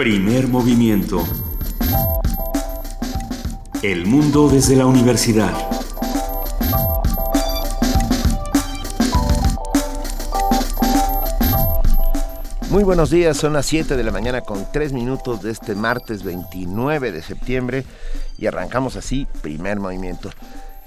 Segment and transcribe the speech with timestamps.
[0.00, 1.22] Primer movimiento.
[3.82, 5.52] El mundo desde la universidad.
[12.70, 16.22] Muy buenos días, son las 7 de la mañana con 3 minutos de este martes
[16.22, 17.84] 29 de septiembre
[18.38, 20.30] y arrancamos así primer movimiento.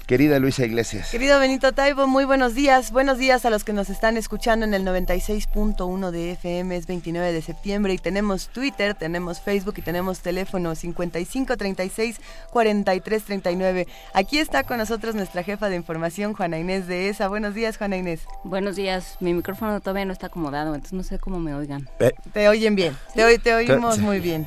[0.06, 1.10] Querida Luisa Iglesias.
[1.10, 2.90] Querido Benito Taibo, muy buenos días.
[2.90, 7.32] Buenos días a los que nos están escuchando en el 96.1 de FM, es 29
[7.32, 13.86] de septiembre y tenemos Twitter, tenemos Facebook y tenemos teléfono 5536 4339.
[14.12, 17.28] Aquí está con nosotros nuestra jefa de información, Juana Inés de ESA.
[17.28, 18.20] Buenos días, Juana Inés.
[18.44, 19.16] Buenos días.
[19.20, 21.88] Mi micrófono todavía no está acomodado, entonces no sé cómo me oigan.
[22.00, 24.46] Eh, te oyen bien, te, te oímos muy bien.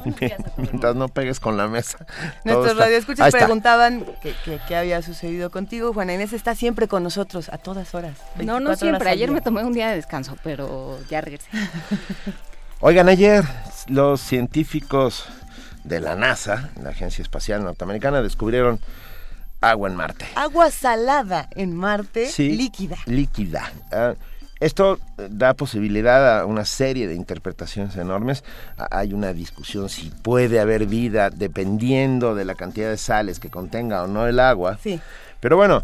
[0.58, 2.06] Mientras no pegues con la mesa.
[2.44, 4.06] Nuestros radioescuchas preguntaban
[4.68, 5.94] qué había sucedido contigo.
[5.94, 8.18] Juana Inés está siempre con nosotros, a todas horas.
[8.44, 9.10] No, no siempre.
[9.10, 11.50] Ayer me tomé un día de descanso, pero ya regresé.
[12.80, 13.44] Oigan, ayer
[13.88, 15.26] los científicos
[15.84, 18.80] de la NASA, la Agencia Espacial Norteamericana, descubrieron
[19.62, 20.28] agua en Marte.
[20.36, 22.98] Agua salada en Marte, líquida.
[23.06, 23.72] Líquida.
[23.92, 24.14] Ah,
[24.60, 28.44] esto eh, da posibilidad a una serie de interpretaciones enormes.
[28.92, 34.04] Hay una discusión si puede haber vida dependiendo de la cantidad de sales que contenga
[34.04, 34.80] o no el agua.
[34.82, 35.00] Sí.
[35.40, 35.84] Pero bueno,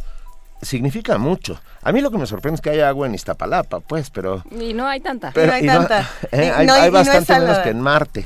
[0.62, 1.60] significa mucho.
[1.82, 4.44] A mí lo que me sorprende es que haya agua en Iztapalapa, pues, pero...
[4.52, 5.32] Y no hay tanta.
[5.36, 6.10] no hay tanta.
[6.32, 8.26] Eh, hay, bastante menos que en Marte.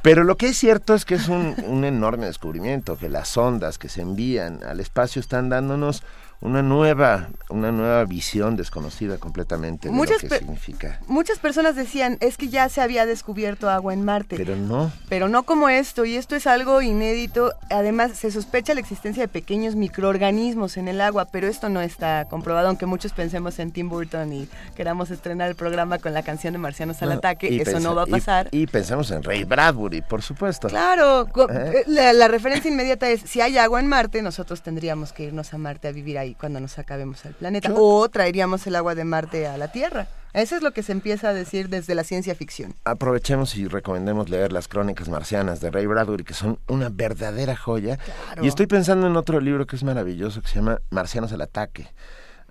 [0.00, 3.78] Pero lo que es cierto es que es un, un enorme descubrimiento, que las ondas
[3.78, 6.02] que se envían al espacio están dándonos
[6.40, 11.00] una nueva, una nueva visión desconocida completamente de muchas lo que significa.
[11.08, 14.36] Muchas personas decían, es que ya se había descubierto agua en Marte.
[14.36, 14.92] Pero no.
[15.08, 17.52] Pero no como esto, y esto es algo inédito.
[17.70, 22.26] Además, se sospecha la existencia de pequeños microorganismos en el agua, pero esto no está
[22.26, 26.52] comprobado, aunque muchos pensemos en Tim Burton y queramos estrenar el programa con la canción
[26.52, 28.48] de Marcianos al ataque, eso no va a pasar.
[28.52, 30.68] Y, pensamos en Ray Bradbury, por supuesto.
[30.68, 31.82] Claro, ¿Eh?
[31.88, 35.58] la, la referencia inmediata es, si hay agua en Marte, nosotros tendríamos que irnos a
[35.58, 37.70] Marte a vivir ahí cuando nos acabemos el planeta.
[37.74, 40.08] O traeríamos el agua de Marte a la Tierra.
[40.34, 42.74] Eso es lo que se empieza a decir desde la ciencia ficción.
[42.84, 47.98] Aprovechemos y recomendemos leer las crónicas marcianas de Ray Bradbury, que son una verdadera joya.
[48.42, 51.88] Y estoy pensando en otro libro que es maravilloso, que se llama Marcianos al ataque.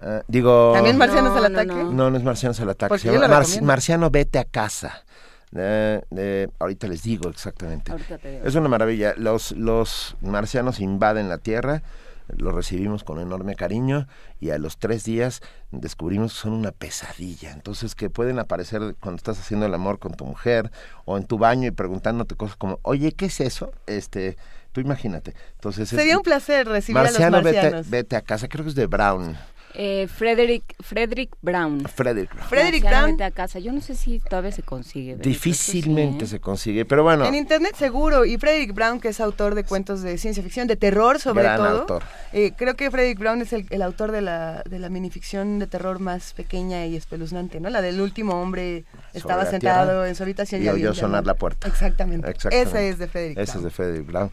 [0.01, 0.71] Ah, digo...
[0.73, 1.67] ¿También Marcianos al ataque?
[1.67, 2.97] No, no, es Marcianos al ataque.
[2.97, 5.03] Se llama Marciano vete a casa.
[6.59, 7.94] ahorita les digo exactamente.
[8.44, 9.13] Es una maravilla.
[9.17, 11.83] Los, los marcianos invaden la Tierra
[12.35, 14.07] lo recibimos con enorme cariño
[14.39, 17.51] y a los tres días descubrimos que son una pesadilla.
[17.51, 20.71] Entonces que pueden aparecer cuando estás haciendo el amor con tu mujer
[21.05, 23.71] o en tu baño y preguntándote cosas como, oye, ¿qué es eso?
[23.85, 24.38] Este,
[24.71, 25.33] tú imagínate.
[25.55, 27.43] Entonces sería un placer recibir a los marcianos.
[27.43, 29.38] Vete, vete a casa, creo que es de Brown.
[29.79, 31.83] Eh, Frederick, Frederick Brown.
[31.83, 32.49] Frederick Brown.
[32.49, 33.21] Frederick Brown.
[33.21, 33.59] a casa.
[33.59, 35.17] Yo no sé si todavía se consigue.
[35.17, 37.27] Difícilmente se consigue, pero bueno.
[37.27, 38.25] En internet seguro.
[38.25, 41.57] Y Frederick Brown, que es autor de cuentos de ciencia ficción, de terror sobre Gran
[41.57, 41.81] todo.
[41.81, 42.03] Autor.
[42.33, 45.99] Eh, creo que Frederick Brown es el, autor de la, de la minificción de terror
[45.99, 47.69] más pequeña y espeluznante, ¿no?
[47.69, 48.83] La del último hombre
[49.13, 51.67] estaba sentado en su habitación y, oyó sonar la puerta.
[51.67, 52.33] Exactamente.
[52.49, 54.31] Esa es de Frederick Esa es de Frederick Brown.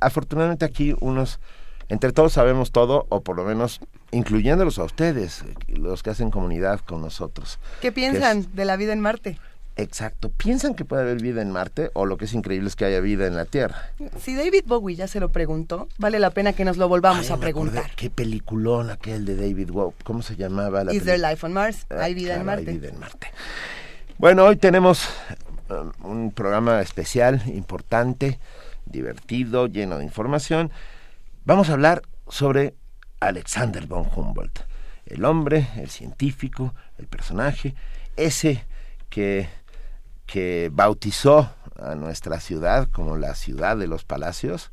[0.00, 1.40] Afortunadamente aquí unos
[1.88, 3.80] entre todos sabemos todo, o por lo menos
[4.10, 7.58] incluyéndolos a ustedes, los que hacen comunidad con nosotros.
[7.80, 9.38] ¿Qué piensan de la vida en Marte?
[9.76, 10.30] Exacto.
[10.30, 13.00] ¿Piensan que puede haber vida en Marte o lo que es increíble es que haya
[13.00, 13.90] vida en la Tierra?
[14.18, 17.36] Si David Bowie ya se lo preguntó, vale la pena que nos lo volvamos a
[17.36, 17.90] preguntar.
[17.94, 19.94] Qué peliculón aquel de David Bowie.
[20.02, 21.86] ¿Cómo se llamaba la Is there life on Mars?
[21.90, 22.70] Ah, ¿Hay vida en Marte?
[22.70, 23.26] Hay vida en Marte.
[24.16, 25.10] Bueno, hoy tenemos
[25.68, 28.38] um, un programa especial, importante,
[28.86, 30.70] divertido, lleno de información.
[31.46, 32.74] Vamos a hablar sobre
[33.20, 34.62] Alexander von Humboldt,
[35.06, 37.76] el hombre, el científico, el personaje,
[38.16, 38.64] ese
[39.10, 39.48] que,
[40.26, 41.48] que bautizó
[41.80, 44.72] a nuestra ciudad como la ciudad de los palacios,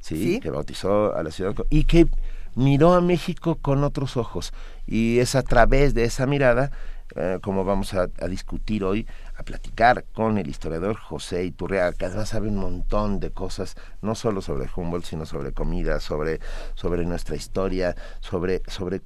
[0.00, 2.06] sí, que bautizó a la ciudad y que
[2.54, 4.52] miró a México con otros ojos.
[4.86, 6.70] Y es a través de esa mirada,
[7.16, 12.28] eh, como vamos a discutir hoy, a platicar con el historiador José Iturriaga, que además
[12.28, 16.40] sabe un montón de cosas, no solo sobre Humboldt, sino sobre comida, sobre,
[16.74, 19.02] sobre nuestra historia, sobre, sobre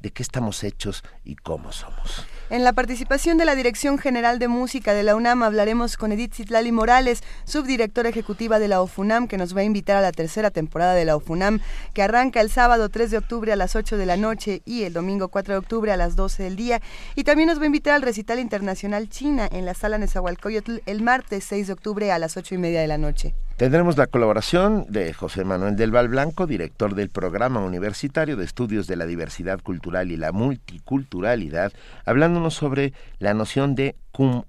[0.00, 2.26] de qué estamos hechos y cómo somos.
[2.50, 6.34] En la participación de la Dirección General de Música de la UNAM hablaremos con Edith
[6.34, 10.50] Zitlali Morales, subdirectora ejecutiva de la OFUNAM, que nos va a invitar a la tercera
[10.50, 11.60] temporada de la OFUNAM,
[11.94, 14.92] que arranca el sábado 3 de octubre a las 8 de la noche y el
[14.92, 16.82] domingo 4 de octubre a las 12 del día.
[17.14, 21.00] Y también nos va a invitar al recital internacional China en la sala Nezahualcóyotl el
[21.00, 23.34] martes 6 de octubre a las 8 y media de la noche.
[23.56, 28.88] Tendremos la colaboración de José Manuel del Val Blanco, director del Programa Universitario de Estudios
[28.88, 31.72] de la Diversidad Cultural y la Multiculturalidad,
[32.04, 33.94] hablándonos sobre la noción de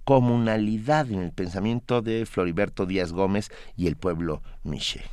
[0.05, 5.03] comunalidad en el pensamiento de Floriberto Díaz Gómez y el pueblo Miche.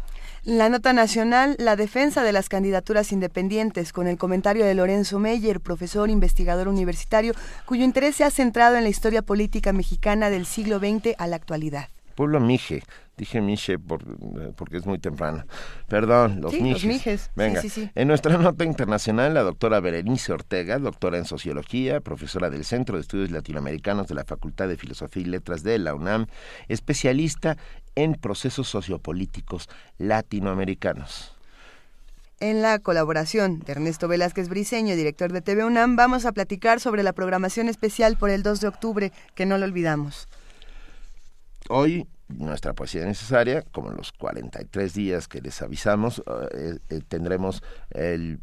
[0.42, 5.60] La nota nacional, la defensa de las candidaturas independientes, con el comentario de Lorenzo Meyer,
[5.60, 7.34] profesor investigador universitario,
[7.66, 11.36] cuyo interés se ha centrado en la historia política mexicana del siglo XX a la
[11.36, 11.88] actualidad.
[12.14, 12.82] Pueblo Mije,
[13.16, 15.44] Dije Miche por, eh, porque es muy temprano.
[15.86, 17.30] Perdón, los Mijes.
[17.36, 17.60] Venga.
[17.94, 23.02] en nuestra nota internacional, la doctora Berenice Ortega, doctora en Sociología, profesora del Centro de
[23.02, 26.26] Estudios Latinoamericanos de la Facultad de Filosofía y Letras de la UNAM,
[26.68, 27.58] especialista
[27.94, 29.68] en procesos sociopolíticos
[29.98, 31.36] latinoamericanos.
[32.40, 37.02] En la colaboración de Ernesto Velázquez Briceño, director de TV UNAM, vamos a platicar sobre
[37.04, 40.28] la programación especial por el 2 de octubre, que no lo olvidamos.
[41.68, 42.08] Hoy
[42.38, 46.22] nuestra poesía necesaria, como en los 43 días que les avisamos,
[46.54, 48.40] eh, eh, tendremos el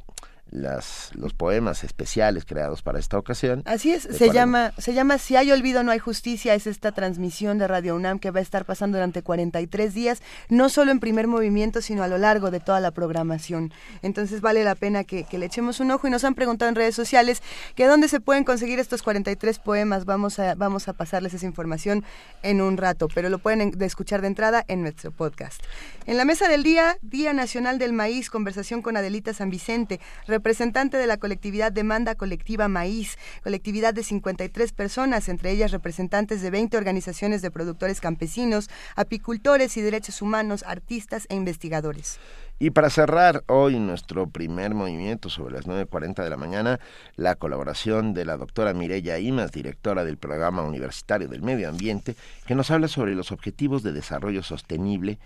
[0.51, 3.62] las, los poemas especiales creados para esta ocasión.
[3.66, 7.57] Así es, se llama, se llama Si hay olvido no hay justicia, es esta transmisión
[7.57, 11.28] de Radio UNAM que va a estar pasando durante 43 días, no solo en primer
[11.28, 13.72] movimiento, sino a lo largo de toda la programación.
[14.01, 16.96] Entonces vale la pena que, le echemos un ojo y nos han preguntado en redes
[16.96, 17.42] sociales
[17.75, 22.04] que dónde se pueden conseguir estos 43 poemas, vamos a, vamos a pasarles esa información
[22.44, 25.62] en un rato, pero lo pueden escuchar de entrada en nuestro podcast.
[26.06, 30.00] En la mesa del día, Día Nacional del Maíz, conversación con Adelita San Vicente,
[30.39, 36.50] representante de la colectividad Demanda Colectiva Maíz, colectividad de 53 personas, entre ellas representantes de
[36.50, 42.19] 20 organizaciones de productores campesinos, apicultores y derechos humanos, artistas e investigadores.
[42.57, 46.80] Y para cerrar hoy nuestro primer movimiento sobre las 9.40 de la mañana,
[47.18, 52.15] la colaboración de la doctora Mireya Imas, directora del Programa Universitario del Medio Ambiente,
[52.47, 55.19] que nos habla sobre los objetivos de desarrollo sostenible,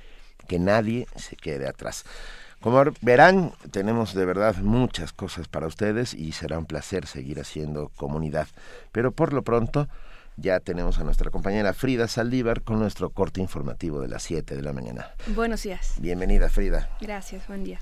[0.47, 2.03] que nadie se quede atrás.
[2.63, 7.89] Como verán, tenemos de verdad muchas cosas para ustedes y será un placer seguir haciendo
[7.97, 8.47] comunidad.
[8.93, 9.89] Pero por lo pronto
[10.37, 14.61] ya tenemos a nuestra compañera Frida Saldívar con nuestro corte informativo de las 7 de
[14.61, 15.11] la mañana.
[15.35, 15.95] Buenos días.
[15.99, 16.89] Bienvenida, Frida.
[17.01, 17.81] Gracias, buen día.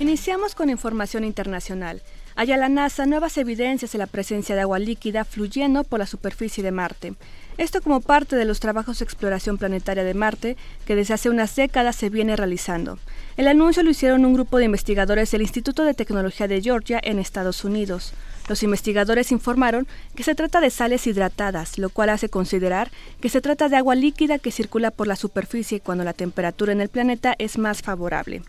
[0.00, 2.02] Iniciamos con información internacional.
[2.38, 6.62] Haya la NASA nuevas evidencias de la presencia de agua líquida fluyendo por la superficie
[6.62, 7.14] de Marte.
[7.56, 11.56] Esto como parte de los trabajos de exploración planetaria de Marte que desde hace unas
[11.56, 12.98] décadas se viene realizando.
[13.38, 17.18] El anuncio lo hicieron un grupo de investigadores del Instituto de Tecnología de Georgia en
[17.18, 18.12] Estados Unidos.
[18.48, 22.90] Los investigadores informaron que se trata de sales hidratadas, lo cual hace considerar
[23.22, 26.82] que se trata de agua líquida que circula por la superficie cuando la temperatura en
[26.82, 28.42] el planeta es más favorable.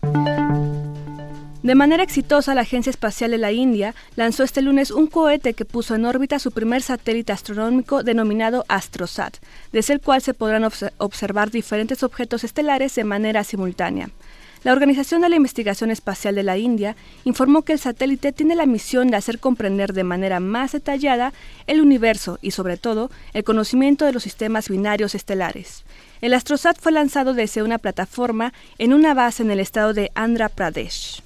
[1.68, 5.66] De manera exitosa, la Agencia Espacial de la India lanzó este lunes un cohete que
[5.66, 9.36] puso en órbita su primer satélite astronómico denominado AstroSat,
[9.70, 10.64] desde el cual se podrán
[10.96, 14.08] observar diferentes objetos estelares de manera simultánea.
[14.64, 18.64] La Organización de la Investigación Espacial de la India informó que el satélite tiene la
[18.64, 21.34] misión de hacer comprender de manera más detallada
[21.66, 25.84] el universo y, sobre todo, el conocimiento de los sistemas binarios estelares.
[26.20, 30.48] El Astrosat fue lanzado desde una plataforma en una base en el estado de Andhra
[30.48, 31.22] Pradesh.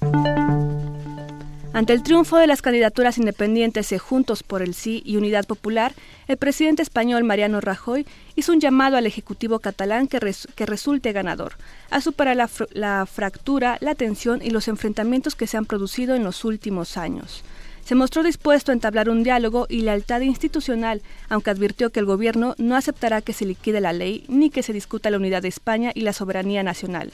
[1.73, 5.93] Ante el triunfo de las candidaturas independientes de Juntos por el Sí y Unidad Popular,
[6.27, 8.05] el presidente español Mariano Rajoy
[8.35, 11.53] hizo un llamado al Ejecutivo catalán que, resulte ganador,
[11.89, 12.37] a superar
[12.73, 17.43] la fractura, la tensión y los enfrentamientos que se han producido en los últimos años
[17.85, 22.55] se mostró dispuesto a entablar un diálogo y lealtad institucional, aunque advirtió que el gobierno
[22.57, 25.91] no aceptará que se liquide la ley ni que se discuta la unidad de España
[25.93, 27.11] y la soberanía nacional.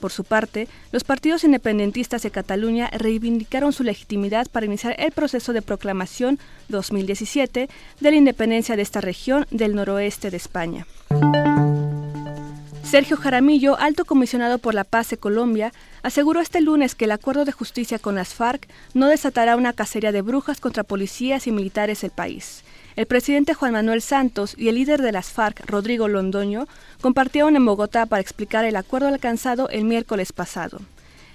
[0.00, 5.52] Por su parte, los partidos independentistas de Cataluña reivindicaron su legitimidad para iniciar el proceso
[5.52, 7.68] de proclamación 2017
[8.00, 10.86] de la independencia de esta región del noroeste de España.
[12.90, 17.44] Sergio Jaramillo, alto comisionado por la paz de Colombia, aseguró este lunes que el acuerdo
[17.44, 22.00] de justicia con las FARC no desatará una cacería de brujas contra policías y militares
[22.00, 22.64] del país.
[22.96, 26.66] El presidente Juan Manuel Santos y el líder de las FARC, Rodrigo Londoño,
[27.02, 30.80] compartieron en Bogotá para explicar el acuerdo alcanzado el miércoles pasado.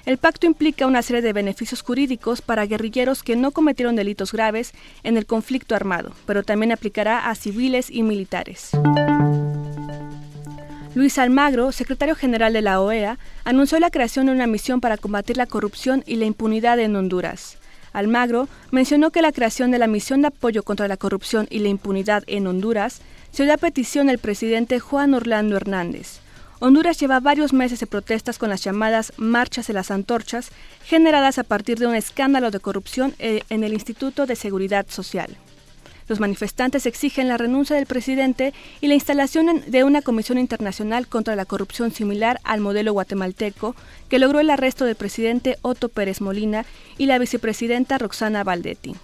[0.07, 4.73] El pacto implica una serie de beneficios jurídicos para guerrilleros que no cometieron delitos graves
[5.03, 8.71] en el conflicto armado, pero también aplicará a civiles y militares.
[10.95, 15.37] Luis Almagro, secretario general de la OEA, anunció la creación de una misión para combatir
[15.37, 17.57] la corrupción y la impunidad en Honduras.
[17.93, 21.69] Almagro mencionó que la creación de la misión de apoyo contra la corrupción y la
[21.69, 26.19] impunidad en Honduras se dio a petición del presidente Juan Orlando Hernández.
[26.59, 30.51] Honduras lleva varios meses de protestas con las llamadas marchas de las antorchas,
[30.85, 35.37] generadas a partir de un escándalo de corrupción eh, en el Instituto de Seguridad Social.
[36.07, 41.35] Los manifestantes exigen la renuncia del presidente y la instalación de una comisión internacional contra
[41.35, 43.75] la corrupción similar al modelo guatemalteco
[44.09, 46.65] que logró el arresto del presidente Otto Pérez Molina
[46.97, 48.95] y la vicepresidenta Roxana Valdetti.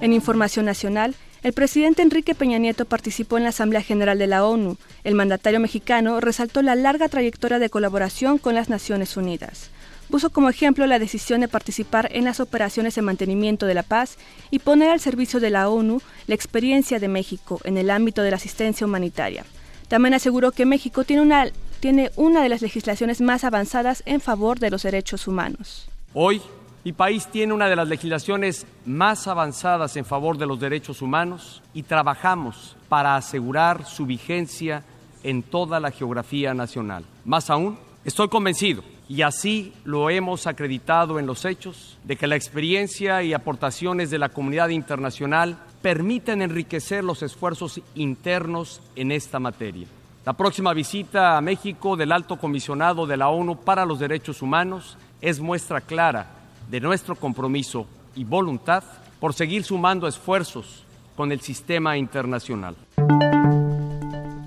[0.00, 4.46] En información nacional, el presidente Enrique Peña Nieto participó en la Asamblea General de la
[4.46, 4.78] ONU.
[5.02, 9.70] El mandatario mexicano resaltó la larga trayectoria de colaboración con las Naciones Unidas.
[10.14, 14.16] Puso como ejemplo la decisión de participar en las operaciones de mantenimiento de la paz
[14.52, 18.30] y poner al servicio de la ONU la experiencia de México en el ámbito de
[18.30, 19.44] la asistencia humanitaria.
[19.88, 21.48] También aseguró que México tiene una,
[21.80, 25.88] tiene una de las legislaciones más avanzadas en favor de los derechos humanos.
[26.12, 26.40] Hoy,
[26.84, 31.60] mi país tiene una de las legislaciones más avanzadas en favor de los derechos humanos
[31.74, 34.84] y trabajamos para asegurar su vigencia
[35.24, 37.04] en toda la geografía nacional.
[37.24, 42.36] Más aún, estoy convencido, y así lo hemos acreditado en los hechos, de que la
[42.36, 49.86] experiencia y aportaciones de la comunidad internacional permiten enriquecer los esfuerzos internos en esta materia.
[50.24, 54.96] La próxima visita a México del alto comisionado de la ONU para los Derechos Humanos
[55.20, 56.26] es muestra clara
[56.70, 58.84] de nuestro compromiso y voluntad
[59.20, 60.84] por seguir sumando esfuerzos
[61.14, 62.74] con el sistema internacional.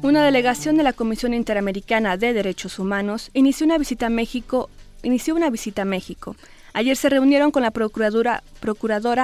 [0.07, 4.69] Una delegación de la Comisión Interamericana de Derechos Humanos inició una visita a México.
[5.03, 6.37] Inició una visita a México.
[6.71, 8.41] Ayer se reunieron con la procuradora,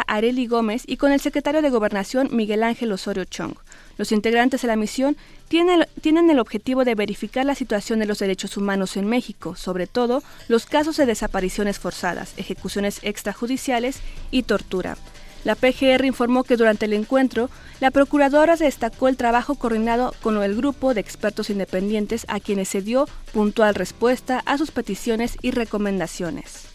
[0.07, 3.53] Areli Gómez y con el secretario de Gobernación Miguel Ángel Osorio Chong.
[3.97, 5.15] Los integrantes de la misión
[5.47, 9.87] tienen, tienen el objetivo de verificar la situación de los derechos humanos en México, sobre
[9.87, 14.97] todo los casos de desapariciones forzadas, ejecuciones extrajudiciales y tortura.
[15.43, 17.49] La PGR informó que durante el encuentro,
[17.81, 22.81] la procuradora destacó el trabajo coordinado con el grupo de expertos independientes a quienes se
[22.81, 26.67] dio puntual respuesta a sus peticiones y recomendaciones.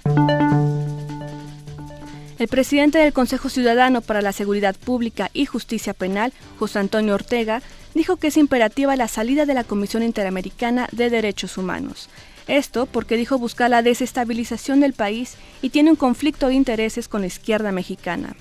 [2.38, 7.62] El presidente del Consejo Ciudadano para la Seguridad Pública y Justicia Penal, José Antonio Ortega,
[7.94, 12.08] dijo que es imperativa la salida de la Comisión Interamericana de Derechos Humanos.
[12.46, 17.22] Esto porque dijo buscar la desestabilización del país y tiene un conflicto de intereses con
[17.22, 18.37] la izquierda mexicana.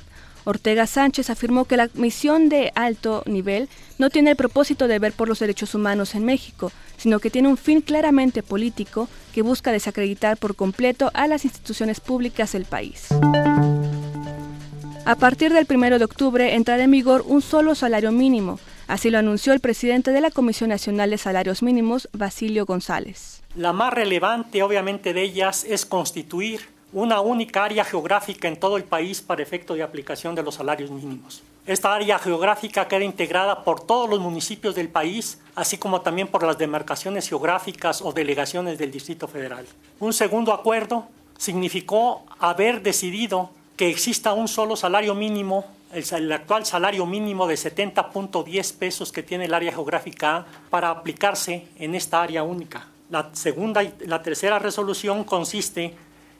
[0.47, 5.11] Ortega Sánchez afirmó que la misión de alto nivel no tiene el propósito de ver
[5.11, 9.73] por los derechos humanos en México, sino que tiene un fin claramente político que busca
[9.73, 13.09] desacreditar por completo a las instituciones públicas del país.
[15.03, 19.17] A partir del 1 de octubre entrará en vigor un solo salario mínimo, así lo
[19.17, 23.43] anunció el presidente de la Comisión Nacional de Salarios Mínimos, Basilio González.
[23.53, 28.83] La más relevante, obviamente, de ellas es constituir una única área geográfica en todo el
[28.83, 31.43] país para efecto de aplicación de los salarios mínimos.
[31.65, 36.43] Esta área geográfica queda integrada por todos los municipios del país, así como también por
[36.43, 39.65] las demarcaciones geográficas o delegaciones del Distrito Federal.
[39.99, 47.05] Un segundo acuerdo significó haber decidido que exista un solo salario mínimo, el, actual salario
[47.05, 52.87] mínimo de 70.10 pesos que tiene el área geográfica para aplicarse en esta área única.
[53.09, 55.95] La segunda y la tercera resolución consiste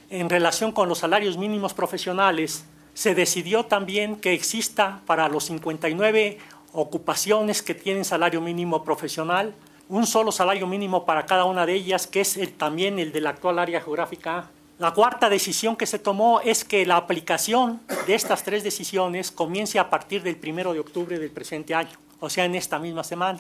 [0.10, 2.66] en relación con los salarios mínimos profesionales.
[2.94, 6.38] Se decidió también que exista para los 59
[6.74, 9.54] ocupaciones que tienen salario mínimo profesional
[9.90, 13.30] un solo salario mínimo para cada una de ellas, que es también el de la
[13.30, 14.50] actual área geográfica
[14.80, 19.80] la cuarta decisión que se tomó es que la aplicación de estas tres decisiones comience
[19.80, 23.40] a partir del primero de octubre del presente año, o sea, en esta misma semana.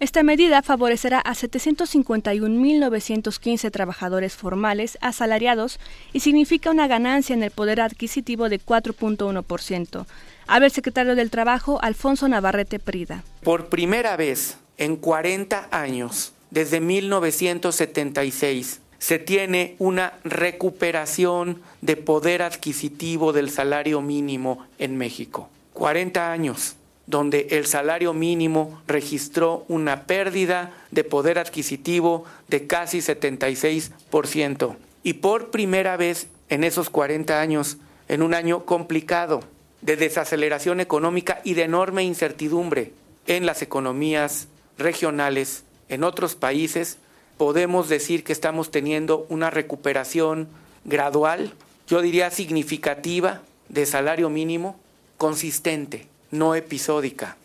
[0.00, 5.80] Esta medida favorecerá a 751.915 trabajadores formales asalariados
[6.12, 10.06] y significa una ganancia en el poder adquisitivo de 4.1%.
[10.46, 13.24] Habla el secretario del Trabajo, Alfonso Navarrete Prida.
[13.42, 23.32] Por primera vez en 40 años, desde 1976, se tiene una recuperación de poder adquisitivo
[23.32, 25.48] del salario mínimo en México.
[25.72, 26.76] 40 años
[27.08, 34.76] donde el salario mínimo registró una pérdida de poder adquisitivo de casi 76%.
[35.02, 39.40] Y por primera vez en esos 40 años, en un año complicado
[39.80, 42.92] de desaceleración económica y de enorme incertidumbre
[43.26, 46.98] en las economías regionales, en otros países,
[47.38, 50.46] podemos decir que estamos teniendo una recuperación
[50.84, 51.54] gradual,
[51.86, 54.78] yo diría significativa, de salario mínimo,
[55.16, 57.36] consistente, no episódica.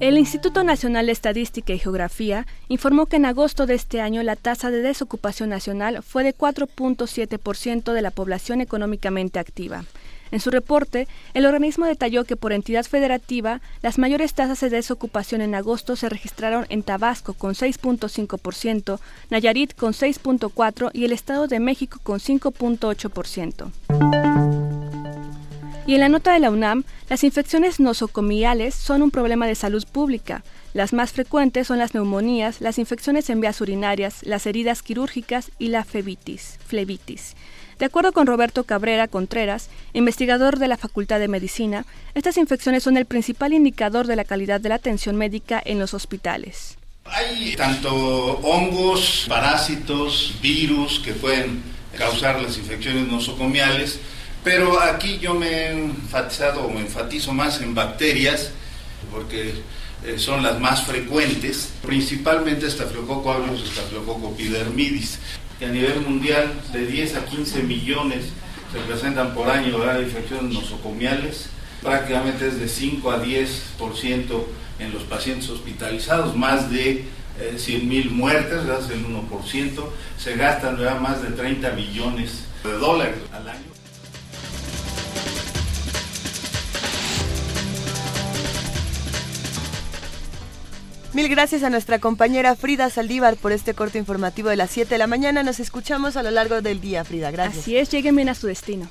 [0.00, 4.36] El Instituto Nacional de Estadística y Geografía informó que en agosto de este año la
[4.36, 9.84] tasa de desocupación nacional fue de 4.7% de la población económicamente activa.
[10.30, 15.40] En su reporte, el organismo detalló que por entidad federativa, las mayores tasas de desocupación
[15.40, 18.98] en agosto se registraron en Tabasco con 6.5%,
[19.30, 24.23] Nayarit con 6.4% y el Estado de México con 5.8%.
[25.86, 29.84] Y en la nota de la UNAM, las infecciones nosocomiales son un problema de salud
[29.90, 30.42] pública.
[30.72, 35.68] Las más frecuentes son las neumonías, las infecciones en vías urinarias, las heridas quirúrgicas y
[35.68, 37.36] la flebitis.
[37.78, 42.96] De acuerdo con Roberto Cabrera Contreras, investigador de la Facultad de Medicina, estas infecciones son
[42.96, 46.78] el principal indicador de la calidad de la atención médica en los hospitales.
[47.04, 47.94] Hay tanto
[48.38, 51.62] hongos, parásitos, virus que pueden
[51.98, 54.00] causar las infecciones nosocomiales,
[54.44, 58.50] pero aquí yo me he enfatizado o enfatizo más en bacterias,
[59.10, 59.54] porque
[60.04, 65.18] eh, son las más frecuentes, principalmente Staphylococcus aureus, Staphylococcus epidermidis,
[65.58, 68.26] que a nivel mundial de 10 a 15 millones
[68.70, 71.46] se presentan por año de infecciones nosocomiales,
[71.82, 74.44] prácticamente es de 5 a 10%
[74.78, 77.06] en los pacientes hospitalizados, más de
[77.56, 79.84] 100 mil muertes, es el 1%,
[80.18, 83.73] se gastan más de 30 millones de dólares al año.
[91.14, 94.98] Mil gracias a nuestra compañera Frida Saldívar por este corto informativo de las 7 de
[94.98, 95.44] la mañana.
[95.44, 97.30] Nos escuchamos a lo largo del día, Frida.
[97.30, 97.62] Gracias.
[97.62, 98.88] Así es, lleguen bien a su destino.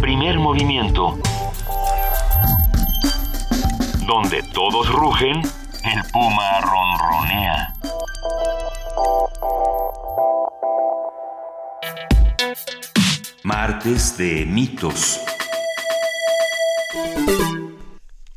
[0.00, 1.18] Primer movimiento.
[4.08, 5.36] Donde todos rugen,
[5.84, 7.74] el puma ronronea.
[13.42, 15.20] Martes de mitos.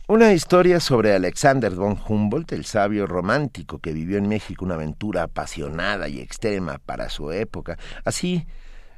[0.07, 5.23] Una historia sobre Alexander von Humboldt, el sabio romántico que vivió en México una aventura
[5.23, 7.77] apasionada y extrema para su época.
[8.03, 8.45] Así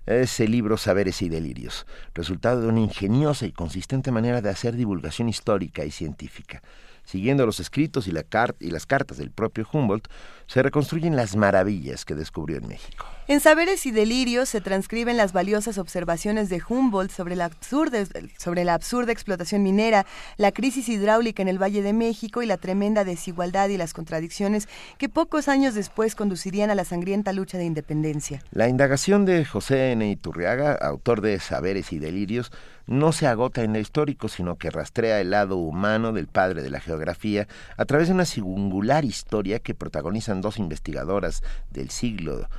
[0.05, 4.75] es el libro Saberes y Delirios, resultado de una ingeniosa y consistente manera de hacer
[4.75, 6.61] divulgación histórica y científica.
[7.05, 10.07] Siguiendo los escritos y las cartas del propio Humboldt,
[10.47, 13.05] se reconstruyen las maravillas que descubrió en México.
[13.25, 19.63] En Saberes y Delirios se transcriben las valiosas observaciones de Humboldt sobre la, absurda, explotación
[19.63, 20.05] minera,
[20.35, 24.67] la crisis hidráulica en el Valle de México y la tremenda desigualdad y las contradicciones
[24.97, 28.43] que pocos años después conducirían a la sangrienta lucha de independencia.
[28.51, 30.11] La indagación de José N.
[30.11, 32.51] Iturriaga, autor de Saberes y Delirios,
[32.85, 36.69] no se agota en lo histórico, sino que rastrea el lado humano del padre de
[36.69, 42.49] la geografía a través de una singular historia que protagonizan dos investigadoras del siglo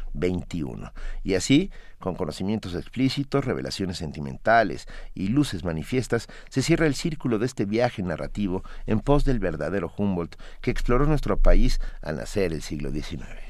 [1.22, 7.46] Y así, con conocimientos explícitos, revelaciones sentimentales y luces manifiestas, se cierra el círculo de
[7.46, 12.62] este viaje narrativo en pos del verdadero Humboldt que exploró nuestro país al nacer el
[12.62, 13.43] siglo XIX.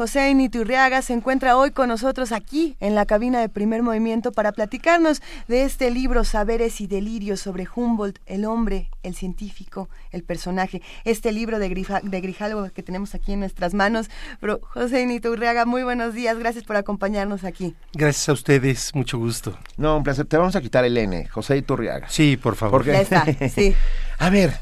[0.00, 4.52] José Initurriaga se encuentra hoy con nosotros aquí en la cabina de primer movimiento para
[4.52, 10.80] platicarnos de este libro Saberes y Delirios sobre Humboldt, el hombre, el científico, el personaje.
[11.04, 14.08] Este libro de, de Grijalvo que tenemos aquí en nuestras manos.
[14.40, 16.38] Pero José Initurriaga, muy buenos días.
[16.38, 17.74] Gracias por acompañarnos aquí.
[17.92, 18.94] Gracias a ustedes.
[18.94, 19.58] Mucho gusto.
[19.76, 20.24] No, un placer.
[20.24, 21.28] Te vamos a quitar el N.
[21.28, 22.08] José Iturriaga.
[22.08, 22.86] Sí, por favor.
[22.86, 23.74] Ya está, sí.
[24.18, 24.60] a ver,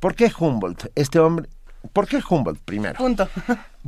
[0.00, 0.86] ¿por qué Humboldt?
[0.96, 1.48] Este hombre
[1.92, 2.96] ¿Por qué Humboldt primero?
[2.96, 3.28] Punto.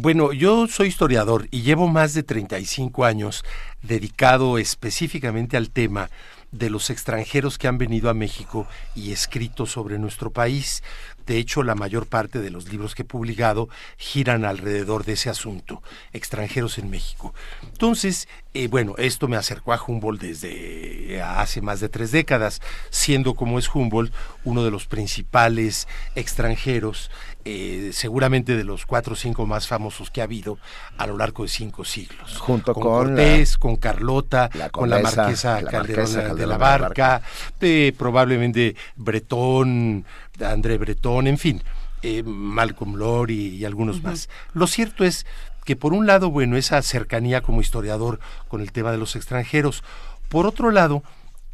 [0.00, 3.44] Bueno, yo soy historiador y llevo más de 35 años
[3.82, 6.08] dedicado específicamente al tema
[6.50, 10.82] de los extranjeros que han venido a México y escrito sobre nuestro país.
[11.26, 15.28] De hecho, la mayor parte de los libros que he publicado giran alrededor de ese
[15.28, 15.82] asunto,
[16.12, 17.34] extranjeros en México.
[17.62, 23.34] Entonces, eh, bueno, esto me acercó a Humboldt desde hace más de tres décadas, siendo
[23.34, 27.11] como es Humboldt uno de los principales extranjeros,
[27.44, 30.59] eh, seguramente de los cuatro o cinco más famosos que ha habido
[30.96, 32.37] a lo largo de cinco siglos.
[32.38, 37.22] Junto con, Cortés, con Carlota, con la marquesa Calderón de la Barca,
[37.61, 40.05] eh, probablemente Bretón,
[40.44, 41.62] André Breton, en fin,
[42.03, 44.29] eh, Malcolm Lowry y algunos más.
[44.53, 45.27] Lo cierto es
[45.64, 49.85] que por un lado, bueno, esa cercanía como historiador con el tema de los extranjeros.
[50.29, 51.03] Por otro lado,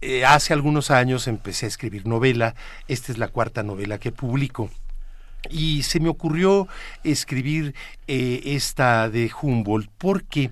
[0.00, 2.54] eh, hace algunos años empecé a escribir novela.
[2.88, 4.70] Esta es la cuarta novela que publico.
[5.50, 6.68] Y se me ocurrió
[7.02, 7.74] escribir
[8.06, 10.50] eh, esta de Humboldt porque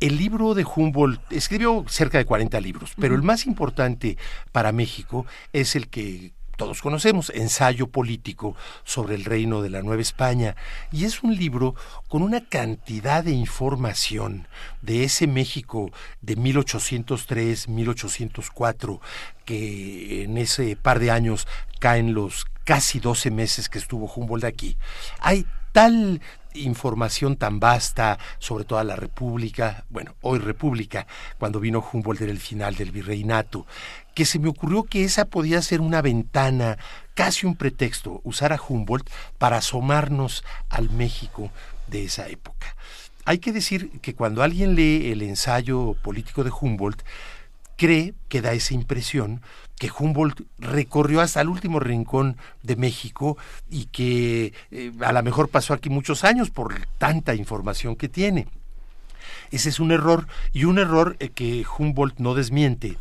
[0.00, 4.16] el libro de Humboldt escribió cerca de 40 libros, pero el más importante
[4.50, 8.54] para México es el que todos conocemos, Ensayo Político
[8.84, 10.56] sobre el Reino de la Nueva España,
[10.92, 11.74] y es un libro
[12.06, 14.46] con una cantidad de información
[14.82, 19.00] de ese México de 1803, 1804,
[19.46, 24.76] que en ese par de años caen los casi 12 meses que estuvo Humboldt aquí.
[25.18, 26.20] Hay tal
[26.54, 31.08] información tan vasta sobre toda la República, bueno, hoy República,
[31.40, 33.66] cuando vino Humboldt era el final del virreinato,
[34.14, 36.78] que se me ocurrió que esa podía ser una ventana,
[37.14, 41.50] casi un pretexto, usar a Humboldt para asomarnos al México
[41.88, 42.76] de esa época.
[43.24, 47.02] Hay que decir que cuando alguien lee el ensayo político de Humboldt,
[47.76, 49.42] cree que da esa impresión
[49.80, 53.38] que Humboldt recorrió hasta el último rincón de México
[53.70, 58.46] y que eh, a lo mejor pasó aquí muchos años por tanta información que tiene.
[59.50, 62.98] Ese es un error y un error eh, que Humboldt no desmiente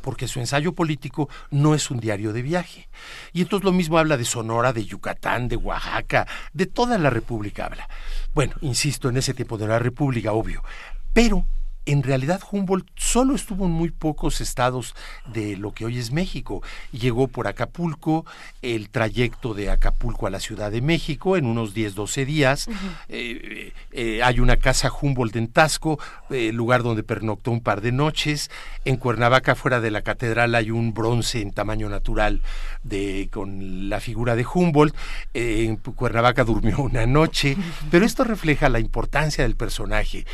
[0.00, 2.88] porque su ensayo político no es un diario de viaje.
[3.34, 7.66] Y entonces lo mismo habla de Sonora, de Yucatán, de Oaxaca, de toda la República
[7.66, 7.86] habla.
[8.34, 10.64] Bueno, insisto, en ese tiempo de la República, obvio.
[11.12, 11.44] Pero
[11.86, 14.94] en realidad Humboldt solo estuvo en muy pocos estados
[15.32, 16.62] de lo que hoy es México.
[16.92, 18.24] Llegó por Acapulco,
[18.62, 22.68] el trayecto de Acapulco a la Ciudad de México en unos 10, 12 días.
[23.08, 25.98] Eh, eh, hay una casa Humboldt en Tasco,
[26.30, 28.50] eh, lugar donde pernoctó un par de noches.
[28.84, 32.42] En Cuernavaca, fuera de la catedral, hay un bronce en tamaño natural
[32.82, 34.94] de, con la figura de Humboldt.
[35.34, 37.56] en Cuernavaca durmió una noche.
[37.90, 40.24] Pero esto refleja la importancia del personaje.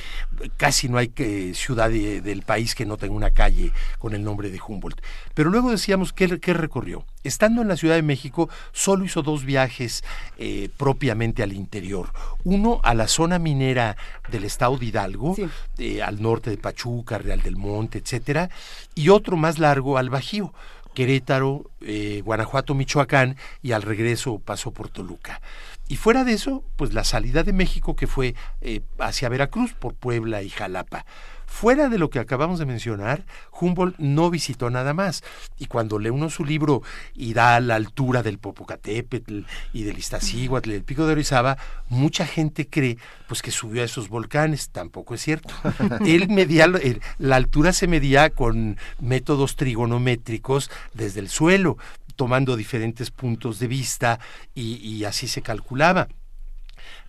[0.57, 4.51] Casi no hay que ciudad del país que no tenga una calle con el nombre
[4.51, 5.01] de Humboldt.
[5.35, 7.05] Pero luego decíamos, ¿qué, recorrió?
[7.25, 10.05] Estando en la Ciudad de México, solo hizo dos viajes
[10.39, 12.13] eh, propiamente al interior.
[12.45, 13.97] Uno a la zona minera
[14.31, 15.37] del estado de Hidalgo,
[15.79, 18.51] eh, al norte de Pachuca, Real del Monte, etcétera,
[18.95, 20.53] y otro más largo al Bajío.
[20.95, 25.41] Querétaro, eh, Guanajuato, Michoacán y al regreso pasó por Toluca.
[25.91, 29.95] Y fuera de eso, pues la salida de México que fue eh, hacia Veracruz por
[29.95, 31.05] Puebla y Jalapa.
[31.47, 35.25] Fuera de lo que acabamos de mencionar, Humboldt no visitó nada más.
[35.59, 39.41] Y cuando lee uno su libro y da la altura del Popocatépetl
[39.73, 44.09] y del Iztaccíhuatl, del Pico de Orizaba, mucha gente cree pues que subió a esos
[44.09, 44.71] volcanes.
[44.71, 45.53] Tampoco es cierto.
[46.07, 46.69] Él medía,
[47.19, 51.79] la altura se medía con métodos trigonométricos desde el suelo
[52.21, 54.21] tomando diferentes puntos de vista
[54.55, 56.07] y, así se calculaba.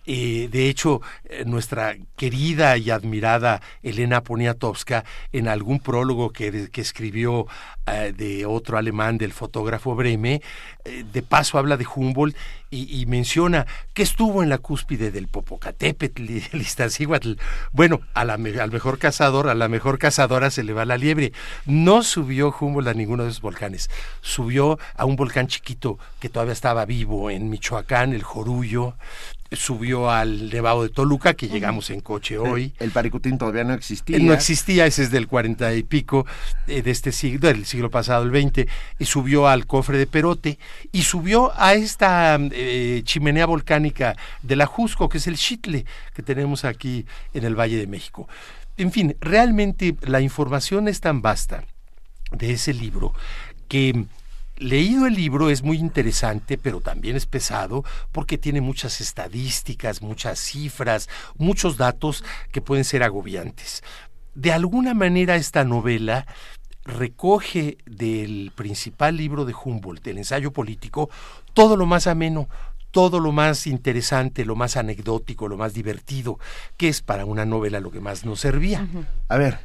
[0.04, 7.46] Eh, de hecho, eh, nuestra querida y admirada Elena Poniatowska, en algún prólogo que, escribió
[7.86, 10.42] eh, de otro alemán, del fotógrafo Breme,
[10.84, 12.36] de paso habla de Humboldt
[12.70, 17.34] y, menciona que estuvo en la cúspide del Popocatépetl y del Iztaccíhuatl.
[17.70, 21.32] Bueno, a la, al mejor cazador, a la mejor cazadora se le va la liebre.
[21.66, 23.90] No subió Humboldt a ninguno de esos volcanes.
[24.22, 28.94] Subió a un volcán chiquito que todavía estaba vivo en Michoacán, el Jorullo
[29.54, 32.74] subió al Nevado de Toluca, que llegamos en coche hoy.
[32.78, 34.18] El, Paricutín todavía no existía.
[34.18, 36.26] No existía, ese es del cuarenta y pico
[36.66, 40.58] eh, de este siglo, del siglo pasado, el 20, y subió al cofre de Perote,
[40.90, 45.84] y subió a esta eh, chimenea volcánica de la Jusco, que es el Chitle,
[46.14, 48.28] que tenemos aquí en el Valle de México.
[48.76, 51.64] En fin, realmente la información es tan vasta
[52.30, 53.12] de ese libro
[53.68, 54.06] que
[54.62, 60.38] leído el libro es muy interesante, pero también es pesado porque tiene muchas estadísticas, muchas
[60.38, 63.82] cifras, muchos datos que pueden ser agobiantes.
[64.34, 66.26] De alguna manera esta novela
[66.84, 71.10] recoge del principal libro de Humboldt, el ensayo político,
[71.54, 72.48] todo lo más ameno,
[72.90, 76.38] todo lo más interesante, lo más anecdótico, lo más divertido,
[76.76, 78.86] que es para una novela lo que más nos servía.
[79.28, 79.58] A ver,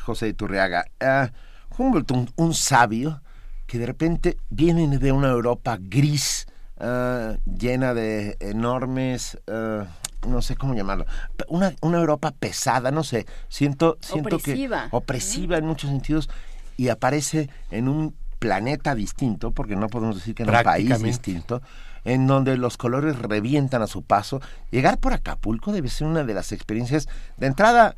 [0.00, 1.28] José Iturriaga, uh,
[1.76, 3.20] Humboldt, un, sabio
[3.66, 6.46] que de repente viene de una Europa gris,
[6.78, 9.38] ah, llena de enormes...
[9.48, 9.86] Ah,
[10.26, 11.04] no sé cómo llamarlo,
[11.48, 14.88] una, una Europa pesada, no sé, siento, siento opresiva.
[14.88, 16.30] que opresiva en muchos sentidos
[16.78, 21.62] y aparece en un planeta distinto, porque no podemos decir que en un país distinto,
[22.04, 24.40] en donde los colores revientan a su paso.
[24.70, 27.96] Llegar por Acapulco debe ser una de las experiencias de entrada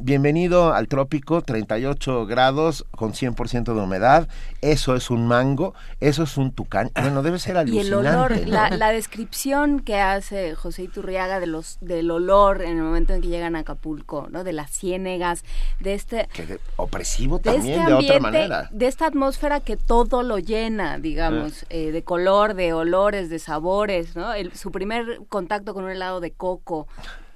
[0.00, 4.28] Bienvenido al trópico, 38 grados con 100% de humedad.
[4.62, 6.90] Eso es un mango, eso es un tucán.
[6.94, 7.84] Bueno, debe ser alucinante.
[7.84, 12.82] Y el olor, la, descripción que hace José Iturriaga de los, del olor en el
[12.82, 14.44] momento en que llegan a Acapulco, ¿no?
[14.44, 15.44] De las ciénegas,
[15.80, 16.28] de este...
[16.76, 18.68] opresivo también, este de otra manera.
[18.72, 21.88] De esta atmósfera que todo lo llena, digamos, eh.
[21.88, 24.30] Eh, de color, de olores, de sabores, ¿no?
[24.54, 26.86] su primer contacto con un helado de coco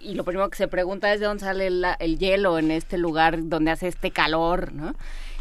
[0.02, 3.48] y lo primero que se pregunta es de dónde sale el, hielo en este lugar
[3.48, 4.94] donde hace este calor, ¿no?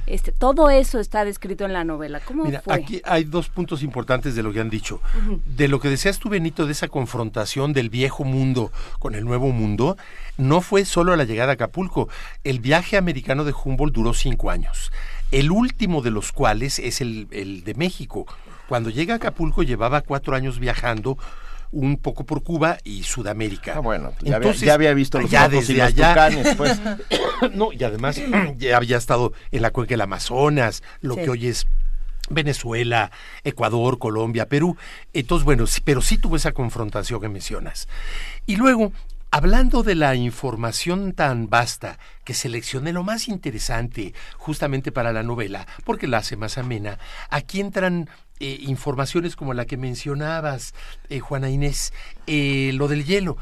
[0.05, 2.19] Este, todo eso está descrito en la novela.
[2.19, 5.01] ¿Cómo Mira, aquí hay dos puntos importantes de lo que han dicho.
[5.45, 9.49] De lo que decías tú, Benito, de esa confrontación del viejo mundo con el nuevo
[9.51, 9.97] mundo,
[10.37, 12.09] no fue solo la llegada a Acapulco.
[12.43, 14.91] El viaje americano de Humboldt duró cinco años.
[15.29, 18.25] El último de los cuales es el, el de México.
[18.67, 21.19] Cuando llega a Acapulco llevaba cuatro años viajando
[21.71, 23.73] un poco por Cuba y Sudamérica.
[23.77, 24.37] Ah, bueno, ya,
[24.73, 26.79] había, visto los ya desde allá, pues.
[27.53, 28.21] no, y además
[28.57, 31.67] ya había estado en la cuenca del Amazonas, lo que hoy es
[32.29, 33.11] Venezuela,
[33.43, 34.77] Ecuador, Colombia, Perú.
[35.13, 37.87] Entonces, bueno, pero sí tuvo esa confrontación que mencionas.
[38.45, 38.91] Y luego,
[39.31, 45.67] hablando de la información tan vasta, que seleccioné lo más interesante justamente para la novela,
[45.85, 50.73] porque la hace más amena, aquí entran eh, informaciones como la que mencionabas,
[51.09, 51.93] eh, Juana Inés,
[52.27, 53.37] eh, lo del hielo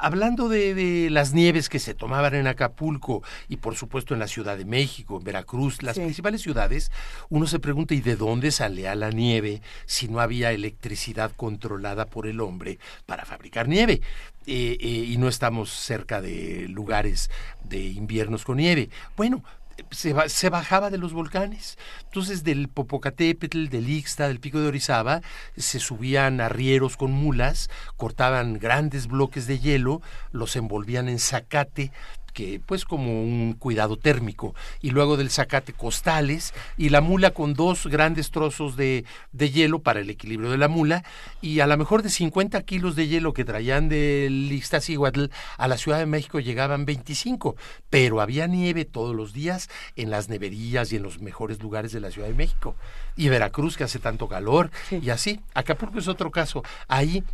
[0.00, 4.56] hablando de, las nieves que se tomaban en Acapulco y por supuesto en la Ciudad
[4.56, 6.90] de México, en Veracruz, las principales ciudades,
[7.28, 12.26] uno se pregunta ¿y de dónde salía la nieve si no había electricidad controlada por
[12.26, 14.00] el hombre para fabricar nieve?
[14.46, 17.30] Eh, eh, y no estamos cerca de lugares
[17.62, 18.88] de inviernos con nieve.
[19.16, 19.44] Bueno,
[19.90, 21.78] se, bajaba de los volcanes.
[22.04, 25.20] Entonces del Popocatépetl, del Ixta, del Pico de Orizaba,
[25.56, 31.92] se subían arrieros con mulas, cortaban grandes bloques de hielo, los envolvían en zacate,
[32.32, 34.54] que pues como un cuidado térmico.
[34.80, 39.80] Y luego del zacate costales y la mula con dos grandes trozos de, de hielo
[39.80, 41.04] para el equilibrio de la mula.
[41.40, 45.76] Y a lo mejor de 50 kilos de hielo que traían del Ixtaccíhuatl a la
[45.76, 47.56] Ciudad de México llegaban 25
[47.88, 52.00] pero había nieve todos los días en las neverías y en los mejores lugares de
[52.00, 52.74] la Ciudad de México.
[53.16, 55.40] Y Veracruz que hace tanto calor y así.
[55.54, 56.62] Acapulco es otro caso.
[56.88, 57.24] Ahí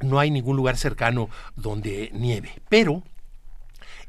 [0.00, 2.60] no hay ningún lugar cercano donde nieve.
[2.68, 3.02] Pero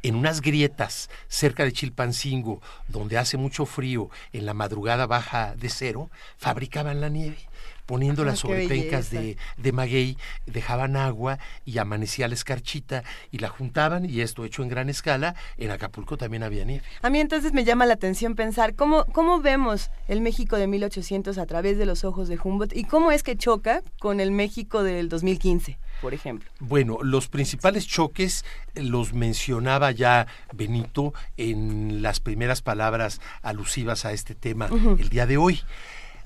[0.04, 5.70] en unas grietas cerca de Chilpancingo, donde hace mucho frío, en la madrugada baja de
[5.70, 7.38] cero, fabricaban la nieve
[7.86, 14.10] poniendo las sobre de, de, maguey, dejaban agua y amanecía la escarchita y la juntaban
[14.10, 16.86] y esto hecho en gran escala, en Acapulco también había nieve.
[17.02, 21.38] A mí entonces me llama la atención pensar cómo, cómo vemos el México de 1800
[21.38, 24.84] a través de los ojos de Humboldt y cómo es que choca con el México
[24.84, 26.50] del 2015 por ejemplo?
[26.60, 28.44] Bueno, los principales choques
[28.76, 34.68] los mencionaba ya Benito en las primeras palabras alusivas a este tema
[35.00, 35.62] el día de hoy.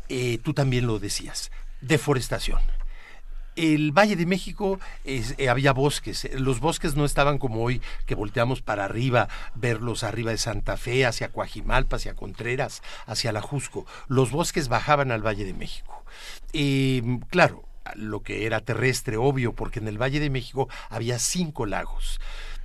[0.10, 2.60] Eh, tú también lo decías, deforestación.
[3.56, 8.63] El Valle de México eh, había bosques, los bosques no estaban como hoy que volteamos
[8.63, 13.86] para arriba, verlos arriba de Santa Fe, hacia Coajimalpa, hacia Contreras, hacia la Jusco.
[14.08, 16.04] Los bosques bajaban al Valle de México.
[16.52, 21.65] Y claro, lo que era terrestre, obvio, porque en el Valle de México había cinco
[21.65, 22.19] lagos.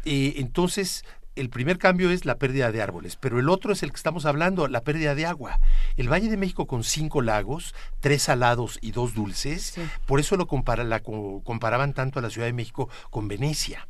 [0.05, 1.05] Eh, entonces,
[1.35, 4.27] el primer cambio es la pérdida de árboles, pero el otro es el que estamos
[4.27, 5.59] hablando, la pérdida de agua.
[5.97, 9.75] El Valle de México con cinco lagos, tres salados y dos dulces,
[10.07, 10.47] por eso lo
[10.85, 13.89] la, comparaban tanto a la Ciudad de México con Venecia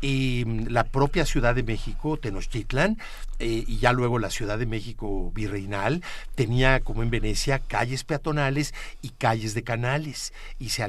[0.00, 2.98] y mm, la propia Ciudad de México, Tenochtitlan,
[3.40, 6.02] eh, y ya luego la Ciudad de México virreinal,
[6.34, 10.84] tenía como en Venecia calles peatonales y calles de canales, y se,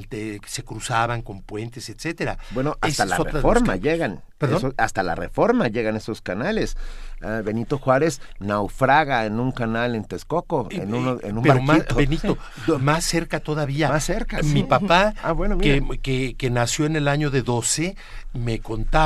[0.45, 2.37] se cruzaban con puentes, etcétera.
[2.51, 4.21] Bueno, hasta la reforma llegan.
[4.77, 6.77] hasta la reforma llegan esos canales.
[7.21, 11.85] Ah, Benito Juárez naufraga en un canal en Texcoco, en, uno, en un pero más,
[11.95, 12.37] Benito,
[12.79, 13.89] más cerca todavía.
[13.89, 14.41] Más cerca.
[14.41, 17.95] Mi papá, ah, que, que, que, nació en el año de 12,
[18.33, 18.98] me contaba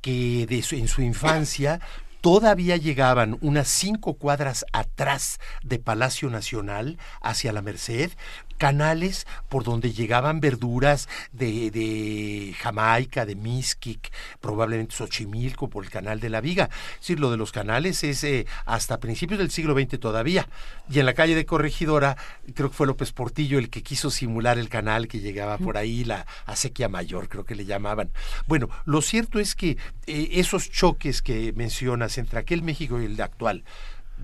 [0.00, 1.80] que en su infancia
[2.22, 8.12] todavía llegaban unas cinco cuadras atrás de Palacio Nacional hacia la Merced
[8.60, 16.20] canales por donde llegaban verduras de, de Jamaica, de Miskik, probablemente Xochimilco, por el canal
[16.20, 16.68] de la Viga.
[16.92, 20.46] Es decir, lo de los canales es eh, hasta principios del siglo XX todavía.
[20.90, 22.18] Y en la calle de Corregidora,
[22.54, 26.04] creo que fue López Portillo el que quiso simular el canal que llegaba por ahí,
[26.04, 28.10] la acequia mayor, creo que le llamaban.
[28.46, 33.18] Bueno, lo cierto es que eh, esos choques que mencionas entre aquel México y el
[33.22, 33.64] actual,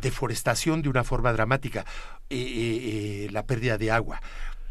[0.00, 1.84] deforestación de una forma dramática,
[2.30, 4.20] eh, eh, eh, la pérdida de agua.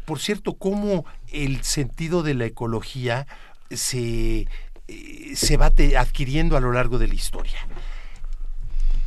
[0.04, 3.26] Por cierto, cómo el sentido de la ecología
[3.70, 4.46] se,
[5.34, 7.66] se va adquiriendo a lo largo de la historia.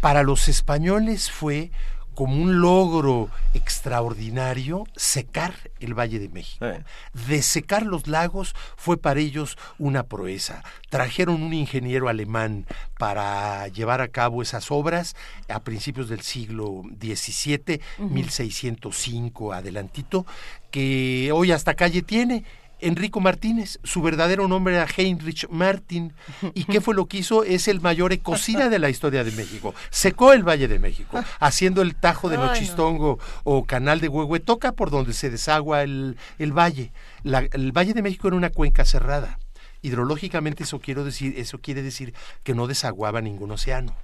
[0.02, 1.72] Para los españoles fue
[2.20, 6.66] como un logro extraordinario secar el Valle de México.
[7.14, 10.62] De secar los lagos fue para ellos una proeza.
[10.90, 12.66] Trajeron un ingeniero alemán
[12.98, 15.16] para llevar a cabo esas obras
[15.48, 20.26] a principios del siglo XVII, 1605 adelantito,
[20.72, 22.44] que hoy hasta calle tiene
[22.82, 26.14] Enrico Martínez, su verdadero nombre era Heinrich Martin.
[26.54, 27.44] ¿Y qué fue lo que hizo?
[27.44, 29.74] Es el mayor ecocida de la historia de México.
[29.90, 34.90] Secó el Valle de México, haciendo el Tajo de Nochistongo o Canal de Huehuetoca por
[34.90, 36.92] donde se desagua el, el valle.
[37.24, 39.40] el Valle de México era una cuenca cerrada.
[39.82, 42.14] Hidrológicamente eso, quiero decir, eso quiere decir
[42.44, 43.96] que no desaguaba ningún océano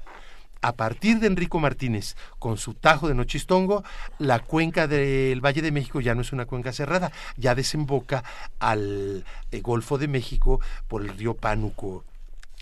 [0.65, 3.83] a partir de Enrico Martínez, con su tajo de Nochistongo,
[4.17, 8.23] la cuenca del Valle de México ya no es una cuenca cerrada, ya desemboca
[8.57, 12.03] al eh, Golfo de México por el río Pánuco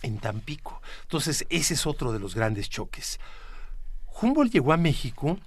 [0.02, 0.82] en Tampico.
[1.04, 3.22] Entonces, ese es otro de los grandes choques.
[4.22, 5.40] Humboldt llegó a México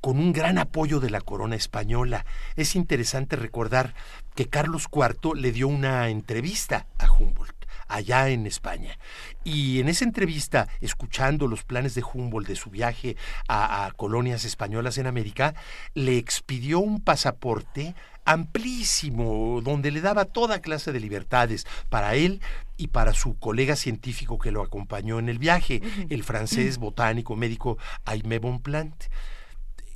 [0.00, 2.26] con un gran apoyo de la corona española.
[2.56, 3.94] Es interesante recordar
[4.34, 7.61] que Carlos IV le dio una entrevista a Humboldt
[7.92, 8.98] allá en España.
[9.44, 13.16] Y en esa entrevista, escuchando los planes de Humboldt de su viaje
[13.48, 15.54] a, colonias españolas en América,
[15.94, 22.40] le expidió un pasaporte amplísimo, donde le daba toda clase de libertades para él
[22.76, 27.78] y para su colega científico que lo acompañó en el viaje, el francés botánico médico
[28.04, 28.94] Aimé Bonpland.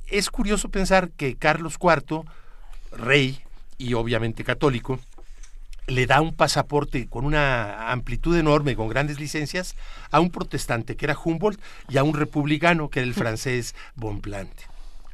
[0.07, 2.23] Es curioso pensar que Carlos IV,
[2.91, 3.41] rey
[3.77, 4.99] y obviamente católico,
[5.87, 9.75] le da un pasaporte con una amplitud enorme, con grandes licencias,
[10.11, 14.51] a un protestante que era Humboldt y a un republicano que era el francés Bonpland.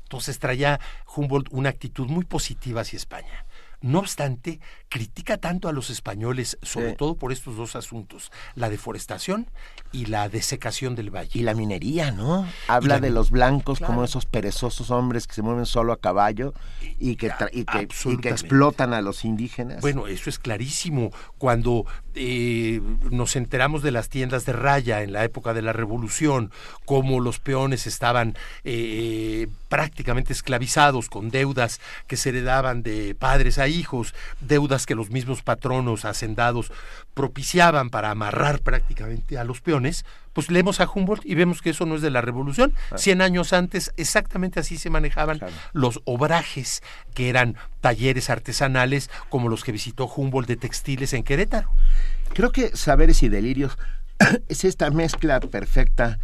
[0.03, 0.79] Entonces traía
[1.15, 3.45] Humboldt una actitud muy positiva hacia España.
[3.81, 4.59] No obstante,
[4.93, 9.47] critica tanto a los españoles, sobre todo por estos dos asuntos, la deforestación
[9.91, 11.31] y la desecación del valle.
[11.33, 12.47] Y la minería, ¿no?
[12.67, 16.53] Habla de los blancos como esos perezosos hombres que se mueven solo a caballo
[16.99, 19.81] y que, y que, explotan a los indígenas.
[19.81, 21.09] Bueno, eso es clarísimo.
[21.39, 22.79] Cuando eh,
[23.09, 26.51] nos enteramos de las tiendas de raya en la época de la Revolución,
[26.85, 33.67] cómo los peones estaban eh, prácticamente esclavizados con deudas que se heredaban de padres a
[33.67, 36.71] hijos, deudas que los mismos patronos hacendados
[37.13, 41.85] propiciaban para amarrar prácticamente a los peones, pues leemos a Humboldt y vemos que eso
[41.85, 42.73] no es de la revolución.
[42.95, 45.39] Cien años antes exactamente así se manejaban
[45.73, 46.81] los obrajes,
[47.13, 51.69] que eran talleres artesanales como los que visitó Humboldt de textiles en Querétaro.
[52.33, 53.77] Creo que saberes y delirios
[54.47, 56.19] es esta mezcla perfecta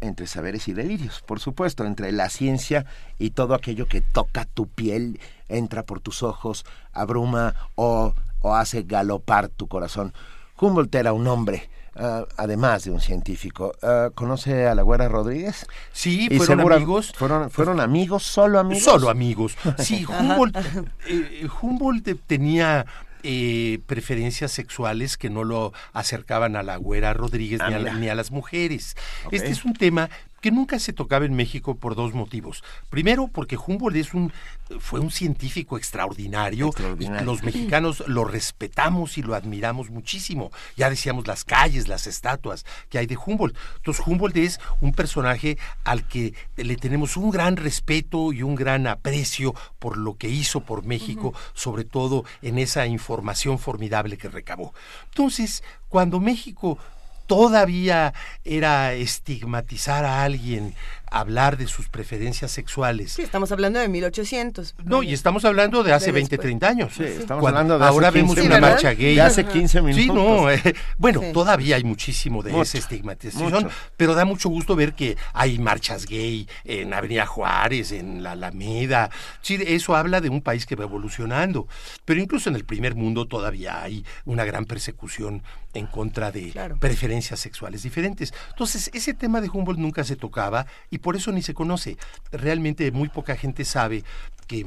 [0.00, 2.86] entre saberes y delirios, por supuesto, entre la ciencia
[3.18, 5.18] y todo aquello que toca tu piel,
[5.50, 10.12] entra por tus ojos, abruma o, o hace galopar tu corazón.
[10.60, 13.74] Humboldt era un hombre, ah, además de un científico.
[13.82, 15.66] Ah, ¿Conoce a la Güera Rodríguez?
[15.92, 17.12] Sí, fueron amigos.
[17.16, 18.84] Fueron, fueron amigos, solo amigos.
[18.84, 19.56] Solo amigos.
[19.78, 20.56] Sí, Humboldt,
[21.06, 22.86] eh, Humboldt tenía
[23.22, 28.14] eh, preferencias sexuales que no lo acercaban a la güera Rodríguez ni, a, ni, a,
[28.14, 28.96] las mujeres.
[29.30, 30.08] Este es un tema
[30.40, 32.64] que nunca se tocaba en México por dos motivos.
[32.88, 34.32] Primero, porque Humboldt es un,
[34.78, 36.70] fue un científico extraordinario.
[37.24, 40.50] Los mexicanos lo respetamos y lo admiramos muchísimo.
[40.76, 43.56] Ya decíamos las calles, las estatuas que hay de Humboldt.
[43.76, 48.86] Entonces, Humboldt es un personaje al que le tenemos un gran respeto y un gran
[48.86, 54.74] aprecio por lo que hizo por México, sobre todo en esa información formidable que recabó.
[55.10, 56.78] Entonces, cuando México
[57.30, 58.12] todavía
[58.44, 60.74] era estigmatizar a alguien
[61.10, 63.12] hablar de sus preferencias sexuales.
[63.12, 64.76] Sí, estamos hablando de 1800.
[64.84, 66.92] No, y estamos hablando de hace 20, 30 años.
[66.96, 69.16] Sí, estamos hablando de ahora vemos una marcha gay.
[69.16, 70.04] De hace 15 minutos.
[70.04, 74.94] Sí, no, eh, bueno, todavía hay muchísimo de esa estigmatización, pero da mucho gusto ver
[74.94, 79.10] que hay marchas gay en Avenida Juárez, en la Alameda.
[79.42, 81.66] Sí, eso habla de un país que va evolucionando,
[82.04, 85.42] pero incluso en el primer mundo todavía hay una gran persecución
[85.74, 88.34] en contra de preferencias sexuales diferentes.
[88.50, 91.96] Entonces, ese tema de Humboldt nunca se tocaba y por eso ni se conoce.
[92.32, 94.04] Realmente muy poca gente sabe
[94.46, 94.66] que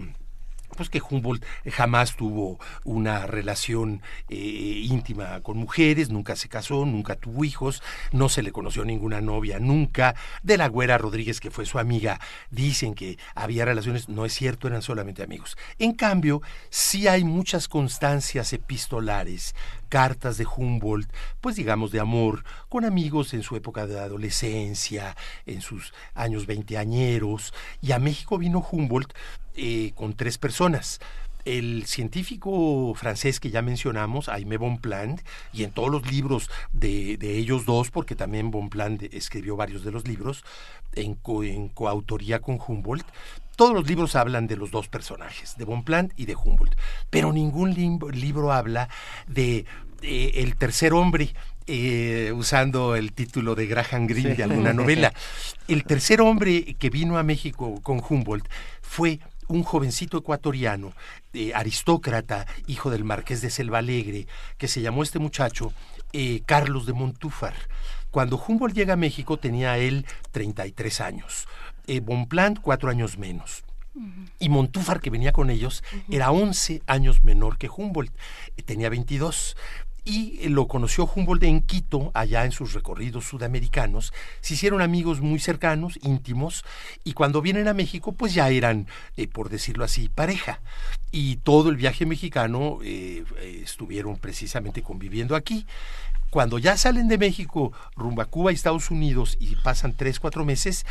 [0.73, 7.15] pues que Humboldt jamás tuvo una relación eh, íntima con mujeres, nunca se casó, nunca
[7.15, 10.15] tuvo hijos, no se le conoció ninguna novia nunca.
[10.41, 12.19] De la Güera Rodríguez, que fue su amiga,
[12.49, 15.57] dicen que había relaciones, no es cierto, eran solamente amigos.
[15.79, 19.55] En cambio, sí hay muchas constancias epistolares
[19.93, 21.07] cartas de Humboldt,
[21.39, 27.53] pues digamos de amor, con amigos en su época de adolescencia, en sus años veinteañeros,
[27.79, 29.13] y a México vino Humboldt
[29.53, 30.99] eh, con tres personas
[31.45, 37.65] el científico francés que ya mencionamos, Aimé Bonpland, y en todos los libros de, ellos
[37.65, 40.43] dos, porque también Bonpland escribió varios de los libros,
[40.93, 43.05] en, en coautoría con Humboldt,
[43.55, 46.75] todos los libros hablan de los dos personajes, de Bonpland y de Humboldt,
[47.09, 47.73] pero ningún
[48.13, 48.89] libro habla
[49.27, 49.65] de
[50.01, 51.33] el tercer hombre,
[51.65, 55.13] eh, usando el título de Graham Greene de alguna novela.
[55.69, 58.49] El tercer hombre que vino a México con Humboldt
[58.81, 60.93] fue un jovencito ecuatoriano,
[61.33, 64.27] eh, aristócrata, hijo del marqués de Selva Alegre,
[64.57, 65.73] que se llamó este muchacho
[66.13, 67.53] eh, Carlos de Montúfar.
[68.11, 71.47] Cuando Humboldt llega a México tenía él 33 años,
[72.03, 73.63] Bonpland cuatro años menos.
[74.39, 78.13] Y Montúfar, que venía con ellos, era 11 años menor que Humboldt,
[78.65, 79.55] tenía 22
[80.05, 84.13] y lo conoció Humboldt en Quito, allá en sus recorridos sudamericanos.
[84.41, 86.65] Se hicieron amigos muy cercanos, íntimos,
[87.03, 90.61] y cuando vienen a México, pues ya eran, eh, por decirlo así, pareja.
[91.11, 95.65] Y todo el viaje mexicano eh, eh, estuvieron precisamente conviviendo aquí.
[96.29, 100.43] Cuando ya salen de México rumbo a Cuba y Estados Unidos y pasan tres, cuatro
[100.43, 100.83] meses,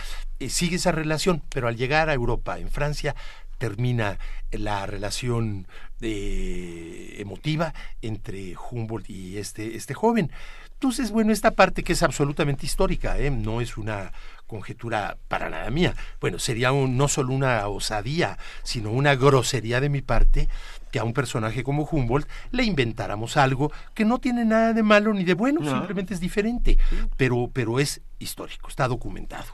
[0.49, 3.17] sigue esa relación, pero al llegar a Europa, en Francia,
[3.59, 4.19] termina
[4.53, 5.67] la relación
[6.03, 10.31] eh, emotiva entre Humboldt y este, este joven.
[10.75, 13.31] Entonces, bueno, esta parte que es absolutamente histórica, ¿eh?
[13.31, 14.13] no es una
[14.49, 15.95] conjetura para nada mía.
[16.21, 20.49] Bueno, sería no solo una osadía, sino una grosería de mi parte
[20.91, 25.15] que a un personaje como Humboldt le inventáramos algo que no tiene nada de malo
[25.15, 26.77] ni de bueno, simplemente es diferente,
[27.17, 29.47] pero, pero es histórico, está documentado.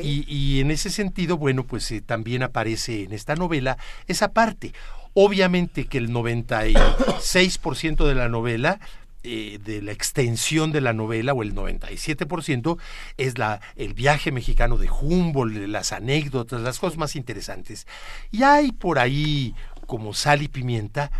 [0.00, 4.72] Y, en ese sentido, bueno, pues eh, también aparece en esta novela esa parte.
[5.18, 8.80] Obviamente que el 96% de la novela
[9.22, 12.78] eh, de la extensión de la novela, o el 97%,
[13.16, 17.86] es la, el viaje mexicano de Humboldt, las anécdotas, las cosas más interesantes.
[18.30, 19.54] Y hay por ahí,
[19.86, 21.10] como sal y pimienta,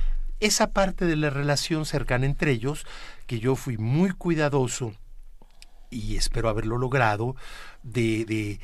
[0.40, 2.86] esa parte de la relación cercana entre ellos,
[3.26, 4.92] que yo fui muy cuidadoso
[5.90, 7.34] y espero haberlo logrado,
[7.82, 8.60] de, de,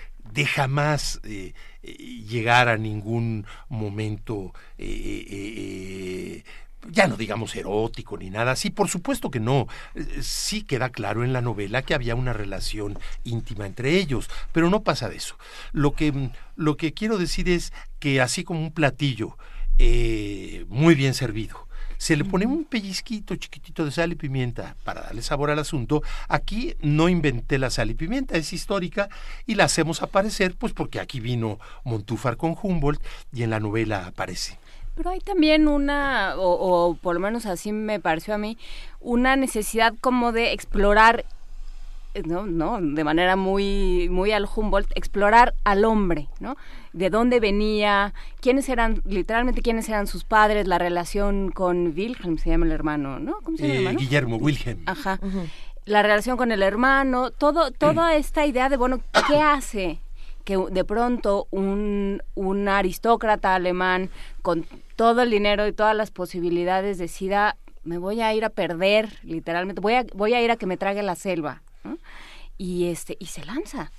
[0.47, 6.43] jamás eh, eh, llegar a ningún momento eh,
[6.91, 9.68] ya no digamos erótico ni nada así, por supuesto que no.
[10.20, 14.83] Sí queda claro en la novela que había una relación íntima entre ellos, pero no
[14.83, 15.37] pasa de eso.
[15.72, 19.39] Lo que, lo que quiero decir es que así como un platillo
[20.68, 21.68] muy bien servido,
[22.03, 26.03] se le pone un pellizquito chiquitito de sal y pimienta para darle sabor al asunto.
[26.26, 29.09] Aquí no inventé la sal y pimienta, es histórica
[29.46, 33.00] y la hacemos aparecer pues porque aquí vino Montúfar con Humboldt
[33.32, 34.59] y en la novela aparece.
[34.96, 38.59] Pero hay también una, o, o por lo menos así me pareció a mí,
[38.98, 41.24] una necesidad como de explorar
[42.24, 46.57] no, no, de manera muy, muy al Humboldt, explorar al hombre, ¿no?
[46.93, 52.51] De dónde venía, quiénes eran, literalmente quiénes eran sus padres, la relación con Wilhelm, se
[52.51, 53.38] llama el hermano, ¿no?
[53.43, 53.99] ¿Cómo se llama el eh, hermano?
[53.99, 54.82] Guillermo Wilhelm.
[54.86, 55.18] Ajá.
[55.84, 59.99] La relación con el hermano, todo, toda esta idea de, bueno, ¿qué hace
[60.45, 64.11] que de pronto un, un aristócrata alemán
[64.43, 64.66] con
[64.97, 69.80] todo el dinero y todas las posibilidades decida me voy a ir a perder, literalmente,
[69.80, 71.62] voy a, voy a ir a que me trague la selva,
[72.59, 73.90] y, este, y se lanza.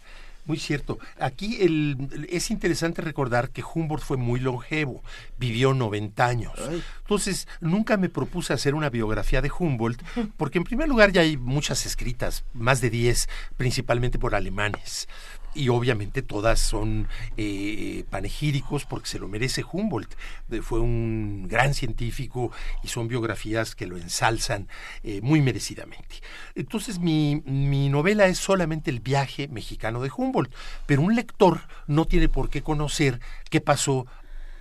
[0.45, 0.99] Muy cierto.
[1.19, 5.01] Aquí el, es interesante recordar que Humboldt fue muy longevo,
[5.37, 6.53] vivió 90 años.
[7.01, 10.01] Entonces, nunca me propuse hacer una biografía de Humboldt,
[10.35, 15.07] porque en primer lugar ya hay muchas escritas, más de 10, principalmente por alemanes
[15.55, 20.13] y obviamente todas son eh, panegíricos porque se lo merece Humboldt.
[20.61, 22.51] Fue un gran científico
[22.83, 24.67] y son biografías que lo ensalzan
[25.03, 26.21] eh, muy merecidamente.
[26.55, 30.53] Entonces mi, mi novela es solamente el viaje mexicano de Humboldt,
[30.85, 34.07] pero un lector no tiene por qué conocer qué pasó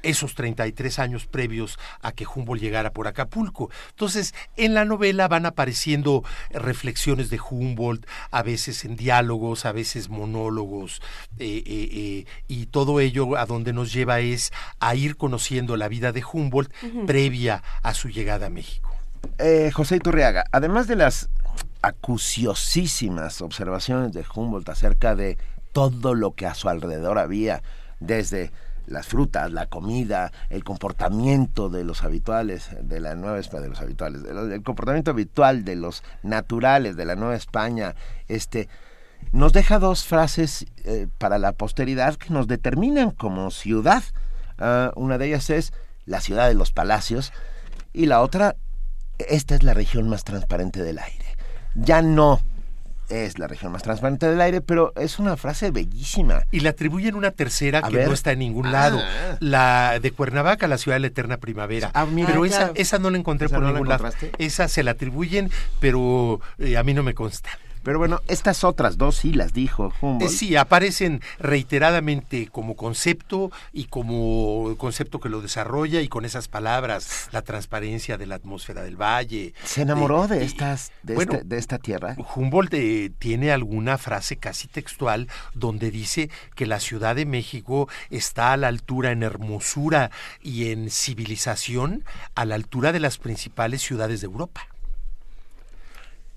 [0.03, 3.71] esos 33 años previos a que Humboldt llegara por Acapulco.
[3.91, 10.09] Entonces, en la novela van apareciendo reflexiones de Humboldt, a veces en diálogos, a veces
[10.09, 11.01] monólogos,
[11.39, 15.89] eh, eh, eh, y todo ello a donde nos lleva es a ir conociendo la
[15.89, 16.73] vida de Humboldt
[17.07, 18.91] previa a su llegada a México.
[19.73, 21.31] José Iturriaga, además de las
[21.81, 25.39] acuciosísimas observaciones de Humboldt acerca de
[25.73, 27.63] todo lo que a su alrededor había,
[28.01, 28.53] desde
[28.87, 33.81] las frutas, la comida, el comportamiento de los habituales de la Nueva España, de los
[33.81, 37.95] habituales, el comportamiento habitual de los naturales de la Nueva España,
[38.29, 38.69] este,
[39.31, 44.03] nos deja dos frases eh, para la posteridad que nos determinan como ciudad.
[44.59, 45.73] Ah, una de ellas es
[46.05, 47.33] la ciudad de los palacios
[47.93, 48.57] y la otra,
[49.19, 51.37] esta es la región más transparente del aire.
[51.75, 52.41] Ya no
[53.13, 56.43] es la región más transparente del aire, pero es una frase bellísima.
[56.51, 58.73] Y le atribuyen una tercera que no está en ningún ah.
[58.73, 59.03] lado,
[59.41, 61.91] la de Cuernavaca, la ciudad de la eterna primavera.
[61.95, 64.09] Ah, pero esa, esa no la encontré por ningún lado.
[64.39, 65.51] Esa se la atribuyen,
[65.81, 67.51] pero eh, a mí no me consta.
[67.83, 70.31] Pero bueno, estas otras dos sí las dijo Humboldt.
[70.31, 76.49] Eh, sí, aparecen reiteradamente como concepto y como concepto que lo desarrolla y con esas
[76.49, 79.55] palabras, la transparencia de la atmósfera del valle.
[79.65, 82.17] ¿Se enamoró de, estas, de, este, de esta tierra?
[82.35, 88.53] Humboldt eh, tiene alguna frase casi textual donde dice que la Ciudad de México está
[88.53, 90.11] a la altura en hermosura
[90.41, 92.05] y en civilización,
[92.35, 94.72] a la altura de las principales ciudades de Europa.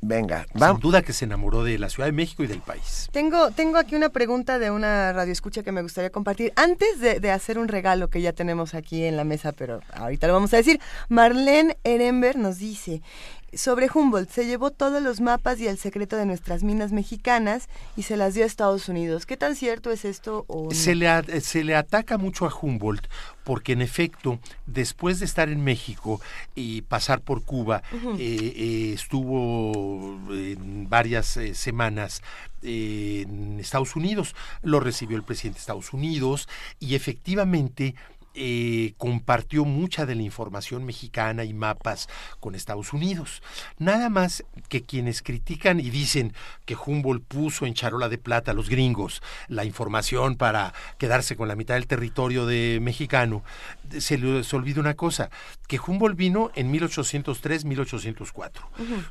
[0.07, 0.77] Venga, vamos.
[0.77, 3.09] Sin duda que se enamoró de la Ciudad de México y del país.
[3.11, 6.53] Tengo, tengo aquí una pregunta de una radioescucha que me gustaría compartir.
[6.55, 10.33] Antes de, hacer un regalo que ya tenemos aquí en la mesa, pero ahorita lo
[10.33, 10.79] vamos a decir,
[11.09, 13.01] Marlene Ehrenberg nos dice,
[13.55, 18.03] sobre Humboldt, se llevó todos los mapas y el secreto de nuestras minas mexicanas y
[18.03, 19.25] se las dio a Estados Unidos.
[19.25, 20.45] ¿Qué tan cierto es esto?
[20.47, 23.07] O se, le, se le ataca mucho a Humboldt
[23.45, 26.19] porque en efecto, después de estar en México
[26.55, 32.23] y pasar por Cuba, eh, eh, estuvo en varias eh, semanas
[32.63, 36.49] en Estados Unidos, lo recibió el presidente de Estados Unidos
[36.79, 37.93] y efectivamente
[38.35, 42.09] eh, compartió mucha de la información mexicana y mapas
[42.39, 43.41] con Estados Unidos.
[43.77, 46.33] Nada más que quienes critican y dicen
[46.65, 51.47] que Humboldt puso en charola de plata a los gringos la información para quedarse con
[51.47, 53.43] la mitad del territorio de mexicano,
[53.99, 55.29] se les olvida una cosa,
[55.67, 58.51] que Humboldt vino en 1803-1804.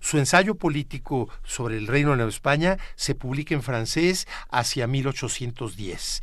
[0.01, 6.23] Su ensayo político sobre el Reino de Nueva España se publica en francés hacia 1810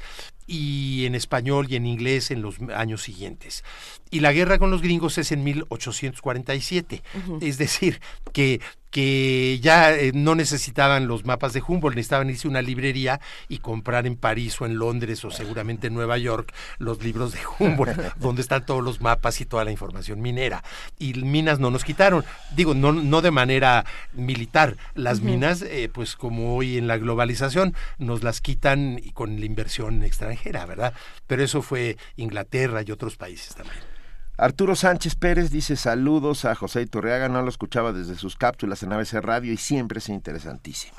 [0.52, 3.64] y en español y en inglés en los años siguientes.
[4.12, 7.02] Y la guerra con los gringos es en 1847.
[7.42, 8.00] Es decir,
[8.34, 8.60] que
[8.92, 13.60] que ya eh, no necesitaban los mapas de Humboldt, necesitaban irse a una librería y
[13.60, 18.16] comprar en París o en Londres o seguramente en Nueva York los libros de Humboldt,
[18.18, 20.64] donde están todos los mapas y toda la información minera.
[21.00, 26.18] Y minas no nos quitaron, digo, no, no de manera militar, las minas, eh, pues
[26.18, 30.94] como hoy en la globalización, nos las quitan y con la inversión extranjera, ¿verdad?
[31.28, 34.01] Pero eso fue Inglaterra y otros países también.
[34.42, 38.92] Arturo Sánchez Pérez dice saludos a José Iturriaga, no lo escuchaba desde sus cápsulas en
[38.92, 40.98] ABC Radio y siempre es interesantísimo.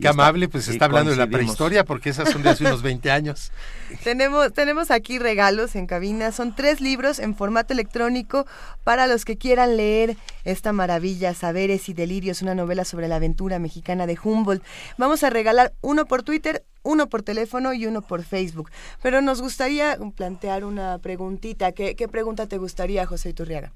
[0.00, 3.08] Qué amable, pues está hablando de la prehistoria porque esas son de hace unos 20
[3.12, 3.52] años.
[4.02, 8.48] tenemos, tenemos aquí regalos en cabina, son tres libros en formato electrónico
[8.82, 13.60] para los que quieran leer esta maravilla, Saberes y Delirios, una novela sobre la aventura
[13.60, 14.64] mexicana de Humboldt.
[14.98, 18.70] Vamos a regalar uno por Twitter, uno por teléfono y uno por Facebook.
[19.02, 21.72] Pero nos gustaría plantear una preguntita.
[21.72, 23.72] ¿Qué, pregunta te gustaría, José Iturriaga?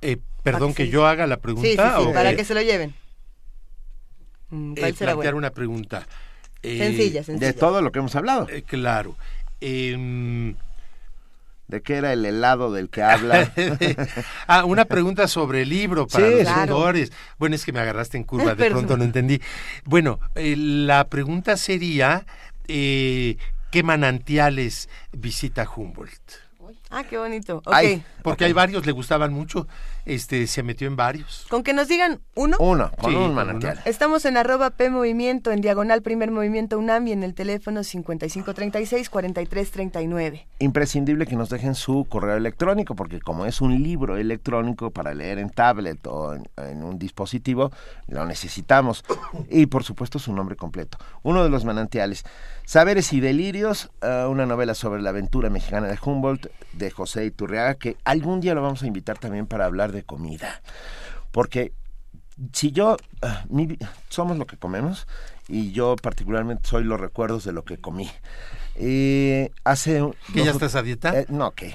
[0.00, 1.98] Eh, perdón, que, yo haga la pregunta.
[1.98, 2.94] Sí, para que se lo lleven.
[4.50, 6.08] Mm, eh, plantear una pregunta.
[6.62, 7.46] Eh, sencilla, sencilla.
[7.46, 8.48] De todo lo que hemos hablado.
[8.48, 9.16] Eh, claro.
[11.68, 13.52] ¿De qué era el helado del que habla?
[14.46, 17.12] ah, una pregunta sobre el libro para los lectores.
[17.38, 19.40] Bueno, es que me agarraste en curva, de pronto no entendí.
[19.84, 22.24] Bueno, la pregunta sería,
[22.66, 23.36] ¿qué
[23.84, 26.48] manantiales visita Humboldt?
[26.90, 27.62] Ah, qué bonito.
[28.22, 29.68] porque hay varios, le gustaban mucho.
[30.08, 31.44] Este, se metió en varios.
[31.50, 32.56] Con que nos digan uno.
[32.60, 33.78] Uno, con un manantial.
[33.84, 40.46] Estamos en arroba P Movimiento, en diagonal Primer Movimiento UNAM y en el teléfono 5536-4339.
[40.60, 45.38] Imprescindible que nos dejen su correo electrónico, porque como es un libro electrónico para leer
[45.38, 47.70] en tablet o en, en un dispositivo,
[48.06, 49.04] lo necesitamos.
[49.50, 50.96] Y por supuesto su nombre completo.
[51.22, 52.24] Uno de los manantiales.
[52.68, 57.76] Saberes y Delirios, eh, una novela sobre la aventura mexicana de Humboldt, de José Iturriaga,
[57.76, 60.60] que algún día lo vamos a invitar también para hablar de comida.
[61.30, 61.72] Porque
[62.52, 63.46] si yo, ah,
[64.10, 65.06] somos lo que comemos,
[65.48, 68.10] y yo particularmente soy los recuerdos de lo que comí.
[68.74, 70.06] Eh, hace...
[70.34, 71.18] ¿Que ya estás a dieta?
[71.18, 71.74] Eh, no, que...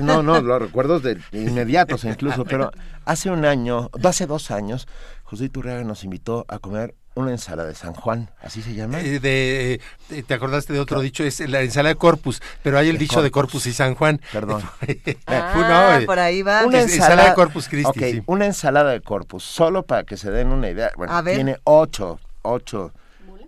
[0.00, 2.70] No, no, los recuerdos de inmediatos incluso, pero
[3.04, 4.86] hace un año, hace dos años,
[5.24, 9.00] José Iturriaga nos invitó a comer una ensalada de San Juan, ¿así se llama?
[9.00, 11.24] Eh, de, eh, ¿Te acordaste de otro dicho?
[11.24, 14.20] Es la ensalada de Corpus, pero hay el, dicho de Corpus y San Juan.
[14.32, 14.62] Perdón.
[15.26, 16.64] ah, por ahí va.
[16.66, 18.22] Una ensalada, de Corpus Christi.
[18.26, 20.90] una ensalada de Corpus, solo para que se den una idea.
[20.96, 22.92] Bueno, tiene ocho, ocho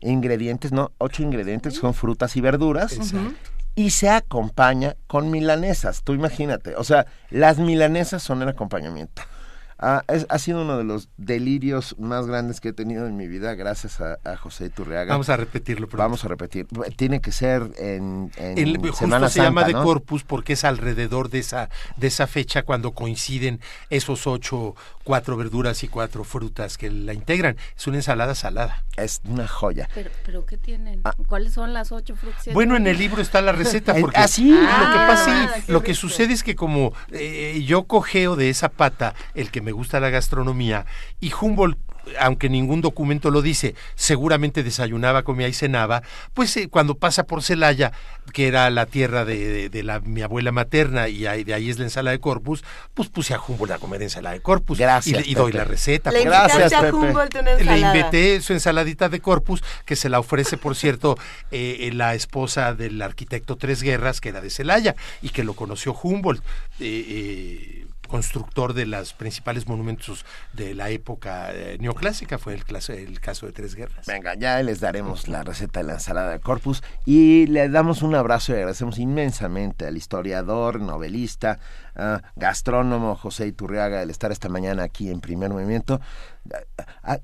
[0.00, 0.92] ingredientes, ¿no?
[0.98, 2.98] Ocho ingredientes, son frutas y verduras.
[3.74, 6.76] Y se acompaña con milanesas, tú imagínate.
[6.76, 9.22] O sea, las milanesas son el acompañamiento.
[9.78, 13.54] Ah, ha sido uno de los delirios más grandes que he tenido en mi vida
[13.54, 15.12] gracias a, José Turreaga.
[15.12, 15.86] Vamos a repetirlo.
[15.92, 16.66] Vamos a repetir.
[16.96, 21.40] Tiene que ser en, en El, Semana se llama de Corpus porque es alrededor de
[21.40, 23.60] esa de esa fecha cuando coinciden
[23.90, 24.74] esos ocho,
[25.04, 27.56] cuatro verduras y cuatro frutas que la integran.
[27.76, 28.84] Es una ensalada salada.
[28.96, 29.90] Es una joya.
[29.94, 31.02] Pero, pero ¿qué tienen?
[31.04, 31.12] Ah.
[31.26, 32.48] ¿Cuáles son las ocho frutas?
[32.54, 35.94] Bueno, en el libro está la receta porque así ah, lo que pasa, lo que
[35.94, 40.10] sucede es que como eh, yo cogeo de esa pata el que me gusta la
[40.10, 40.86] gastronomía
[41.20, 41.76] y Humboldt
[42.20, 46.02] aunque ningún documento lo dice, seguramente desayunaba, comía y cenaba,
[46.34, 47.92] pues eh, cuando pasa por Celaya,
[48.32, 52.12] que era la tierra de, la, mi abuela materna y de ahí es la ensalada
[52.12, 52.64] de corpus,
[52.94, 54.78] pues puse a Humboldt a comer ensalada de corpus.
[54.78, 55.26] Gracias.
[55.26, 56.10] Y, doy la receta.
[56.10, 60.56] Le Gracias, a Humboldt una Le invité su ensaladita de corpus, que se la ofrece,
[60.56, 61.18] por cierto,
[61.50, 65.92] eh, la esposa del arquitecto Tres Guerras, que era de Celaya, y que lo conoció
[65.94, 66.42] Humboldt.
[66.80, 73.46] Eh, constructor de los principales monumentos de la época eh, neoclásica, fue el, el caso
[73.46, 74.06] de Tres Guerras.
[74.06, 78.14] Venga, ya les daremos la receta de la ensalada de corpus y le damos un
[78.14, 81.58] abrazo y agradecemos inmensamente al historiador, novelista,
[81.94, 86.00] ah, gastrónomo José Iturriaga el estar esta mañana aquí en primer movimiento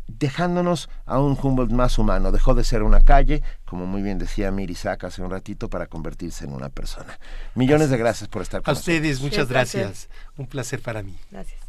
[0.06, 2.32] dejándonos a un Humboldt más humano.
[2.32, 6.44] Dejó de ser una calle, como muy bien decía Mirisak hace un ratito, para convertirse
[6.44, 7.18] en una persona.
[7.54, 8.94] Millones de gracias por estar con nosotros.
[8.94, 10.08] A ustedes, muchas gracias.
[10.36, 11.16] Un placer para mí.
[11.30, 11.60] Gracias.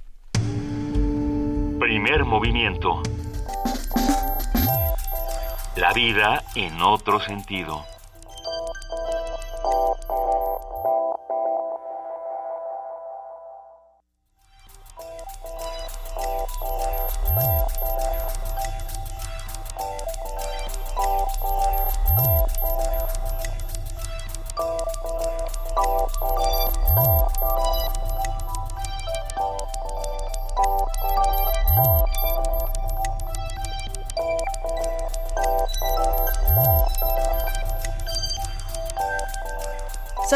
[1.80, 3.02] Primer movimiento.
[5.76, 7.93] La vida en otro sentido.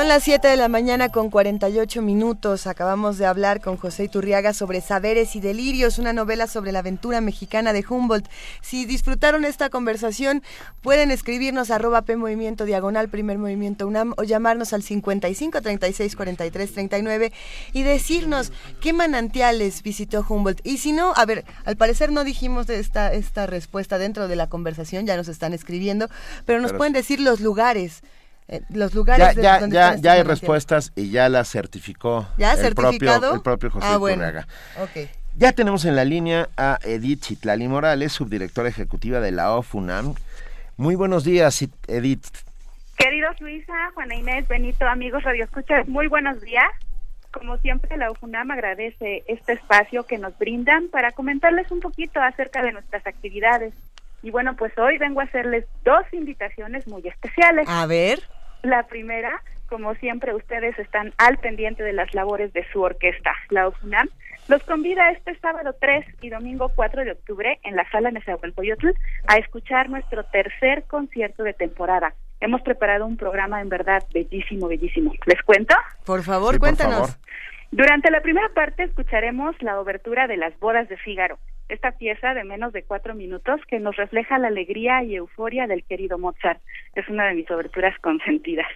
[0.08, 2.66] Son las 7 de la mañana con 48 minutos.
[2.66, 7.20] Acabamos de hablar con José Iturriaga sobre Saberes y Delirios, una novela sobre la aventura
[7.20, 8.26] mexicana de Humboldt.
[8.62, 10.44] Si disfrutaron esta conversación,
[10.82, 16.72] pueden escribirnos arroba P Movimiento Diagonal Primer Movimiento UNAM o llamarnos al 55 36 43
[16.72, 17.34] 39
[17.74, 20.66] y decirnos qué manantiales visitó Humboldt.
[20.66, 24.48] Y si no, a ver, al parecer no dijimos esta, esta respuesta dentro de la
[24.48, 26.08] conversación, ya nos están escribiendo,
[26.46, 28.04] pero nos pueden decir los lugares
[28.50, 33.34] eh, los lugares ya, ya, ya, ya hay respuestas y ya las certificó el, propio,
[33.34, 34.24] el propio José ah, bueno.
[35.36, 40.16] Ya tenemos en la línea a Edith Chitlali Morales, subdirectora ejecutiva de la OFUNAM.
[40.78, 42.26] Muy buenos días, Edith.
[42.98, 46.70] Queridos Luisa, Juana Inés, Benito, amigos Radio Escuchas, muy buenos días.
[47.32, 52.64] Como siempre, la OFUNAM agradece este espacio que nos brindan para comentarles un poquito acerca
[52.64, 53.74] de nuestras actividades.
[54.24, 57.68] Y bueno, pues hoy vengo a hacerles dos invitaciones muy especiales.
[57.70, 58.24] A ver.
[58.64, 63.68] La primera, como siempre, ustedes están al pendiente de las labores de su orquesta, la
[63.68, 64.10] OFUNAM.
[64.48, 68.90] Los convida este sábado 3 y domingo 4 de octubre en la sala Nezahualcóyotl
[69.28, 72.14] a escuchar nuestro tercer concierto de temporada.
[72.40, 75.14] Hemos preparado un programa en verdad bellísimo, bellísimo.
[75.26, 75.76] ¿Les cuento?
[76.06, 77.20] Por favor, cuéntanos.
[77.72, 81.38] Durante la primera parte escucharemos la obertura de Las Bodas de Fígaro,
[81.70, 85.84] esta pieza de menos de cuatro minutos que nos refleja la alegría y euforia del
[85.84, 86.62] querido Mozart.
[86.96, 88.68] Es una de mis oberturas consentidas.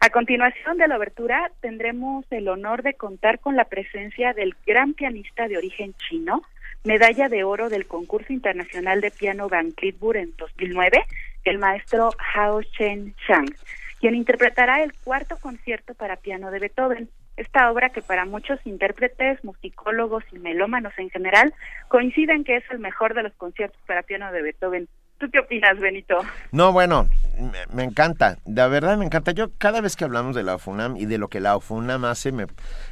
[0.00, 4.94] A continuación de la obertura tendremos el honor de contar con la presencia del gran
[4.94, 6.42] pianista de origen chino,
[6.84, 11.04] medalla de oro del concurso internacional de piano Van Clitburg en 2009,
[11.44, 13.52] el maestro Hao Chen Chang,
[14.00, 17.08] quien interpretará el cuarto concierto para piano de Beethoven.
[17.38, 21.54] Esta obra que para muchos intérpretes, musicólogos y melómanos en general
[21.86, 24.88] coinciden que es el mejor de los conciertos para piano de Beethoven.
[25.18, 26.18] ¿Tú qué opinas, Benito?
[26.50, 27.06] No, bueno,
[27.72, 28.38] me, encanta.
[28.44, 29.30] La verdad me encanta.
[29.30, 32.32] Yo cada vez que hablamos de la FUNAM y de lo que la FUNAM hace,
[32.32, 32.46] me...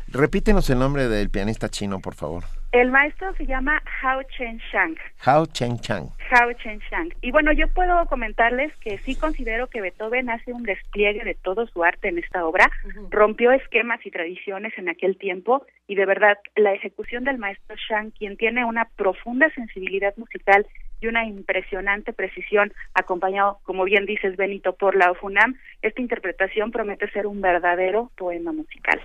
[0.09, 2.45] repítenos el nombre del pianista chino, por favor.
[2.73, 4.97] El maestro se llama Hao Chen Shang.
[5.25, 6.11] Hao Chen Chang.
[6.31, 7.11] Hao Chen Shang.
[7.23, 11.67] Y bueno, yo puedo comentarles que sí considero que Beethoven hace un despliegue de todo
[11.69, 12.71] su arte en esta obra.
[13.11, 18.11] Rompió esquemas y tradiciones en aquel tiempo y de verdad la ejecución del maestro Shang,
[18.11, 20.67] quien tiene una profunda sensibilidad musical
[21.01, 27.11] y una impresionante precisión, acompañado, como bien dices, Benito, por la OFUNAM, esta interpretación promete
[27.11, 29.01] ser un verdadero poema musical.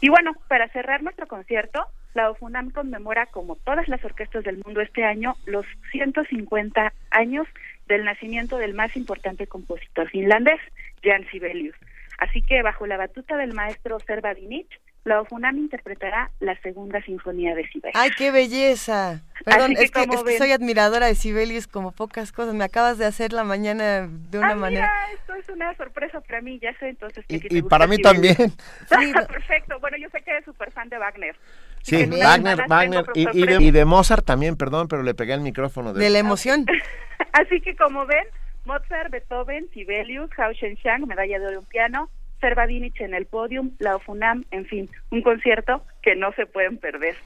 [0.00, 4.80] Y bueno, para cerrar nuestro concierto, la OFUNAM conmemora, como todas las orquestas del mundo
[4.80, 7.46] este año, los 150 años
[7.86, 10.60] del nacimiento del más importante compositor finlandés,
[11.02, 11.76] Jan Sibelius.
[12.18, 14.68] Así que bajo la batuta del maestro Serva Dinic,
[15.08, 17.96] la OFUNAM interpretará la segunda sinfonía de Sibelius.
[17.96, 19.22] ¡Ay, qué belleza!
[19.44, 20.06] Perdón, es, que,
[20.36, 22.54] soy admiradora de Sibelius como pocas cosas.
[22.54, 24.92] Me acabas de hacer la mañana de una manera.
[24.92, 28.36] Mira, esto es una sorpresa para mí, ya sé entonces que Y, para mí también.
[28.98, 29.80] Sí, perfecto.
[29.80, 31.36] Bueno, yo sé que eres súper fan de Wagner.
[31.82, 35.94] Sí, Wagner, Wagner y, de, Mozart también, perdón, pero le pegué el micrófono.
[35.94, 36.66] De, la emoción.
[37.32, 38.26] Así que como ven,
[38.66, 43.96] Mozart, Beethoven, Sibelius, Hao Sheng, medalla de oro en piano, Servadinich en el podium, la
[43.96, 47.16] OFUNAM, en fin, un concierto que no se pueden perder.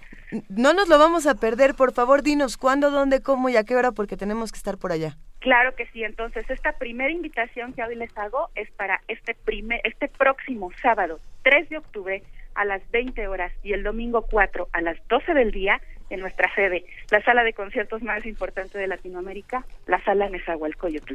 [0.48, 3.76] No nos lo vamos a perder, por favor, dinos cuándo, dónde, cómo y a qué
[3.76, 5.16] hora, porque tenemos que estar por allá.
[5.40, 9.80] Claro que sí, entonces esta primera invitación que hoy les hago es para este, primer,
[9.84, 12.22] este próximo sábado, 3 de octubre,
[12.54, 16.54] a las 20 horas y el domingo 4 a las 12 del día en nuestra
[16.54, 21.14] sede, la sala de conciertos más importante de Latinoamérica, la sala Nezahualcóyotl.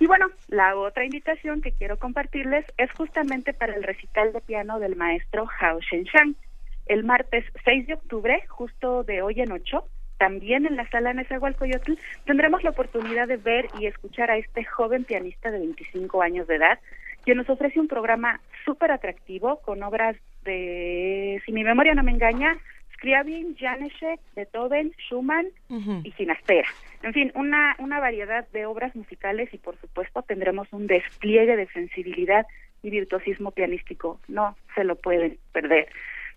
[0.00, 4.78] Y bueno, la otra invitación que quiero compartirles es justamente para el recital de piano
[4.78, 6.36] del maestro Hao Shenshan.
[6.86, 9.84] el martes 6 de octubre, justo de hoy en ocho,
[10.18, 11.92] también en la sala Nezahualcóyotl,
[12.24, 16.56] tendremos la oportunidad de ver y escuchar a este joven pianista de 25 años de
[16.56, 16.78] edad,
[17.24, 22.12] quien nos ofrece un programa súper atractivo con obras de, si mi memoria no me
[22.12, 22.56] engaña,
[22.98, 25.46] Scriabin, Janáček, Beethoven, Schumann
[26.02, 26.68] y Sinastera.
[27.02, 31.68] En fin, una, una variedad de obras musicales y por supuesto tendremos un despliegue de
[31.68, 32.44] sensibilidad
[32.82, 34.20] y virtuosismo pianístico.
[34.26, 35.88] No se lo pueden perder.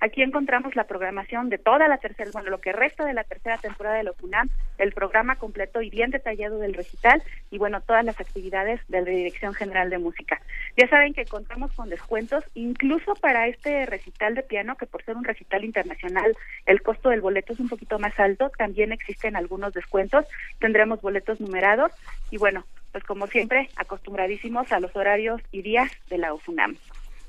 [0.01, 3.59] Aquí encontramos la programación de toda la tercera, bueno, lo que resta de la tercera
[3.59, 8.21] temporada de Locunam, el programa completo y bien detallado del recital y bueno, todas las
[8.21, 10.41] actividades de la Dirección General de Música.
[10.77, 15.17] Ya saben que contamos con descuentos incluso para este recital de piano, que por ser
[15.17, 16.37] un recital internacional,
[16.67, 20.27] el costo del boleto es un poquito más alto, también existen algunos descuentos,
[20.61, 21.93] tendremos boletos numerados
[22.31, 26.77] y bueno, pues como siempre, acostumbradísimos a los horarios y días de la UFUNAM.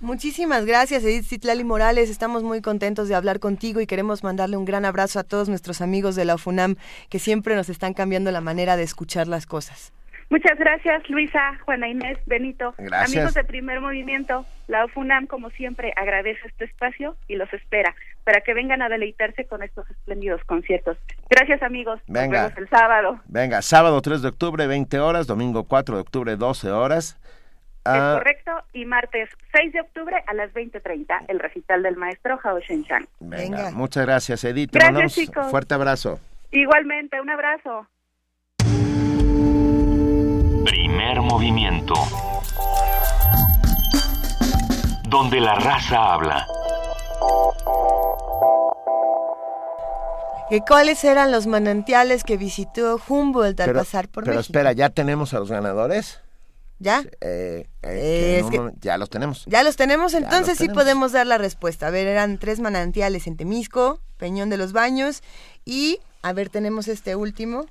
[0.02, 2.10] Muchísimas gracias, Edith Citlali Morales.
[2.10, 5.82] Estamos muy contentos de hablar contigo y queremos mandarle un gran abrazo a todos nuestros
[5.82, 6.78] amigos de la UFUNAM
[7.10, 9.92] que siempre nos están cambiando la manera de escuchar las cosas.
[10.30, 12.76] Muchas gracias, Luisa, Juana Inés, Benito.
[12.94, 17.94] Amigos de Primer Movimiento, la UFUNAM, como siempre, agradece este espacio y los espera
[18.24, 20.98] para que vengan a deleitarse con estos espléndidos conciertos.
[21.30, 22.00] Gracias, amigos.
[22.08, 22.44] Venga.
[22.44, 23.20] Nos vemos el sábado.
[23.26, 27.19] Venga, sábado 3 de octubre, 20 horas, domingo 4 de octubre, 12 horas.
[27.96, 28.16] Es ah.
[28.20, 28.52] correcto.
[28.74, 33.08] Y martes 6 de octubre a las 20.30, el recital del maestro Hao Shen-chan.
[33.20, 34.72] Venga, muchas gracias, Edith.
[34.72, 35.50] Gracias, chicos.
[35.50, 36.20] Fuerte abrazo.
[36.52, 37.88] Igualmente, un abrazo.
[40.66, 41.96] Primer movimiento.
[45.10, 46.46] Donde la raza habla.
[50.68, 54.32] ¿Cuáles eran los manantiales que visitó Humboldt al pasar por México?
[54.32, 56.22] Pero espera, ¿ya tenemos a los ganadores?
[56.80, 57.04] ¿Ya?
[57.20, 58.42] Eh, eh,
[58.80, 59.46] ya los tenemos.
[59.46, 61.88] Ya los tenemos, entonces sí podemos dar la respuesta.
[61.88, 65.22] A ver, eran tres manantiales en Temisco, Peñón de los Baños
[65.66, 67.66] y, a ver, tenemos este último,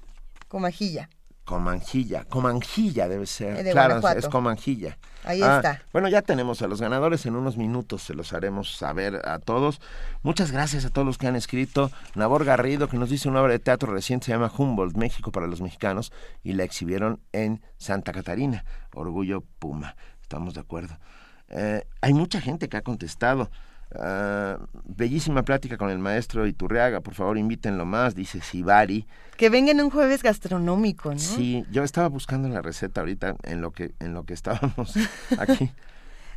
[0.48, 1.08] Comajilla.
[1.48, 3.64] Comanjilla, Comanjilla debe ser.
[3.72, 4.98] claro, es Comanjilla.
[5.24, 5.82] Ahí ah, está.
[5.94, 7.24] Bueno, ya tenemos a los ganadores.
[7.24, 9.80] En unos minutos se los haremos saber a todos.
[10.22, 11.90] Muchas gracias a todos los que han escrito.
[12.14, 15.46] Nabor Garrido, que nos dice una obra de teatro reciente, se llama Humboldt, México para
[15.46, 18.66] los mexicanos, y la exhibieron en Santa Catarina.
[18.92, 19.96] Orgullo Puma.
[20.20, 20.98] Estamos de acuerdo.
[21.48, 23.50] Eh, hay mucha gente que ha contestado.
[23.94, 29.06] Ah, bellísima plática con el maestro Iturriaga, por favor invítenlo más, dice Sibari.
[29.36, 31.18] Que vengan un jueves gastronómico, ¿no?
[31.18, 34.94] Sí, yo estaba buscando la receta ahorita en lo que, en lo que estábamos
[35.38, 35.70] aquí.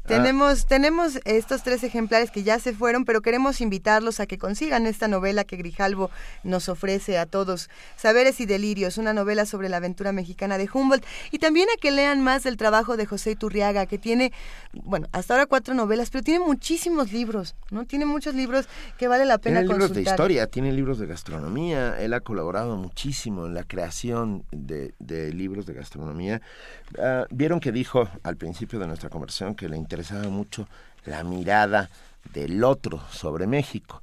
[0.03, 0.07] Ah.
[0.07, 4.87] Tenemos, tenemos estos tres ejemplares que ya se fueron, pero queremos invitarlos a que consigan
[4.87, 6.09] esta novela que Grijalvo
[6.43, 7.69] nos ofrece a todos.
[7.97, 11.05] Saberes y Delirios, una novela sobre la aventura mexicana de Humboldt.
[11.29, 14.33] Y también a que lean más del trabajo de José Iturriaga, que tiene,
[14.73, 17.85] bueno, hasta ahora cuatro novelas, pero tiene muchísimos libros, ¿no?
[17.85, 18.67] Tiene muchos libros
[18.97, 21.99] que vale la pena tiene libros de historia, tiene libros de gastronomía.
[21.99, 24.93] Él ha colaborado muchísimo en la creación de,
[25.33, 26.41] libros de gastronomía.
[26.97, 30.67] Ah, vieron que dijo al principio de nuestra conversación que le interesaba mucho
[31.05, 31.89] la mirada
[32.33, 34.01] del otro sobre México.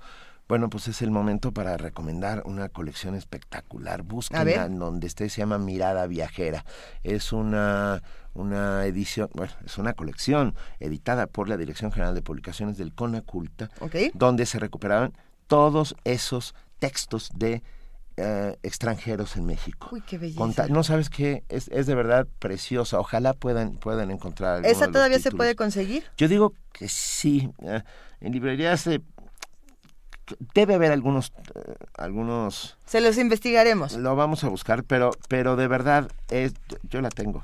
[0.49, 4.03] Bueno, pues es el momento para recomendar una colección espectacular.
[4.03, 6.65] Búsquenla en donde esté, se llama Mirada Viajera.
[7.03, 12.79] Es una, una edición, bueno, es una colección editada por la Dirección General de Publicaciones
[12.79, 13.69] del CONACULTA,
[14.15, 15.13] donde se recuperaban
[15.49, 17.63] todos esos textos de
[18.17, 19.91] eh, extranjeros en México.
[19.93, 20.67] Uy, qué belleza.
[20.69, 22.99] no sabes qué, es, es, de verdad preciosa.
[22.99, 24.65] Ojalá puedan, puedan encontrar.
[24.65, 26.05] ¿Esa todavía se puede conseguir?
[26.17, 27.51] Yo digo que sí.
[27.63, 27.83] Eh,
[28.21, 29.03] en librerías se
[30.55, 33.95] debe haber algunos eh, algunos se los investigaremos.
[33.95, 36.55] Lo vamos a buscar pero pero de verdad es
[36.89, 37.43] yo la tengo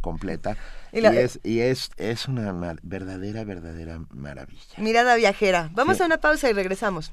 [0.00, 0.56] completa
[0.92, 2.52] y, es y es es una
[2.82, 4.76] verdadera verdadera maravilla.
[4.78, 5.70] Mirada viajera.
[5.72, 7.12] Vamos a una pausa y regresamos.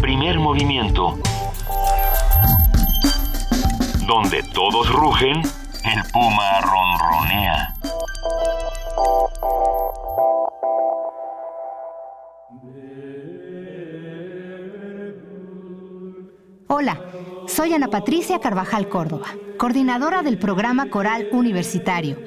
[0.00, 1.18] Primer movimiento.
[4.06, 7.74] Donde todos rugen, el puma ronronea.
[16.66, 17.00] Hola,
[17.46, 19.26] soy Ana Patricia Carvajal Córdoba,
[19.58, 22.18] coordinadora del programa Coral Universitario,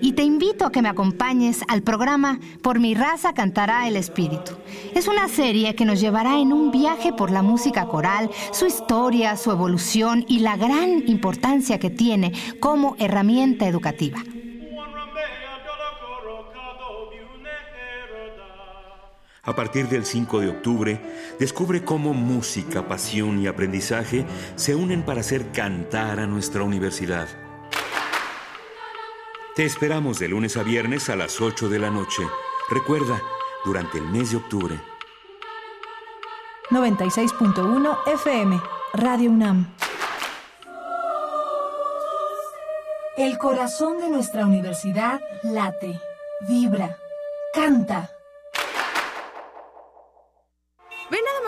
[0.00, 4.52] y te invito a que me acompañes al programa Por mi raza cantará el espíritu.
[4.94, 9.36] Es una serie que nos llevará en un viaje por la música coral, su historia,
[9.36, 14.18] su evolución y la gran importancia que tiene como herramienta educativa.
[19.44, 21.00] A partir del 5 de octubre,
[21.40, 24.24] descubre cómo música, pasión y aprendizaje
[24.54, 27.26] se unen para hacer cantar a nuestra universidad.
[29.56, 32.22] Te esperamos de lunes a viernes a las 8 de la noche.
[32.70, 33.20] Recuerda,
[33.64, 34.80] durante el mes de octubre.
[36.70, 38.60] 96.1 FM,
[38.94, 39.74] Radio UNAM.
[43.16, 46.00] El corazón de nuestra universidad late,
[46.48, 46.96] vibra,
[47.52, 48.21] canta.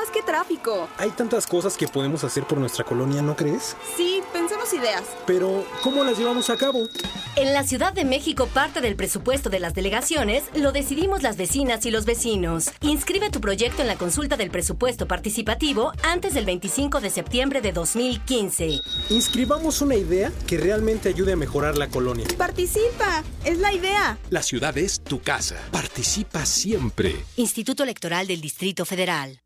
[0.04, 0.88] Más que tráfico.
[0.98, 3.74] Hay tantas cosas que podemos hacer por nuestra colonia, ¿no crees?
[3.96, 5.02] Sí, pensemos ideas.
[5.26, 6.88] Pero, ¿cómo las llevamos a cabo?
[7.36, 11.86] En la Ciudad de México, parte del presupuesto de las delegaciones lo decidimos las vecinas
[11.86, 12.70] y los vecinos.
[12.82, 17.72] Inscribe tu proyecto en la consulta del presupuesto participativo antes del 25 de septiembre de
[17.72, 18.80] 2015.
[19.08, 22.26] Inscribamos una idea que realmente ayude a mejorar la colonia.
[22.36, 24.18] Participa, es la idea.
[24.28, 25.56] La ciudad es tu casa.
[25.72, 27.16] Participa siempre.
[27.36, 29.40] Instituto Electoral del Distrito Federal.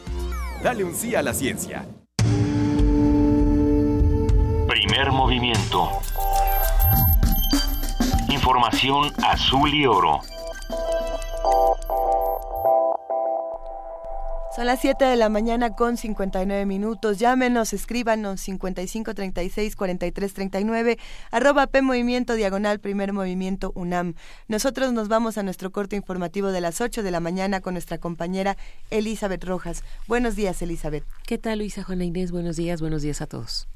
[0.62, 1.86] Dale un sí a la ciencia.
[4.66, 6.00] Primer movimiento.
[8.30, 10.20] Información azul y oro.
[14.54, 17.18] Son las 7 de la mañana con 59 minutos.
[17.18, 20.98] Llámenos, escríbanos 5536 4339
[21.32, 24.14] arroba P Movimiento Diagonal Primer Movimiento UNAM.
[24.46, 27.98] Nosotros nos vamos a nuestro corte informativo de las 8 de la mañana con nuestra
[27.98, 28.56] compañera
[28.90, 29.82] Elizabeth Rojas.
[30.06, 31.04] Buenos días, Elizabeth.
[31.26, 32.30] ¿Qué tal, Luisa Juana Inés?
[32.30, 33.66] Buenos días, buenos días a todos.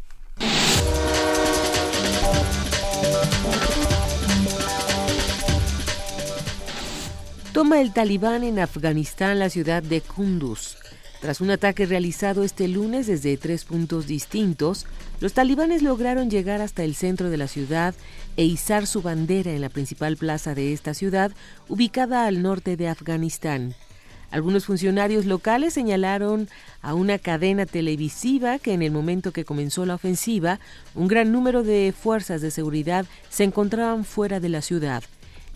[7.54, 10.76] Toma el talibán en Afganistán la ciudad de Kunduz.
[11.20, 14.86] Tras un ataque realizado este lunes desde tres puntos distintos,
[15.20, 17.94] los talibanes lograron llegar hasta el centro de la ciudad
[18.36, 21.30] e izar su bandera en la principal plaza de esta ciudad,
[21.68, 23.76] ubicada al norte de Afganistán.
[24.32, 26.48] Algunos funcionarios locales señalaron
[26.82, 30.58] a una cadena televisiva que en el momento que comenzó la ofensiva,
[30.96, 35.04] un gran número de fuerzas de seguridad se encontraban fuera de la ciudad.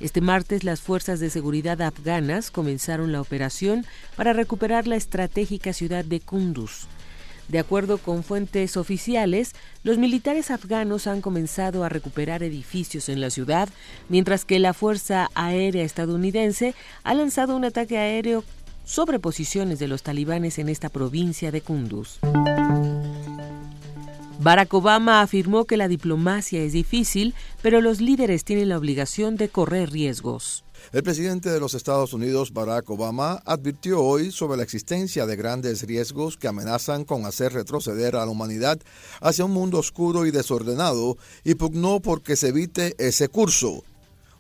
[0.01, 3.85] Este martes las fuerzas de seguridad afganas comenzaron la operación
[4.17, 6.87] para recuperar la estratégica ciudad de Kunduz.
[7.49, 13.31] De acuerdo con fuentes oficiales, los militares afganos han comenzado a recuperar edificios en la
[13.31, 13.71] ciudad,
[14.09, 16.75] mientras que la Fuerza Aérea estadounidense
[17.05, 18.45] ha lanzado un ataque aéreo
[18.85, 22.21] sobre posiciones de los talibanes en esta provincia de Kunduz.
[24.41, 29.49] Barack Obama afirmó que la diplomacia es difícil, pero los líderes tienen la obligación de
[29.49, 30.63] correr riesgos.
[30.93, 35.83] El presidente de los Estados Unidos, Barack Obama, advirtió hoy sobre la existencia de grandes
[35.83, 38.79] riesgos que amenazan con hacer retroceder a la humanidad
[39.21, 43.83] hacia un mundo oscuro y desordenado y pugnó porque se evite ese curso.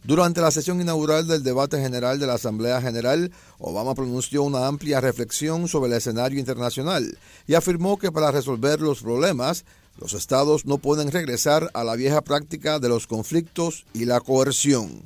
[0.04, 5.00] Durante la sesión inaugural del debate general de la Asamblea General, Obama pronunció una amplia
[5.00, 7.18] reflexión sobre el escenario internacional
[7.48, 9.64] y afirmó que para resolver los problemas
[9.98, 15.02] los estados no pueden regresar a la vieja práctica de los conflictos y la coerción.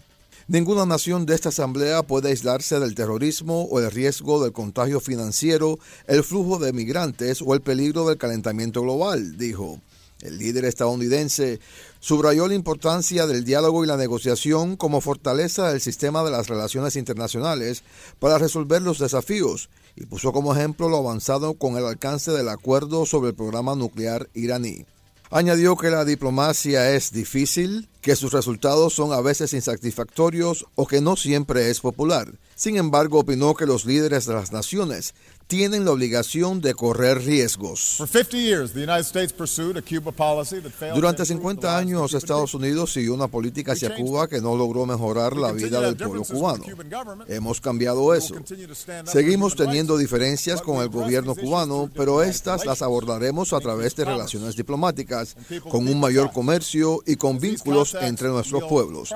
[0.48, 5.78] Ninguna nación de esta asamblea puede aislarse del terrorismo o el riesgo del contagio financiero,
[6.06, 9.80] el flujo de migrantes o el peligro del calentamiento global, dijo.
[10.20, 11.58] El líder estadounidense
[11.98, 16.94] subrayó la importancia del diálogo y la negociación como fortaleza del sistema de las relaciones
[16.94, 17.82] internacionales
[18.20, 23.06] para resolver los desafíos y puso como ejemplo lo avanzado con el alcance del acuerdo
[23.06, 24.86] sobre el programa nuclear iraní.
[25.30, 31.00] Añadió que la diplomacia es difícil, que sus resultados son a veces insatisfactorios o que
[31.00, 32.30] no siempre es popular.
[32.54, 35.14] Sin embargo, opinó que los líderes de las naciones
[35.52, 38.02] tienen la obligación de correr riesgos.
[40.94, 45.52] Durante 50 años, Estados Unidos siguió una política hacia Cuba que no logró mejorar la
[45.52, 46.64] vida del pueblo cubano.
[47.28, 48.34] Hemos cambiado eso.
[49.04, 54.56] Seguimos teniendo diferencias con el gobierno cubano, pero estas las abordaremos a través de relaciones
[54.56, 55.36] diplomáticas,
[55.68, 59.12] con un mayor comercio y con vínculos entre nuestros pueblos.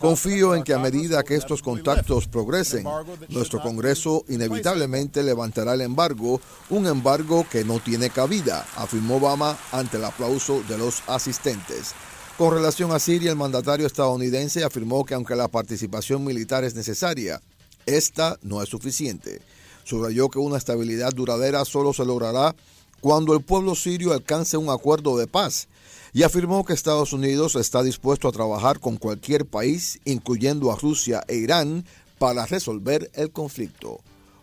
[0.00, 2.86] Confío en que a medida que estos contactos progresen,
[3.28, 6.40] nuestro Congreso inevitablemente levantará el embargo,
[6.70, 11.94] un embargo que no tiene cabida, afirmó Obama ante el aplauso de los asistentes.
[12.36, 17.40] Con relación a Siria, el mandatario estadounidense afirmó que aunque la participación militar es necesaria,
[17.84, 19.40] esta no es suficiente.
[19.82, 22.54] Subrayó que una estabilidad duradera solo se logrará
[23.00, 25.68] cuando el pueblo sirio alcance un acuerdo de paz
[26.12, 31.22] y afirmó que Estados Unidos está dispuesto a trabajar con cualquier país, incluyendo a Rusia
[31.28, 31.84] e Irán,
[32.18, 34.00] para resolver el conflicto.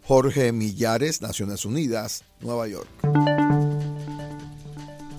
[0.07, 2.87] Jorge Millares, Naciones Unidas, Nueva York.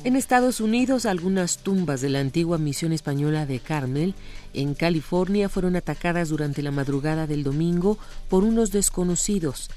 [0.05, 4.15] En Estados Unidos, algunas tumbas de la antigua misión española de Carmel,
[4.55, 9.71] en California, fueron atacadas durante la madrugada del domingo por unos desconocidos.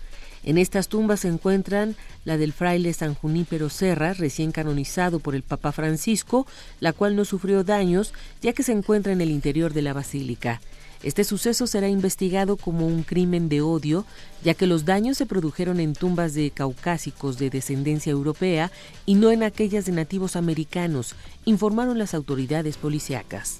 [0.43, 5.41] En estas tumbas se encuentran la del fraile San Junípero Serra, recién canonizado por el
[5.41, 6.45] Papa Francisco,
[6.79, 10.61] la cual no sufrió daños ya que se encuentra en el interior de la basílica.
[11.01, 14.05] Este suceso será investigado como un crimen de odio,
[14.43, 18.69] ya que los daños se produjeron en tumbas de caucásicos de descendencia europea
[19.05, 23.59] y no en aquellas de nativos americanos, informaron las autoridades policíacas.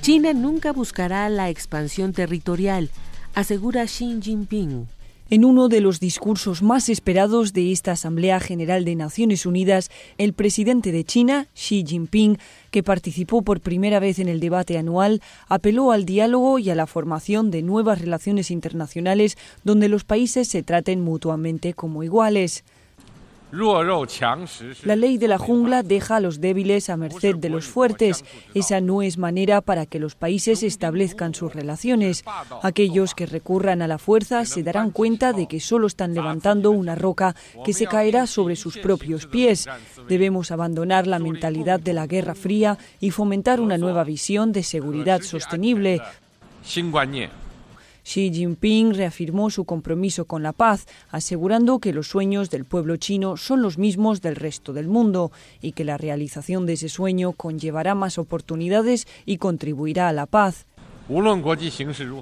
[0.00, 2.88] China nunca buscará la expansión territorial,
[3.34, 4.86] asegura Xi Jinping.
[5.30, 10.32] En uno de los discursos más esperados de esta Asamblea General de Naciones Unidas, el
[10.32, 12.38] presidente de China, Xi Jinping,
[12.70, 16.86] que participó por primera vez en el debate anual, apeló al diálogo y a la
[16.86, 22.64] formación de nuevas relaciones internacionales donde los países se traten mutuamente como iguales.
[23.50, 28.24] La ley de la jungla deja a los débiles a merced de los fuertes.
[28.54, 32.24] Esa no es manera para que los países establezcan sus relaciones.
[32.62, 36.94] Aquellos que recurran a la fuerza se darán cuenta de que solo están levantando una
[36.94, 37.34] roca
[37.64, 39.66] que se caerá sobre sus propios pies.
[40.08, 45.22] Debemos abandonar la mentalidad de la Guerra Fría y fomentar una nueva visión de seguridad
[45.22, 46.02] sostenible.
[48.08, 53.36] Xi Jinping reafirmó su compromiso con la paz, asegurando que los sueños del pueblo chino
[53.36, 55.30] son los mismos del resto del mundo
[55.60, 60.64] y que la realización de ese sueño conllevará más oportunidades y contribuirá a la paz.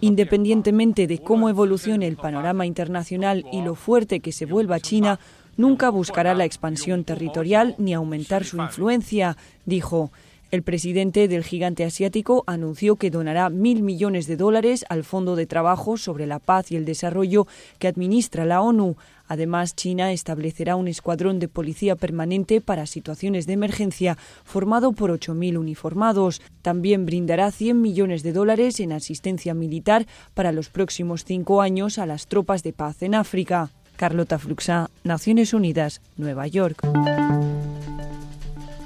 [0.01, 5.20] Independientemente de cómo evolucione el panorama internacional y lo fuerte que se vuelva China,
[5.57, 10.11] nunca buscará la expansión territorial ni aumentar su influencia, dijo.
[10.53, 15.47] El presidente del gigante asiático anunció que donará mil millones de dólares al Fondo de
[15.47, 17.49] Trabajo sobre la Paz y el Desarrollo
[17.80, 18.97] que administra la ONU.
[19.26, 25.59] Además, China establecerá un escuadrón de policía permanente para situaciones de emergencia formado por 8.000
[25.59, 26.40] uniformados.
[26.62, 32.07] También brindará 100 millones de dólares en asistencia militar para los próximos cinco años a
[32.07, 33.70] las tropas de paz en África.
[33.97, 36.86] Carlota Fluxá, Naciones Unidas, Nueva York.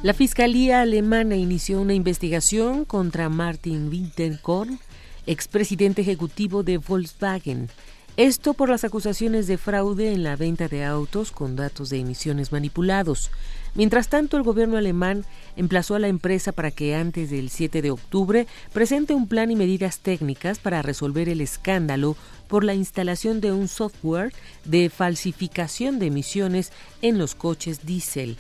[0.02, 4.78] La Fiscalía alemana inició una investigación contra Martin Winterkorn,
[5.26, 7.68] expresidente ejecutivo de Volkswagen.
[8.16, 12.50] Esto por las acusaciones de fraude en la venta de autos con datos de emisiones
[12.50, 13.30] manipulados.
[13.74, 15.26] Mientras tanto, el gobierno alemán
[15.56, 19.56] emplazó a la empresa para que antes del 7 de octubre presente un plan y
[19.56, 22.16] medidas técnicas para resolver el escándalo
[22.48, 24.32] por la instalación de un software
[24.64, 26.72] de falsificación de emisiones
[27.02, 28.38] en los coches diésel.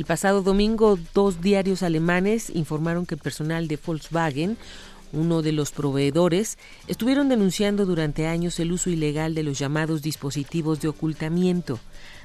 [0.00, 4.56] El pasado domingo, dos diarios alemanes informaron que el personal de Volkswagen,
[5.12, 6.56] uno de los proveedores,
[6.88, 11.78] estuvieron denunciando durante años el uso ilegal de los llamados dispositivos de ocultamiento.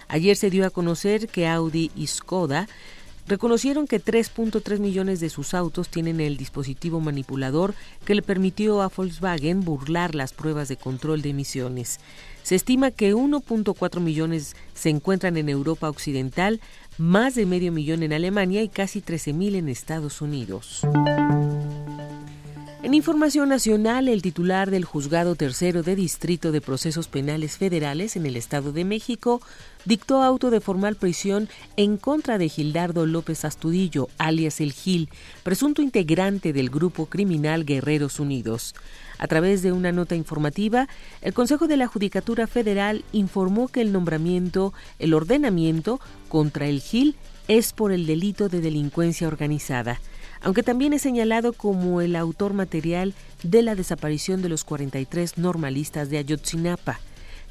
[0.08, 2.70] Ayer se dio a conocer que Audi y Skoda
[3.28, 7.74] reconocieron que 3.3 millones de sus autos tienen el dispositivo manipulador
[8.06, 12.00] que le permitió a Volkswagen burlar las pruebas de control de emisiones.
[12.44, 16.62] Se estima que 1.4 millones se encuentran en Europa Occidental,
[16.98, 20.82] más de medio millón en Alemania y casi 13.000 en Estados Unidos.
[22.84, 28.28] En información nacional, el titular del Juzgado Tercero de Distrito de Procesos Penales Federales en
[28.28, 29.41] el Estado de México
[29.86, 35.10] dictó auto de formal prisión en contra de Gildardo López Astudillo, alias El Gil,
[35.41, 38.76] presunto integrante del grupo criminal Guerreros Unidos.
[39.18, 40.88] A través de una nota informativa,
[41.22, 47.16] el Consejo de la Judicatura Federal informó que el nombramiento, el ordenamiento contra el GIL
[47.47, 50.01] es por el delito de delincuencia organizada,
[50.41, 53.13] aunque también es señalado como el autor material
[53.43, 56.99] de la desaparición de los 43 normalistas de Ayotzinapa.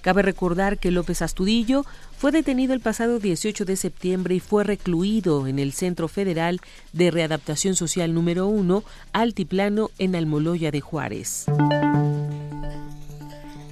[0.05, 1.87] Cabe recordar que López Astudillo
[2.25, 6.63] fue detenido el pasado 18 de septiembre y fue recluido en el Centro Federal
[6.95, 11.45] de Readaptación Social número 1, Altiplano, en Almoloya de Juárez.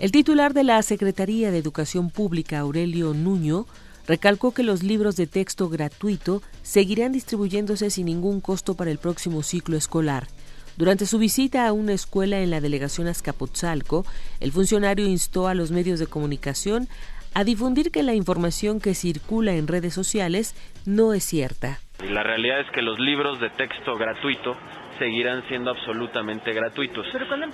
[0.01, 3.67] El titular de la Secretaría de Educación Pública, Aurelio Nuño,
[4.07, 9.43] recalcó que los libros de texto gratuito seguirán distribuyéndose sin ningún costo para el próximo
[9.43, 10.29] ciclo escolar.
[10.77, 14.05] Durante su visita a una escuela en la delegación Azcapotzalco,
[14.41, 16.87] el funcionario instó a los medios de comunicación
[17.35, 20.55] a difundir que la información que circula en redes sociales
[20.87, 21.79] no es cierta.
[22.09, 24.57] La realidad es que los libros de texto gratuito
[24.99, 27.07] seguirán siendo absolutamente gratuitos.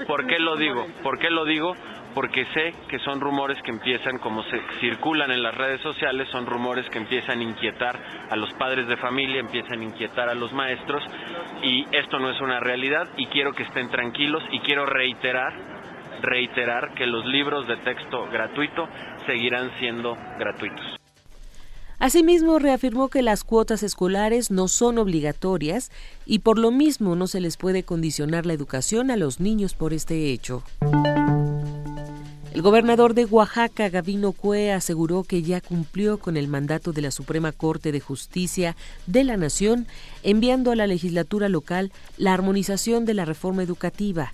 [0.07, 0.87] ¿Por qué lo digo?
[1.03, 1.75] ¿Por qué lo digo?
[2.15, 6.47] Porque sé que son rumores que empiezan, como se circulan en las redes sociales, son
[6.47, 7.99] rumores que empiezan a inquietar
[8.31, 11.03] a los padres de familia, empiezan a inquietar a los maestros
[11.63, 15.53] y esto no es una realidad y quiero que estén tranquilos y quiero reiterar,
[16.23, 18.89] reiterar que los libros de texto gratuito
[19.29, 20.99] seguirán siendo gratuitos.
[22.01, 25.91] Asimismo, reafirmó que las cuotas escolares no son obligatorias
[26.27, 29.93] y por lo mismo no se les puede condicionar la educación a los niños por
[29.93, 30.63] este hecho.
[32.55, 37.11] El gobernador de Oaxaca, Gavino Cue, aseguró que ya cumplió con el mandato de la
[37.11, 38.75] Suprema Corte de Justicia
[39.07, 39.87] de la Nación,
[40.23, 44.33] enviando a la legislatura local la armonización de la reforma educativa.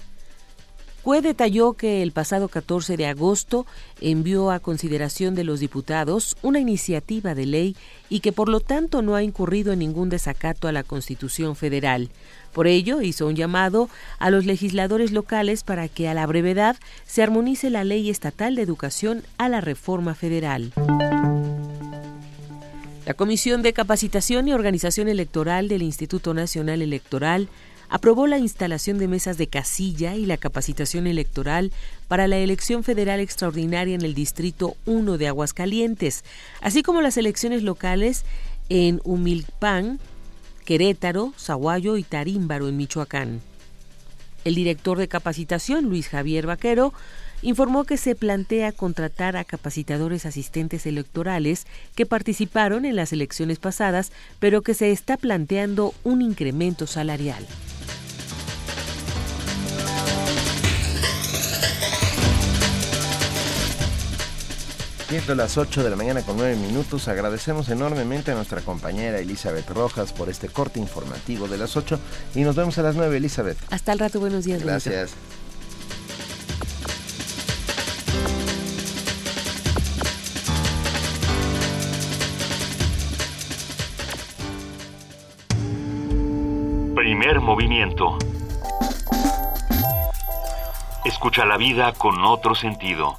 [1.05, 3.66] Cue detalló que el pasado 14 de agosto
[4.00, 7.76] envió a consideración de los diputados una iniciativa de ley
[8.09, 12.09] y que por lo tanto no ha incurrido en ningún desacato a la Constitución federal.
[12.55, 17.22] Por ello, hizo un llamado a los legisladores locales para que a la brevedad se
[17.22, 20.72] armonice la ley estatal de educación a la reforma federal.
[23.05, 27.50] La Comisión de Capacitación y Organización Electoral del Instituto Nacional Electoral
[27.95, 31.70] aprobó la instalación de mesas de casilla y la capacitación electoral
[32.09, 36.24] para la elección federal extraordinaria en el Distrito 1 de Aguascalientes,
[36.61, 38.24] así como las elecciones locales
[38.68, 40.01] en Humilpan,
[40.64, 43.40] Querétaro, Zaguayo y Tarímbaro en Michoacán.
[44.45, 46.92] El director de capacitación, Luis Javier Vaquero,
[47.45, 54.12] informó que se plantea contratar a capacitadores asistentes electorales que participaron en las elecciones pasadas,
[54.40, 57.47] pero que se está planteando un incremento salarial.
[65.11, 69.68] Siendo las 8 de la mañana con 9 minutos, agradecemos enormemente a nuestra compañera Elizabeth
[69.68, 72.01] Rojas por este corte informativo de las 8
[72.34, 73.59] y nos vemos a las 9, Elizabeth.
[73.70, 74.62] Hasta el rato, buenos días.
[74.62, 75.11] Gracias.
[75.11, 75.43] Primer
[87.45, 88.18] movimiento.
[91.05, 93.18] Escucha la vida con otro sentido.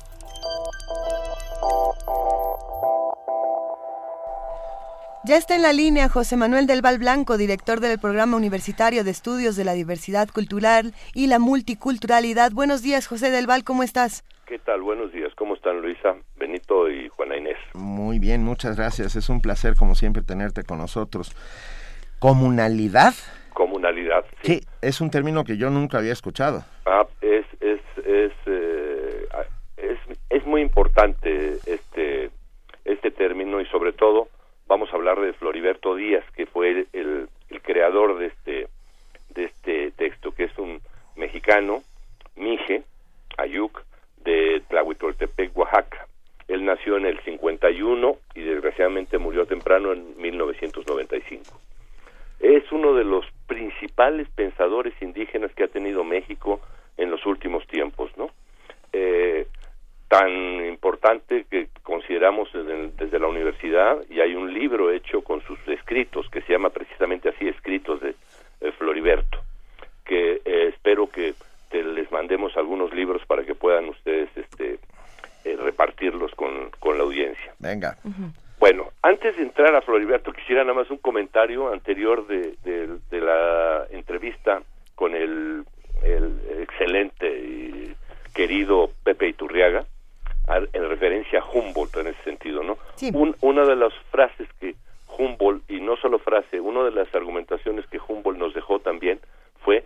[5.23, 9.11] Ya está en la línea José Manuel del Val Blanco, director del Programa Universitario de
[9.11, 12.51] Estudios de la Diversidad Cultural y la Multiculturalidad.
[12.51, 14.23] Buenos días, José del Val, ¿cómo estás?
[14.45, 14.81] ¿Qué tal?
[14.81, 15.33] Buenos días.
[15.35, 17.57] ¿Cómo están Luisa, Benito y Juana Inés?
[17.73, 19.15] Muy bien, muchas gracias.
[19.15, 21.35] Es un placer, como siempre, tenerte con nosotros.
[22.19, 23.13] ¿Comunalidad?
[23.55, 24.04] Comunalidad.
[24.41, 26.63] Sí, es un término que yo nunca había escuchado.
[26.85, 29.27] Ah, es, es, es, eh,
[29.77, 29.99] es,
[30.29, 32.29] es muy importante este,
[32.85, 34.27] este término y sobre todo
[34.67, 38.67] vamos a hablar de Floriberto Díaz, que fue el, el, creador de este,
[39.29, 40.79] de este texto, que es un
[41.15, 41.81] mexicano,
[42.35, 42.83] Mije,
[43.37, 43.83] Ayuc,
[44.23, 46.07] de Tlahuitoltepec, Oaxaca.
[46.47, 51.59] Él nació en el 51 y desgraciadamente murió temprano en 1995.
[52.39, 56.61] Es uno de los principales pensadores indígenas que ha tenido México
[56.97, 58.29] en los últimos tiempos, ¿no?
[58.93, 59.47] Eh,
[60.07, 66.29] tan importante que consideramos desde, la universidad y hay un libro hecho con sus escritos
[66.29, 68.15] que se llama precisamente así escritos de,
[68.77, 69.41] Floriberto
[70.05, 71.35] que eh, espero que
[71.69, 74.79] te les mandemos algunos libros para que puedan ustedes este
[75.43, 77.53] eh, repartirlos con, con la audiencia.
[77.59, 77.97] Venga
[78.65, 83.85] bueno antes de entrar a Floriberto quisiera nada más un comentario anterior de, de la
[83.91, 84.63] entrevista
[84.95, 85.63] con el,
[86.03, 87.95] el excelente y
[88.33, 89.85] querido Pepe Iturriaga
[90.73, 92.77] en referencia a Humboldt en ese sentido, ¿no?
[93.41, 94.75] una de las frases que
[95.15, 99.19] Humboldt, y no solo frase, una de las argumentaciones que Humboldt nos dejó también
[99.63, 99.85] fue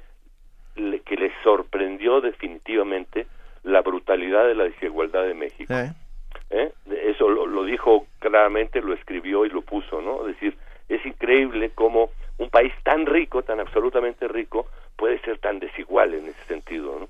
[0.75, 3.27] que le sorprendió definitivamente
[3.63, 5.73] la brutalidad de la desigualdad de México.
[5.73, 5.91] Eh.
[6.51, 6.71] ¿Eh?
[7.05, 10.27] Eso lo, lo, dijo claramente, lo escribió y lo puso, ¿no?
[10.27, 10.57] Es decir,
[10.87, 14.65] es increíble cómo un país tan rico, tan absolutamente rico,
[14.95, 17.07] puede ser tan desigual en ese sentido, ¿no?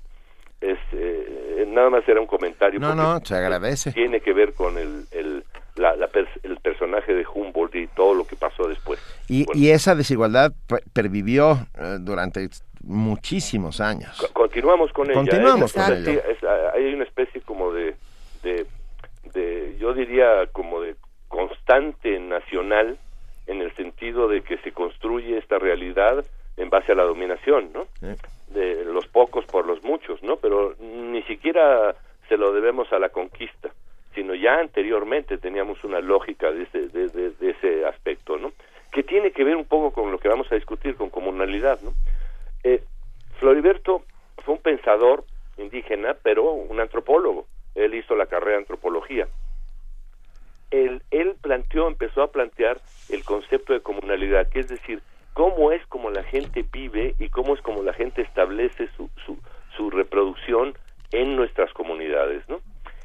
[0.60, 2.78] es eh, nada más era un comentario.
[2.78, 3.92] No, no, se agradece.
[3.92, 5.44] Tiene que ver con el, el,
[6.42, 9.00] el personaje de Humboldt y todo lo que pasó después.
[9.28, 10.52] Y, y esa desigualdad
[10.92, 12.48] pervivió eh, durante
[12.82, 14.30] muchísimos años.
[14.32, 15.14] continuamos con ella.
[15.14, 16.22] Continuamos con ella.
[16.74, 17.96] hay una especie como de,
[18.42, 18.66] de,
[19.32, 20.96] de, yo diría como de
[21.28, 22.98] constante nacional
[23.46, 26.24] en el sentido de que se construye esta realidad
[26.56, 27.86] en base a la dominación, ¿no?
[28.48, 30.36] De los pocos por los muchos, ¿no?
[30.36, 31.94] Pero ni siquiera
[32.28, 33.70] se lo debemos a la conquista,
[34.14, 38.52] sino ya anteriormente teníamos una lógica de ese, de, ese aspecto, ¿no?
[38.92, 41.92] Que tiene que ver un poco con lo que vamos a discutir con comunalidad, ¿no?
[42.62, 42.82] Eh,
[43.38, 44.02] Floriberto
[44.44, 45.24] fue un pensador
[45.58, 47.46] indígena, pero un antropólogo.
[47.74, 49.28] Él hizo la carrera de antropología.
[50.70, 55.02] Él, él planteó, empezó a plantear el concepto de comunalidad, que es decir,
[55.34, 59.38] cómo es como la gente vive y cómo es como la gente establece su, su,
[59.76, 60.74] su reproducción
[61.12, 62.60] en nuestras comunidades, ¿no?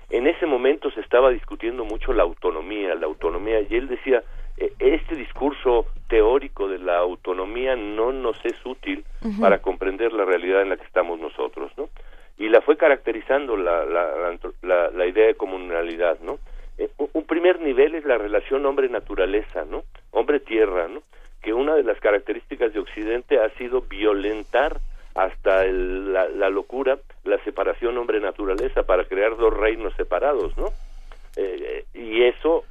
[0.09, 4.23] En ese momento se estaba discutiendo mucho la autonomía, la autonomía, y él decía,
[4.57, 9.03] e, este discurso teórico de la autonomía no nos es útil
[9.39, 11.89] para comprender la realidad en la que estamos nosotros, ¿no?
[12.37, 16.39] Y la fue caracterizando la, la, la, la idea de comunalidad, ¿no?
[16.77, 19.83] Eh, un primer nivel es la relación hombre-naturaleza, ¿no?
[20.11, 21.01] Hombre-tierra, ¿no?
[21.45, 24.79] que una de las características de Occidente ha sido violentar
[25.13, 30.69] hasta la, locura la separación hombre-naturaleza para crear dos reinos separados, ¿no?
[31.37, 32.63] Eh, y eso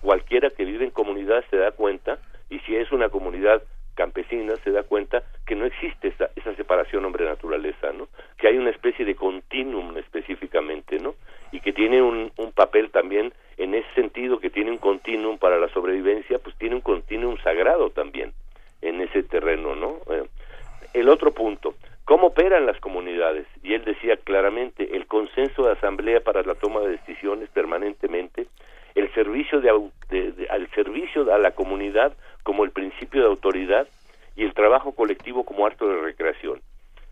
[0.00, 2.18] cualquiera que vive en comunidad se da cuenta,
[2.48, 3.62] y si es una comunidad
[3.94, 8.08] campesina se da cuenta que no existe esa, esa separación hombre-naturaleza, ¿no?
[8.38, 11.14] Que hay una especie de continuum específicamente, ¿no?
[11.50, 15.58] Y que tiene un, un papel también en ese sentido que tiene un continuum para
[15.58, 18.32] la sobrevivencia, pues tiene un continuum sagrado también
[18.80, 19.98] en ese terreno, ¿no?
[20.10, 20.24] Eh,
[20.94, 21.74] el otro punto,
[22.04, 23.46] ¿cómo operan las comunidades?
[23.62, 28.46] Y él decía claramente, el consenso de asamblea para la toma de decisiones permanentemente,
[28.94, 33.88] el servicio de, al servicio a la comunidad como el principio de autoridad
[34.36, 36.60] y el trabajo colectivo como acto de recreación.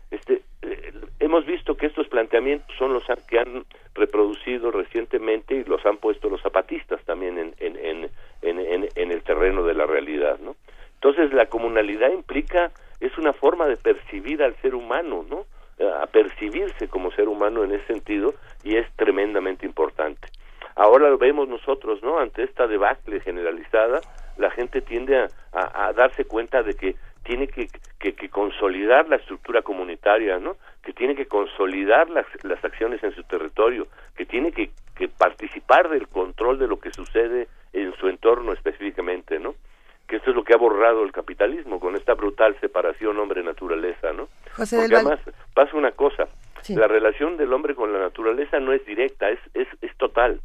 [0.09, 5.85] Este, eh, hemos visto que estos planteamientos son los que han reproducido recientemente y los
[5.85, 8.09] han puesto los zapatistas también en, en,
[8.41, 10.55] en, en, el terreno de la realidad, ¿no?
[10.95, 15.45] Entonces la comunalidad implica, es una forma de percibir al ser humano, ¿no?
[15.99, 20.27] A percibirse como ser humano en ese sentido y es tremendamente importante.
[20.75, 22.19] Ahora lo vemos nosotros, ¿no?
[22.19, 24.01] Ante esta debacle generalizada,
[24.37, 27.67] la gente tiende a darse cuenta de que tiene que,
[27.99, 30.57] que, consolidar la estructura comunitaria, ¿no?
[30.83, 35.89] Que tiene que consolidar las, las acciones en su territorio, que tiene que, que participar
[35.89, 39.53] del control de lo que sucede en su entorno específicamente, ¿no?
[40.07, 44.27] Que esto es lo que ha borrado el capitalismo con esta brutal separación hombre-naturaleza, ¿no?
[44.55, 45.19] José Porque además
[45.53, 46.27] pasa una cosa,
[46.69, 50.41] la relación del hombre con la naturaleza no es directa, es, es, es total.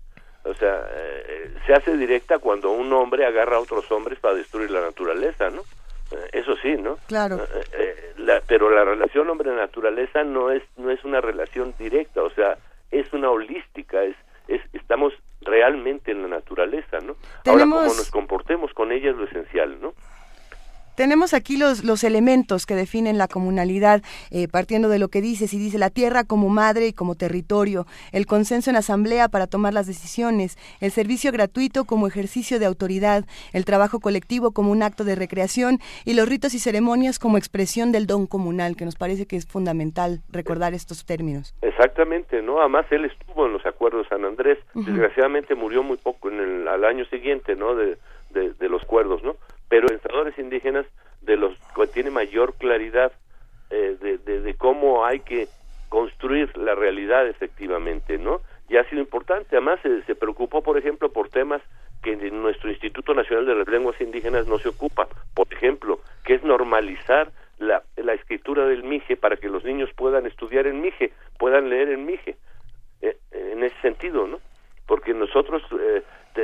[0.47, 4.71] O sea, eh, se hace directa cuando un hombre agarra a otros hombres para destruir
[4.71, 5.63] la naturaleza, ¿no?
[6.13, 6.99] Eh, eso sí, ¿no?
[7.09, 7.37] Claro.
[7.37, 12.59] Eh, eh, pero la relación hombre-naturaleza no es no es una relación directa, o sea,
[12.91, 14.17] es una holística, es,
[14.49, 17.17] es estamos realmente en la naturaleza, ¿no?
[17.45, 19.95] Ahora, cómo nos comportemos con ella es lo esencial, ¿no?
[20.97, 25.47] Tenemos aquí los, los elementos que definen la comunalidad, eh, partiendo de lo que dice,
[25.47, 29.75] si dice la tierra como madre y como territorio, el consenso en asamblea para tomar
[29.75, 35.05] las decisiones, el servicio gratuito como ejercicio de autoridad, el trabajo colectivo como un acto
[35.05, 39.27] de recreación y los ritos y ceremonias como expresión del don comunal, que nos parece
[39.27, 41.55] que es fundamental recordar estos términos.
[41.61, 42.61] Exactamente, ¿no?
[42.61, 46.69] Además él estuvo en los acuerdos de San Andrés, desgraciadamente murió muy poco en el,
[46.69, 47.75] al año siguiente, ¿no?
[47.75, 47.99] De,
[48.31, 49.37] de, de los acuerdos, ¿no?
[49.69, 50.87] Pero pensadores indígenas
[51.23, 53.13] de los que tiene mayor claridad
[53.71, 55.49] eh, de, de, cómo hay que
[55.89, 58.41] construir la realidad efectivamente, ¿no?
[58.69, 59.57] Y ha sido importante.
[59.57, 61.63] Además, se, se preocupó, por ejemplo, por temas
[62.03, 65.09] que en nuestro Instituto Nacional de las Lenguas Indígenas no se ocupa.
[65.35, 70.27] Por ejemplo, que es normalizar la, la escritura del mije para que los niños puedan
[70.27, 72.37] estudiar en mije, puedan leer en mije.
[73.03, 74.41] Eh, en ese sentido, ¿no?
[74.87, 76.03] Porque nosotros eh,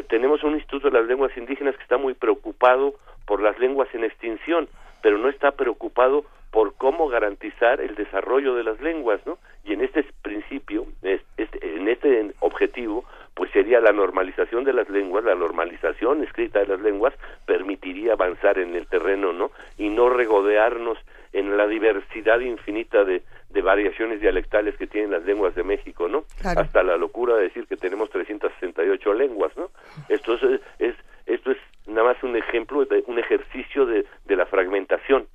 [0.08, 2.94] tenemos un Instituto de las Lenguas Indígenas que está muy preocupado
[3.26, 4.68] por las lenguas en extinción,
[5.02, 9.38] pero no está preocupado por cómo garantizar el desarrollo de las lenguas, ¿no?
[9.64, 13.04] Y en este principio, este, en este objetivo,
[13.34, 17.14] pues sería la normalización de las lenguas, la normalización escrita de las lenguas
[17.46, 19.50] permitiría avanzar en el terreno, ¿no?
[19.78, 20.98] Y no regodearnos
[21.32, 23.22] en la diversidad infinita de,
[23.52, 26.24] de variaciones dialectales que tienen las lenguas de México, ¿no?
[26.44, 29.70] Hasta la locura de decir que tenemos 368 lenguas, ¿no?
[30.08, 30.94] Esto es, es
[31.26, 35.26] esto es nada más un ejemplo, de, un ejercicio de, de la fragmentación.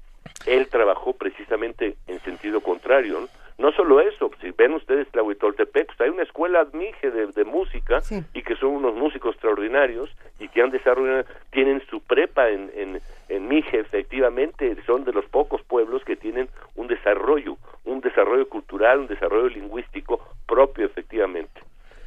[0.45, 3.27] Él trabajó precisamente en sentido contrario, ¿no?
[3.57, 8.01] No solo eso, si ven ustedes Tlahuitoltepec, pues hay una escuela admige de, de música
[8.33, 13.01] y que son unos músicos extraordinarios y que han desarrollado, tienen su prepa en, en,
[13.29, 18.99] en Mije, efectivamente, son de los pocos pueblos que tienen un desarrollo, un desarrollo cultural,
[18.99, 21.61] un desarrollo lingüístico propio, efectivamente.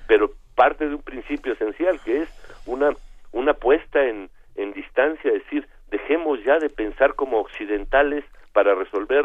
[0.06, 2.28] Pero parte de un principio esencial que es
[2.66, 2.94] una,
[3.32, 9.24] una puesta en, en distancia, es decir, dejemos ya de pensar como occidentales para resolver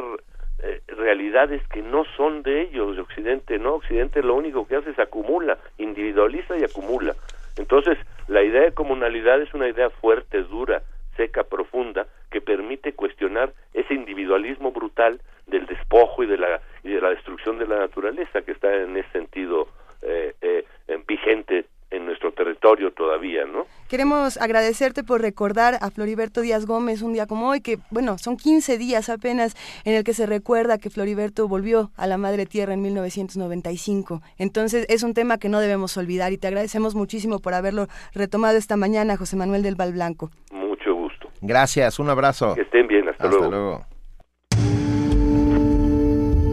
[0.64, 4.92] eh, realidades que no son de ellos, de Occidente, no, Occidente lo único que hace
[4.92, 7.16] es acumula, individualiza y acumula.
[7.58, 10.82] Entonces, la idea de comunalidad es una idea fuerte, dura,
[11.16, 17.02] seca, profunda, que permite cuestionar ese individualismo brutal del despojo y de la, y de
[17.02, 19.68] la destrucción de la naturaleza que está en ese sentido
[20.02, 20.66] eh, eh,
[21.08, 21.66] vigente
[21.96, 23.66] en nuestro territorio todavía, ¿no?
[23.90, 28.38] Queremos agradecerte por recordar a Floriberto Díaz Gómez un día como hoy, que bueno, son
[28.38, 29.56] 15 días apenas
[29.86, 34.22] en el que se recuerda que Floriberto volvió a la Madre Tierra en 1995.
[34.38, 38.58] Entonces es un tema que no debemos olvidar y te agradecemos muchísimo por haberlo retomado
[38.58, 40.32] esta mañana, José Manuel del Val Blanco.
[40.52, 41.30] Mucho gusto.
[41.42, 42.56] Gracias, un abrazo.
[42.56, 43.52] Que estén bien, hasta, hasta luego.
[43.52, 43.86] luego.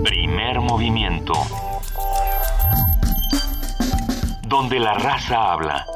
[0.05, 1.33] Primer movimiento.
[4.53, 5.87] Donde la raza habla.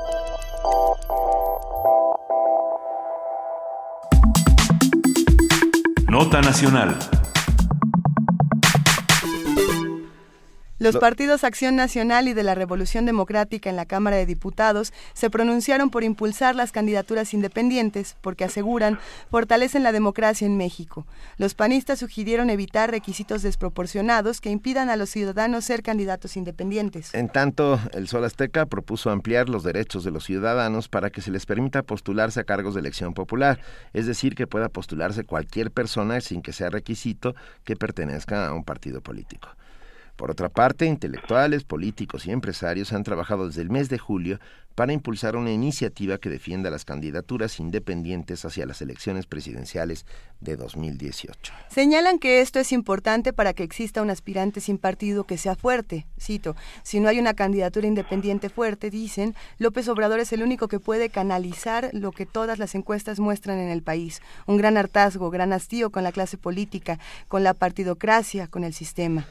[6.08, 6.96] Nota Nacional.
[10.78, 14.92] Los Lo- partidos Acción Nacional y de la Revolución Democrática en la Cámara de Diputados
[15.14, 18.98] se pronunciaron por impulsar las candidaturas independientes porque aseguran
[19.30, 21.06] fortalecen la democracia en México.
[21.38, 27.14] Los panistas sugirieron evitar requisitos desproporcionados que impidan a los ciudadanos ser candidatos independientes.
[27.14, 31.30] En tanto, el Sol Azteca propuso ampliar los derechos de los ciudadanos para que se
[31.30, 33.60] les permita postularse a cargos de elección popular,
[33.94, 37.34] es decir, que pueda postularse cualquier persona sin que sea requisito
[37.64, 39.48] que pertenezca a un partido político.
[40.16, 44.40] Por otra parte, intelectuales, políticos y empresarios han trabajado desde el mes de julio
[44.76, 50.04] para impulsar una iniciativa que defienda las candidaturas independientes hacia las elecciones presidenciales
[50.40, 51.52] de 2018.
[51.68, 56.06] Señalan que esto es importante para que exista un aspirante sin partido que sea fuerte.
[56.20, 60.78] Cito, si no hay una candidatura independiente fuerte, dicen, López Obrador es el único que
[60.78, 64.20] puede canalizar lo que todas las encuestas muestran en el país.
[64.46, 66.98] Un gran hartazgo, gran hastío con la clase política,
[67.28, 69.26] con la partidocracia, con el sistema.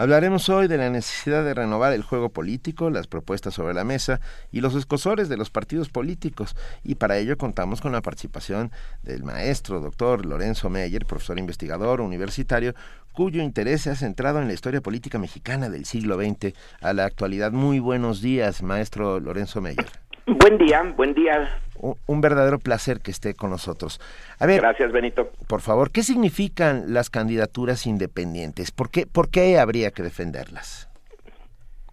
[0.00, 4.18] Hablaremos hoy de la necesidad de renovar el juego político, las propuestas sobre la mesa
[4.50, 6.56] y los escosores de los partidos políticos.
[6.82, 8.70] Y para ello contamos con la participación
[9.02, 12.72] del maestro doctor Lorenzo Meyer, profesor investigador universitario,
[13.12, 17.04] cuyo interés se ha centrado en la historia política mexicana del siglo XX a la
[17.04, 17.52] actualidad.
[17.52, 19.84] Muy buenos días, maestro Lorenzo Meyer.
[20.26, 21.60] Buen día, buen día.
[21.80, 24.00] Un, verdadero placer que esté con nosotros.
[24.38, 25.30] A ver, Gracias, Benito.
[25.48, 28.70] por favor, ¿qué significan las candidaturas independientes?
[28.70, 30.88] ¿Por qué, por qué habría que defenderlas?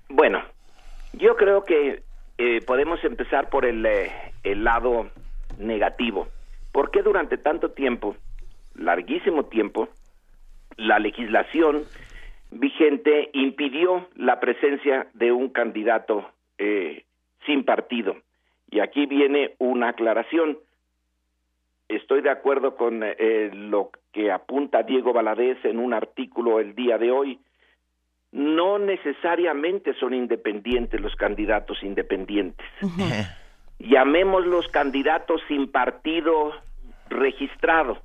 [0.09, 0.41] Bueno,
[1.14, 2.03] yo creo que
[2.38, 4.11] eh, podemos empezar por el, eh,
[4.43, 5.09] el lado
[5.57, 6.27] negativo.
[6.72, 8.15] ¿Por qué durante tanto tiempo,
[8.76, 9.89] larguísimo tiempo,
[10.76, 11.84] la legislación
[12.51, 17.05] vigente impidió la presencia de un candidato eh,
[17.45, 18.15] sin partido?
[18.69, 20.57] Y aquí viene una aclaración.
[21.88, 26.98] Estoy de acuerdo con eh, lo que apunta Diego Valadez en un artículo el día
[26.98, 27.39] de hoy.
[28.31, 32.68] No necesariamente son independientes los candidatos independientes.
[33.80, 36.52] Llamémoslos candidatos sin partido
[37.10, 37.99] registrado,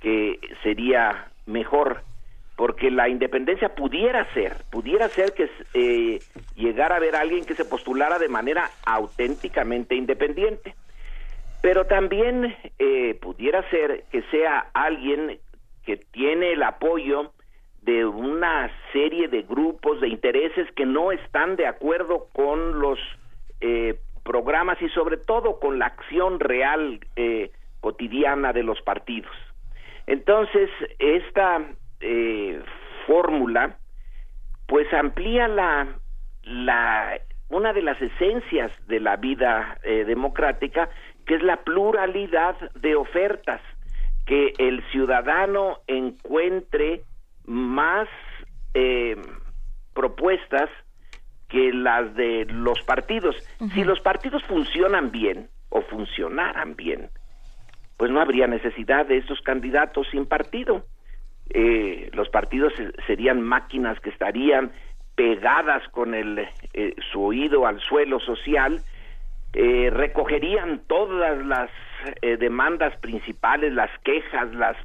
[0.00, 2.02] que sería mejor,
[2.56, 6.22] porque la independencia pudiera ser, pudiera ser que eh,
[6.54, 10.74] llegara a haber alguien que se postulara de manera auténticamente independiente
[11.66, 15.40] pero también eh, pudiera ser que sea alguien
[15.84, 17.32] que tiene el apoyo
[17.82, 23.00] de una serie de grupos de intereses que no están de acuerdo con los
[23.60, 27.50] eh, programas y sobre todo con la acción real eh,
[27.80, 29.34] cotidiana de los partidos.
[30.06, 30.70] Entonces,
[31.00, 31.64] esta
[32.00, 32.62] eh,
[33.06, 33.78] fórmula
[34.66, 35.86] pues amplía la,
[36.42, 40.88] la una de las esencias de la vida eh, democrática
[41.26, 43.60] que es la pluralidad de ofertas,
[44.26, 47.02] que el ciudadano encuentre
[47.44, 48.08] más
[48.74, 49.16] eh,
[49.92, 50.70] propuestas
[51.48, 53.36] que las de los partidos.
[53.74, 57.10] Si los partidos funcionan bien o funcionaran bien,
[57.96, 60.84] pues no habría necesidad de estos candidatos sin partido.
[61.50, 64.72] Eh, los partidos se- serían máquinas que estarían
[65.14, 68.82] pegadas con el, eh, su oído al suelo social
[69.54, 71.70] eh, recogerían todas las
[72.20, 74.76] eh, demandas principales, las quejas, las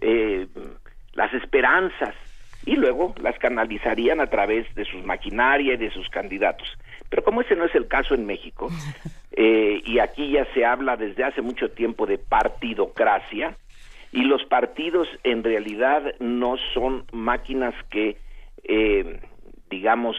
[0.00, 0.46] eh,
[1.14, 2.14] las esperanzas
[2.64, 6.66] y luego las canalizarían a través de sus maquinaria y de sus candidatos.
[7.10, 8.68] Pero como ese no es el caso en México,
[9.32, 13.56] eh, y aquí ya se habla desde hace mucho tiempo de partidocracia,
[14.12, 18.18] y los partidos en realidad no son máquinas que,
[18.62, 19.20] eh,
[19.70, 20.16] digamos,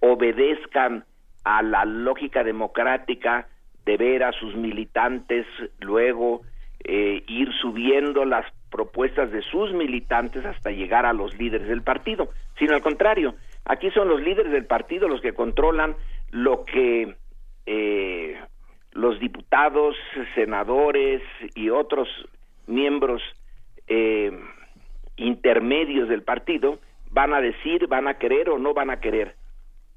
[0.00, 1.04] obedezcan
[1.44, 3.48] a la lógica democrática
[3.86, 5.46] de ver a sus militantes
[5.80, 6.42] luego
[6.84, 12.28] eh, ir subiendo las propuestas de sus militantes hasta llegar a los líderes del partido,
[12.58, 13.34] sino al contrario,
[13.64, 15.96] aquí son los líderes del partido los que controlan
[16.30, 17.16] lo que
[17.66, 18.38] eh,
[18.92, 19.96] los diputados,
[20.34, 21.22] senadores
[21.54, 22.08] y otros
[22.70, 23.22] miembros
[23.88, 24.32] eh,
[25.16, 26.78] intermedios del partido
[27.10, 29.34] van a decir, van a querer o no van a querer.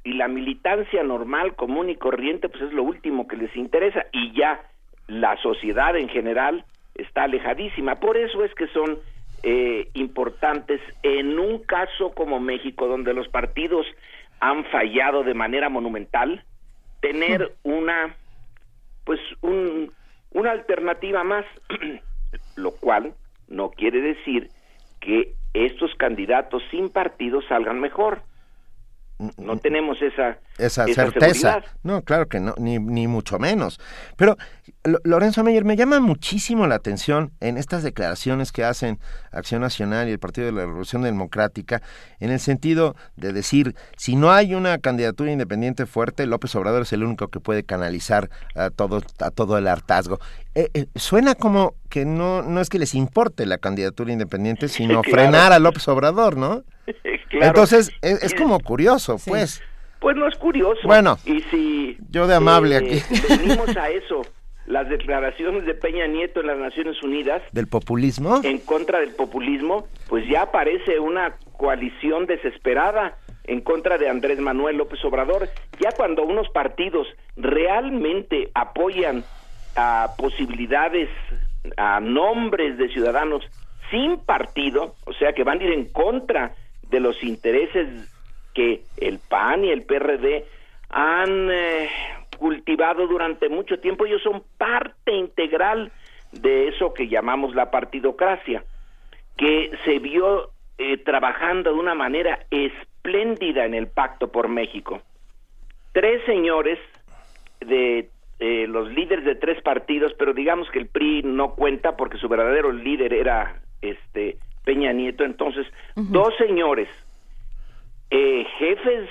[0.03, 4.33] Y la militancia normal, común y corriente, pues es lo último que les interesa y
[4.33, 4.61] ya
[5.07, 7.95] la sociedad en general está alejadísima.
[7.95, 8.99] Por eso es que son
[9.43, 13.85] eh, importantes en un caso como México, donde los partidos
[14.39, 16.43] han fallado de manera monumental,
[17.01, 18.15] tener una,
[19.05, 19.91] pues, un,
[20.31, 21.45] una alternativa más,
[22.55, 23.13] lo cual
[23.47, 24.49] no quiere decir
[24.99, 28.21] que estos candidatos sin partido salgan mejor.
[29.37, 31.61] No tenemos esa, esa, certeza.
[31.83, 33.79] No, claro que no, ni, ni mucho menos.
[34.17, 34.37] Pero,
[35.03, 38.99] Lorenzo Meyer, me llama muchísimo la atención en estas declaraciones que hacen
[39.31, 41.81] Acción Nacional y el Partido de la Revolución Democrática,
[42.19, 46.93] en el sentido de decir, si no hay una candidatura independiente fuerte, López Obrador es
[46.93, 50.19] el único que puede canalizar a todo, a todo el hartazgo.
[50.55, 55.03] Eh, eh, suena como que no, no es que les importe la candidatura independiente, sino
[55.03, 56.63] frenar a López Obrador, ¿no?
[57.31, 59.61] Entonces, es, como curioso, pues.
[59.99, 60.81] Pues no es curioso.
[60.83, 63.13] Bueno, y si yo de amable eh, aquí.
[63.29, 64.21] Venimos a eso,
[64.65, 67.41] las declaraciones de Peña Nieto en las Naciones Unidas.
[67.51, 68.41] ¿Del populismo?
[68.43, 74.77] En contra del populismo, pues ya aparece una coalición desesperada en contra de Andrés Manuel
[74.77, 75.49] López Obrador.
[75.79, 79.23] Ya cuando unos partidos realmente apoyan
[79.75, 81.09] a posibilidades,
[81.77, 83.43] a nombres de ciudadanos
[83.89, 86.55] sin partido, o sea que van a ir en contra
[86.89, 87.87] de los intereses
[88.53, 90.45] que el PAN y el PRD
[90.89, 91.89] han eh,
[92.37, 95.91] cultivado durante mucho tiempo, ellos son parte integral
[96.31, 98.63] de eso que llamamos la partidocracia,
[99.37, 105.01] que se vio eh, trabajando de una manera espléndida en el Pacto por México.
[105.91, 106.79] Tres señores
[107.59, 112.17] de eh, los líderes de tres partidos, pero digamos que el PRI no cuenta porque
[112.17, 115.23] su verdadero líder era este Peña Nieto.
[115.23, 116.89] Entonces, dos señores,
[118.09, 119.09] eh, jefes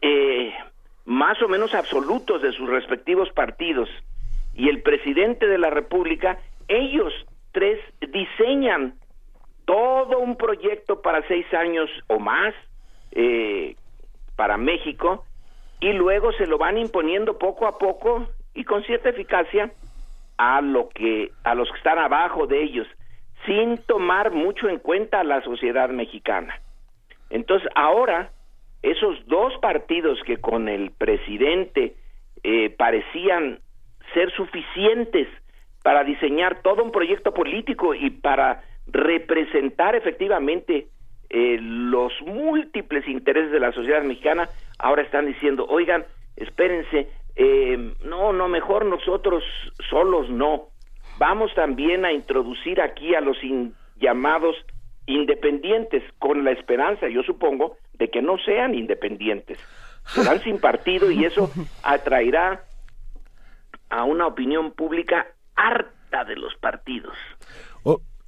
[0.00, 0.52] eh,
[1.04, 3.88] más o menos absolutos de sus respectivos partidos
[4.54, 6.38] y el presidente de la República,
[6.68, 7.12] ellos
[7.52, 8.94] tres diseñan
[9.64, 12.54] todo un proyecto para seis años o más
[13.12, 13.76] eh,
[14.36, 15.24] para México
[15.80, 19.72] y luego se lo van imponiendo poco a poco y con cierta eficacia
[20.36, 22.86] a lo que a los que están abajo de ellos
[23.46, 26.60] sin tomar mucho en cuenta a la sociedad mexicana.
[27.30, 28.30] Entonces, ahora,
[28.82, 31.94] esos dos partidos que con el presidente
[32.42, 33.60] eh, parecían
[34.14, 35.28] ser suficientes
[35.82, 40.86] para diseñar todo un proyecto político y para representar efectivamente
[41.30, 44.48] eh, los múltiples intereses de la sociedad mexicana,
[44.78, 46.04] ahora están diciendo, oigan,
[46.36, 49.42] espérense, eh, no, no, mejor nosotros
[49.88, 50.68] solos no,
[51.22, 53.36] vamos también a introducir aquí a los
[53.94, 54.56] llamados
[55.06, 59.56] independientes con la esperanza, yo supongo, de que no sean independientes.
[60.04, 61.48] Serán sin partido y eso
[61.84, 62.64] atraerá
[63.88, 67.14] a una opinión pública harta de los partidos.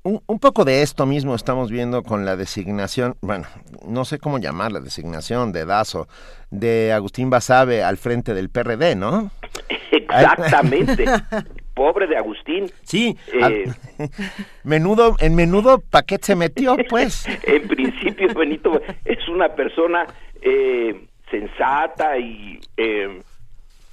[0.04, 3.48] un, poco de esto mismo estamos viendo con la designación, bueno,
[3.88, 6.06] no sé cómo llamar la designación de Dazo,
[6.52, 9.32] de Agustín Basabe al frente del PRD, ¿no?
[9.90, 11.06] Exactamente.
[11.74, 12.70] pobre de Agustín.
[12.82, 13.64] Sí, eh,
[14.64, 17.26] menudo, en menudo paquete se metió, pues.
[17.44, 20.06] en principio, Benito es una persona
[20.40, 23.20] eh, sensata y eh,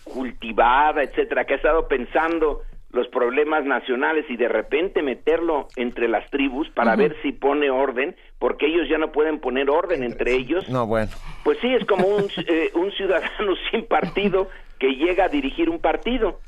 [0.03, 6.29] cultivada, etcétera, que ha estado pensando los problemas nacionales y de repente meterlo entre las
[6.29, 10.67] tribus para ver si pone orden, porque ellos ya no pueden poner orden entre ellos.
[10.67, 11.09] No, bueno.
[11.45, 12.27] Pues sí, es como un,
[12.73, 16.39] un ciudadano sin partido que llega a dirigir un partido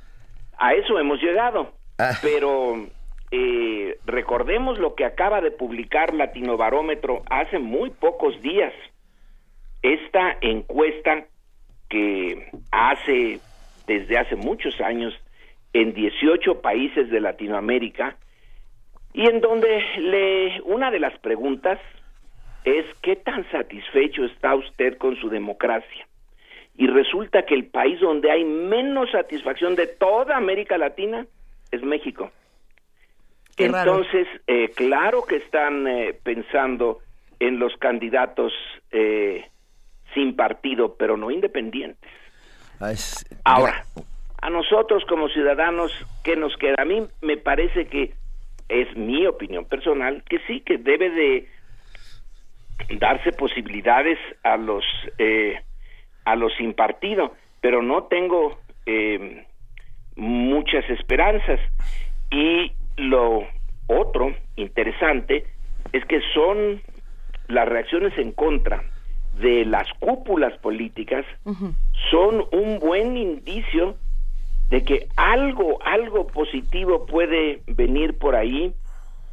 [0.58, 1.74] a eso hemos llegado.
[1.98, 2.14] Ah.
[2.22, 2.88] Pero
[3.32, 8.74] eh, recordemos lo que acaba de publicar Latino Barómetro hace muy pocos días.
[9.82, 11.26] Esta encuesta
[11.90, 13.40] que hace
[13.88, 15.14] desde hace muchos años
[15.74, 18.18] en 18 países de Latinoamérica
[19.14, 21.80] y en donde le una de las preguntas
[22.64, 26.08] es qué tan satisfecho está usted con su democracia.
[26.76, 31.26] Y resulta que el país donde hay menos satisfacción de toda América Latina
[31.72, 32.32] es México.
[33.58, 37.00] Entonces, eh, claro que están eh, pensando
[37.40, 38.52] en los candidatos
[38.92, 39.46] eh,
[40.14, 42.10] sin partido, pero no independientes.
[42.80, 42.94] Ah,
[43.44, 43.86] Ahora,
[44.42, 45.92] a nosotros como ciudadanos,
[46.24, 46.76] ¿qué nos queda?
[46.80, 48.14] A mí me parece que
[48.70, 51.48] es mi opinión personal, que sí, que debe de
[52.98, 54.84] darse posibilidades a los
[55.18, 55.62] eh,
[56.26, 59.46] a los sin partido, pero no tengo eh,
[60.16, 61.60] muchas esperanzas.
[62.32, 63.48] Y lo
[63.88, 65.46] otro interesante
[65.92, 66.82] es que son
[67.48, 68.84] las reacciones en contra
[69.40, 71.26] de las cúpulas políticas
[72.12, 73.96] son un buen indicio
[74.70, 78.74] de que algo, algo positivo puede venir por ahí,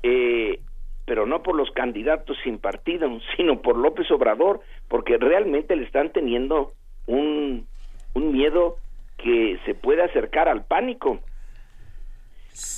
[0.02, 0.60] eh,
[1.04, 6.10] pero no por los candidatos sin partido, sino por López Obrador, porque realmente le están
[6.10, 6.72] teniendo
[7.10, 7.66] un,
[8.14, 8.76] un miedo
[9.18, 11.20] que se puede acercar al pánico,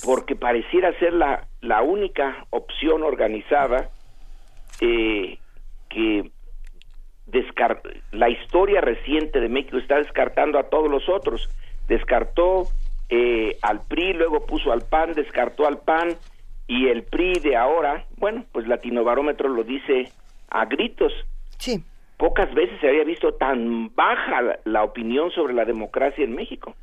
[0.03, 3.89] porque pareciera ser la, la única opción organizada
[4.81, 5.37] eh,
[5.89, 6.31] que
[8.11, 11.49] la historia reciente de México está descartando a todos los otros.
[11.87, 12.67] Descartó
[13.09, 16.15] eh, al PRI, luego puso al PAN, descartó al PAN
[16.67, 20.11] y el PRI de ahora, bueno, pues Latino Barómetro lo dice
[20.49, 21.11] a gritos.
[21.57, 21.83] Sí.
[22.23, 26.73] Pocas veces se había visto tan baja la, opinión sobre la democracia en México.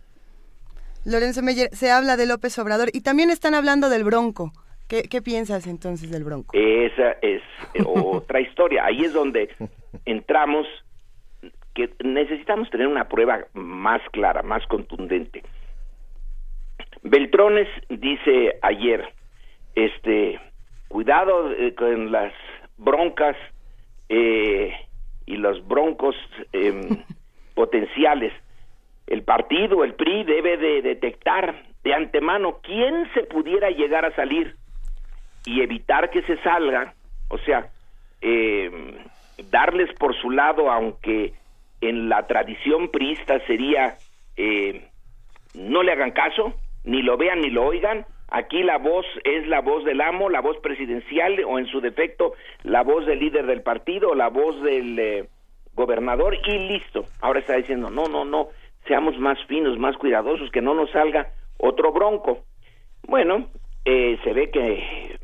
[1.07, 4.53] Lorenzo Meyer, se habla de López Obrador y también están hablando del Bronco.
[4.87, 6.51] ¿Qué, qué piensas entonces del Bronco?
[6.53, 7.41] Esa es
[7.73, 8.85] eh, otra historia.
[8.85, 9.49] Ahí es donde
[10.05, 10.67] entramos
[11.75, 15.43] que necesitamos tener una prueba más clara, más contundente.
[17.03, 19.09] Beltrones dice ayer,
[19.75, 20.39] este,
[20.89, 22.35] cuidado eh, con las
[22.77, 23.37] broncas
[24.11, 24.75] eh,
[25.31, 26.17] y los broncos
[26.53, 27.05] em,
[27.55, 28.33] potenciales.
[29.07, 34.57] El partido, el PRI, debe de detectar de antemano quién se pudiera llegar a salir
[35.47, 36.95] y evitar que se salga,
[37.29, 37.71] o sea,
[38.21, 38.71] eh,
[39.51, 41.33] darles por su lado, aunque
[41.81, 43.97] en la tradición priista sería
[44.37, 44.89] eh,
[45.55, 46.55] no le hagan caso,
[46.85, 50.41] ni lo vean ni lo oigan, aquí la voz es la voz del amo, la
[50.41, 54.99] voz presidencial o en su defecto la voz del líder del partido, la voz del
[54.99, 55.29] eh,
[55.75, 57.05] gobernador y listo.
[57.21, 58.49] Ahora está diciendo, no, no, no,
[58.87, 61.29] seamos más finos, más cuidadosos, que no nos salga
[61.59, 62.45] otro bronco.
[63.07, 63.49] Bueno,
[63.85, 65.19] eh, se ve que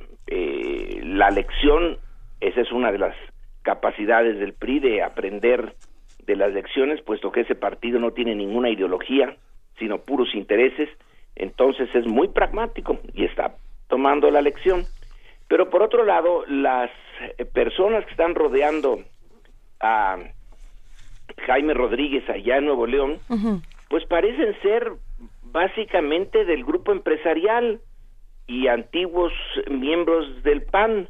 [1.02, 1.98] la lección,
[2.40, 3.14] esa es una de las
[3.62, 5.74] capacidades del PRI de aprender
[6.26, 9.36] de las lecciones, puesto que ese partido no tiene ninguna ideología,
[9.78, 10.88] sino puros intereses,
[11.36, 13.54] entonces es muy pragmático y está
[13.88, 14.84] tomando la lección.
[15.48, 16.90] Pero por otro lado, las
[17.38, 19.00] eh, personas que están rodeando
[19.80, 20.18] a
[21.46, 23.20] Jaime Rodríguez allá en Nuevo León,
[23.88, 24.92] pues parecen ser
[25.42, 27.80] básicamente del grupo empresarial
[28.46, 29.32] y antiguos
[29.70, 31.08] miembros del PAN.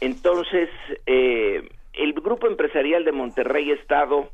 [0.00, 0.68] Entonces,
[1.06, 4.30] eh, el grupo empresarial de Monterrey estado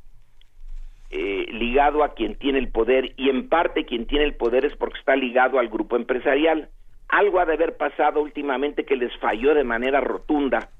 [1.10, 4.76] eh, ligado a quien tiene el poder y en parte quien tiene el poder es
[4.76, 6.68] porque está ligado al grupo empresarial.
[7.08, 10.70] Algo ha de haber pasado últimamente que les falló de manera rotunda,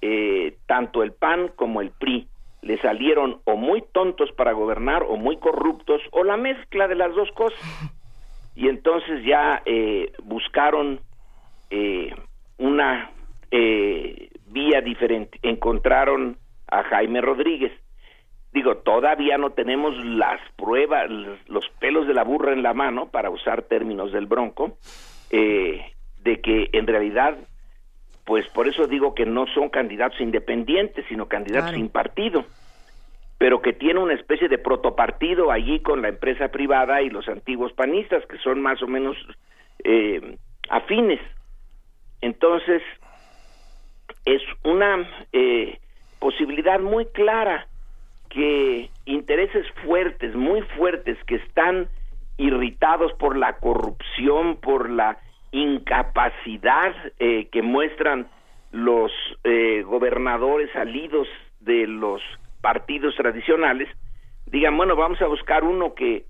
[0.00, 2.28] eh, tanto el PAN como el PRI.
[2.62, 7.14] Le salieron o muy tontos para gobernar o muy corruptos o la mezcla de las
[7.14, 7.60] dos cosas.
[8.54, 9.62] Y entonces ya
[10.24, 11.00] buscaron
[12.58, 13.10] una
[13.50, 15.38] eh, vía diferente.
[15.42, 16.36] Encontraron
[16.68, 17.72] a Jaime Rodríguez.
[18.52, 21.10] Digo, todavía no tenemos las pruebas,
[21.46, 24.78] los pelos de la burra en la mano, para usar términos del Bronco,
[25.30, 25.92] eh,
[26.22, 27.36] de que en realidad,
[28.24, 32.46] pues por eso digo que no son candidatos independientes, sino candidatos sin partido,
[33.38, 37.72] pero que tiene una especie de protopartido allí con la empresa privada y los antiguos
[37.74, 39.16] panistas, que son más o menos
[39.84, 40.38] eh,
[40.70, 41.20] afines.
[42.22, 42.82] Entonces,
[44.24, 45.78] es una eh,
[46.18, 47.68] posibilidad muy clara
[48.28, 51.88] que intereses fuertes, muy fuertes, que están
[52.36, 55.18] irritados por la corrupción, por la
[55.52, 58.28] incapacidad eh, que muestran
[58.72, 59.10] los
[59.44, 61.28] eh, gobernadores salidos
[61.60, 62.20] de los
[62.60, 63.88] partidos tradicionales,
[64.46, 66.26] digan, bueno, vamos a buscar uno que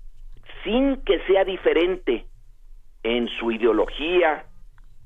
[0.63, 2.25] sin que sea diferente
[3.03, 4.45] en su ideología,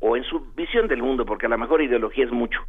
[0.01, 2.59] o en su visión del mundo, porque a lo mejor ideología es mucho,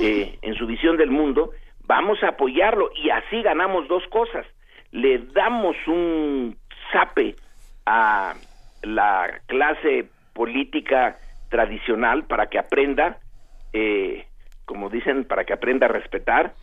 [0.00, 1.52] eh, en su visión del mundo,
[1.90, 4.46] vamos a apoyarlo y así ganamos dos cosas.
[4.92, 6.56] Le damos un
[6.92, 7.34] zape
[7.84, 8.34] a
[8.82, 11.18] la clase política
[11.48, 13.18] tradicional para que aprenda,
[13.72, 14.24] eh,
[14.66, 16.54] como dicen, para que aprenda a respetar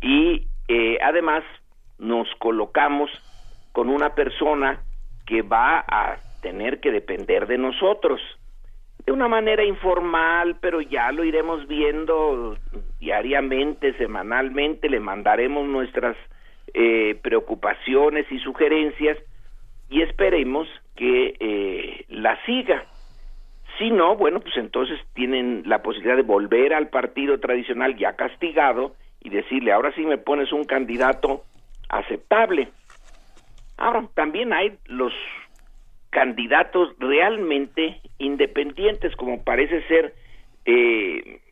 [0.00, 1.42] y eh, además
[1.98, 3.10] nos colocamos
[3.72, 4.84] con una persona
[5.26, 8.20] que va a tener que depender de nosotros
[9.06, 12.56] de una manera informal, pero ya lo iremos viendo
[12.98, 16.16] diariamente, semanalmente, le mandaremos nuestras
[16.74, 19.16] eh, preocupaciones y sugerencias
[19.88, 22.84] y esperemos que eh, la siga.
[23.78, 28.96] Si no, bueno, pues entonces tienen la posibilidad de volver al partido tradicional ya castigado
[29.20, 31.44] y decirle, ahora sí me pones un candidato
[31.88, 32.68] aceptable.
[33.76, 35.12] Ahora, también hay los
[36.16, 40.14] candidatos realmente independientes, como parece ser
[40.64, 41.42] eh,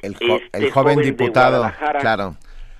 [0.00, 0.14] el,
[0.52, 2.36] este joven, diputado, claro,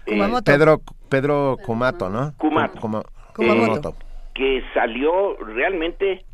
[0.06, 2.32] eh, Pedro Pedro Kumato, ¿no?
[2.39, 3.97] Kumato,
[4.34, 6.24] que salió realmente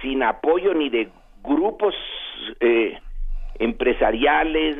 [0.00, 1.08] sin apoyo ni de
[1.42, 1.96] grupos
[2.60, 2.96] eh,
[3.58, 4.76] empresariales,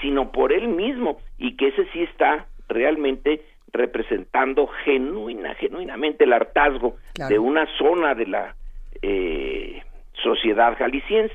[0.00, 6.96] sino por él mismo, y que ese sí está realmente representando genuina, genuinamente el hartazgo
[7.28, 8.56] de una zona de la
[9.02, 9.82] eh,
[10.22, 11.34] sociedad jalisciense.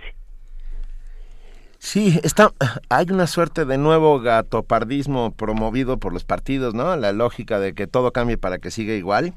[1.77, 2.51] Sí, está,
[2.89, 6.95] hay una suerte de nuevo gatopardismo promovido por los partidos, ¿no?
[6.95, 9.33] La lógica de que todo cambie para que siga igual.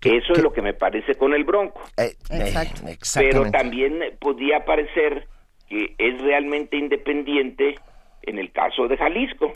[0.00, 1.80] Que, Eso es lo que me parece con el Bronco.
[1.96, 2.82] Eh, Exacto.
[3.14, 5.28] Pero también podía parecer
[5.68, 7.74] que es realmente independiente
[8.22, 9.52] en el caso de Jalisco.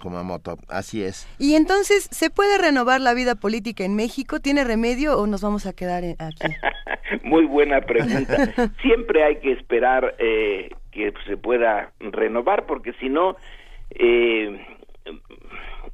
[0.00, 1.28] Kumamoto, así es.
[1.38, 4.40] Y entonces, ¿se puede renovar la vida política en México?
[4.40, 6.54] ¿Tiene remedio o nos vamos a quedar aquí?
[7.22, 8.36] Muy buena pregunta.
[8.82, 13.36] Siempre hay que esperar eh, que se pueda renovar, porque si no,
[13.90, 14.64] eh,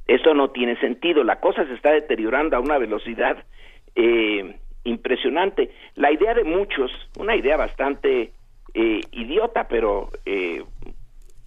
[0.07, 1.23] eso no tiene sentido.
[1.23, 3.37] La cosa se está deteriorando a una velocidad
[3.95, 5.71] eh, impresionante.
[5.95, 8.31] La idea de muchos, una idea bastante
[8.73, 10.63] eh, idiota, pero eh,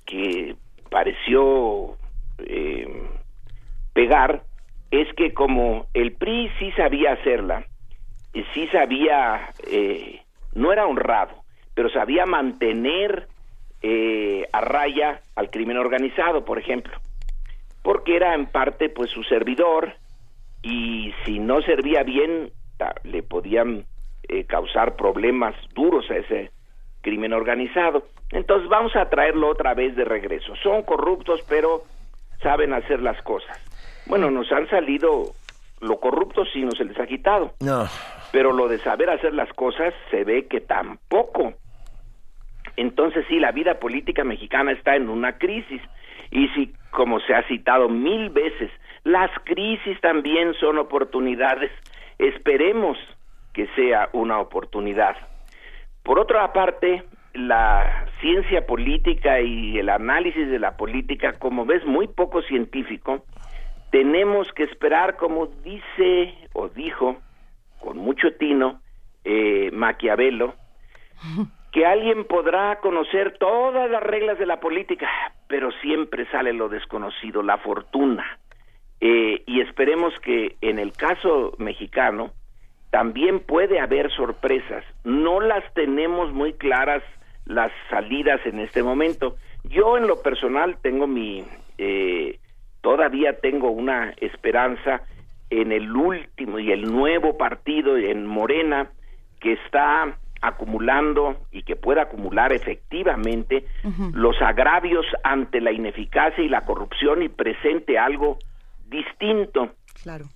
[0.06, 0.54] que
[0.90, 1.96] pareció
[2.38, 2.86] eh,
[3.92, 4.42] pegar
[4.90, 7.66] es que como el PRI sí sabía hacerla,
[8.54, 10.22] sí sabía, eh,
[10.54, 11.34] no era honrado,
[11.74, 13.28] pero sabía mantener
[13.82, 16.96] eh, a raya al crimen organizado, por ejemplo,
[17.82, 19.94] porque era en parte pues su servidor
[20.62, 22.50] y si no servía bien
[23.04, 23.86] le podían
[24.28, 26.50] eh, causar problemas duros a ese
[27.00, 28.04] crimen organizado.
[28.30, 30.54] Entonces vamos a traerlo otra vez de regreso.
[30.62, 31.84] Son corruptos, pero
[32.42, 33.58] saben hacer las cosas.
[34.06, 35.32] Bueno, nos han salido
[35.80, 37.52] lo corrupto sí no se les ha quitado.
[37.60, 37.86] No.
[38.32, 41.54] Pero lo de saber hacer las cosas se ve que tampoco.
[42.76, 45.80] Entonces sí, la vida política mexicana está en una crisis.
[46.30, 48.70] Y si, como se ha citado mil veces,
[49.04, 51.70] las crisis también son oportunidades.
[52.18, 52.98] Esperemos
[53.52, 55.16] que sea una oportunidad.
[56.02, 57.04] Por otra parte,
[57.36, 63.24] la ciencia política y el análisis de la política, como ves, muy poco científico,
[63.90, 67.16] tenemos que esperar, como dice o dijo
[67.80, 68.80] con mucho tino
[69.24, 70.54] eh, Maquiavelo,
[71.72, 75.08] que alguien podrá conocer todas las reglas de la política,
[75.46, 78.38] pero siempre sale lo desconocido, la fortuna.
[79.00, 82.32] Eh, y esperemos que en el caso mexicano
[82.90, 84.84] también puede haber sorpresas.
[85.04, 87.02] No las tenemos muy claras
[87.46, 89.36] las salidas en este momento.
[89.64, 91.44] Yo en lo personal tengo mi,
[91.78, 92.38] eh,
[92.80, 95.02] todavía tengo una esperanza
[95.50, 98.90] en el último y el nuevo partido en Morena
[99.40, 103.64] que está acumulando y que pueda acumular efectivamente
[104.12, 108.38] los agravios ante la ineficacia y la corrupción y presente algo
[108.86, 109.70] distinto.
[110.02, 110.26] Claro.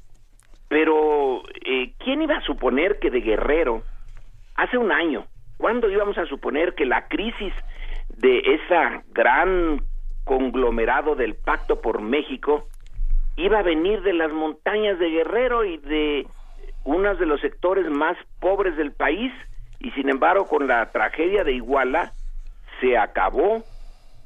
[0.69, 3.83] Pero, eh, ¿quién iba a suponer que de Guerrero,
[4.55, 5.27] hace un año,
[5.61, 7.53] ¿Cuándo íbamos a suponer que la crisis
[8.09, 9.83] de esa gran
[10.25, 12.67] conglomerado del Pacto por México
[13.37, 16.27] iba a venir de las montañas de Guerrero y de
[16.85, 19.31] uno de los sectores más pobres del país?
[19.81, 22.13] Y sin embargo, con la tragedia de Iguala,
[22.81, 23.63] se acabó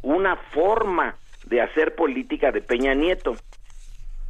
[0.02, 1.16] una forma
[1.46, 3.34] de hacer política de Peña Nieto.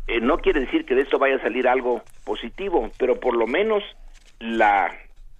[0.06, 3.46] Eh, no quiere decir que de esto vaya a salir algo positivo, pero por lo
[3.46, 3.82] menos
[4.40, 4.90] la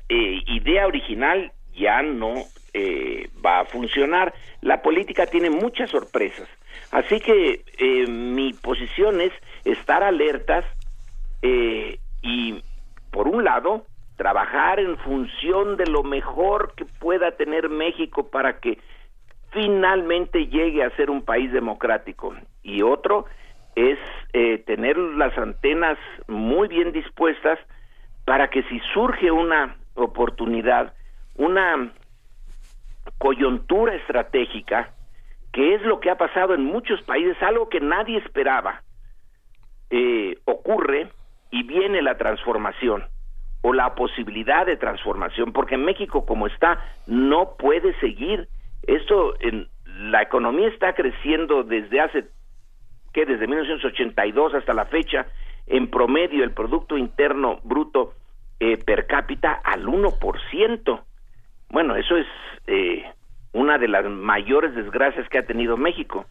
[0.09, 2.35] eh, idea original ya no
[2.75, 4.35] eh, va a funcionar.
[4.61, 6.49] La política tiene muchas sorpresas.
[6.91, 9.33] Así que eh, mi posición es
[9.65, 10.65] estar alertas
[12.23, 12.63] y,
[13.11, 13.85] por un lado,
[14.17, 18.79] trabajar en función de lo mejor que pueda tener México para que
[19.51, 22.35] finalmente llegue a ser un país democrático.
[22.63, 23.27] Y otro
[23.77, 23.99] es
[24.65, 25.99] tener las antenas
[26.29, 27.59] muy bien dispuestas
[28.25, 30.95] para que si surge una oportunidad,
[31.37, 31.93] una
[33.19, 34.91] coyuntura estratégica,
[35.53, 38.83] que es lo que ha pasado en muchos países, algo que nadie esperaba.
[39.91, 41.09] eh, ocurre
[41.51, 43.05] y viene la transformación
[43.63, 48.49] o la posibilidad de transformación, porque México como está no puede seguir.
[48.83, 52.25] Esto, en, la economía está creciendo desde hace,
[53.13, 55.27] que desde 1982 hasta la fecha,
[55.67, 58.15] en promedio el Producto Interno Bruto
[58.59, 61.03] eh, per cápita al 1%.
[61.71, 62.27] Bueno, eso es
[62.67, 63.05] eh,
[63.53, 66.27] una de las mayores desgracias que ha tenido México.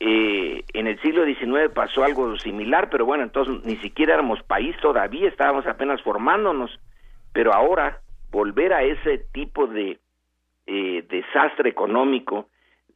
[0.00, 4.76] Eh, en el siglo XIX pasó algo similar, pero bueno, entonces ni siquiera éramos país
[4.80, 6.78] todavía, estábamos apenas formándonos,
[7.32, 8.00] pero ahora
[8.30, 9.98] volver a ese tipo de
[10.66, 12.48] eh, desastre económico,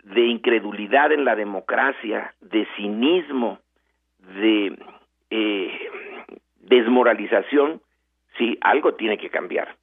[0.04, 3.58] de incredulidad en la democracia, de cinismo,
[4.18, 4.78] de
[5.30, 5.90] eh,
[6.60, 7.80] desmoralización,
[8.38, 9.76] sí, algo tiene que cambiar.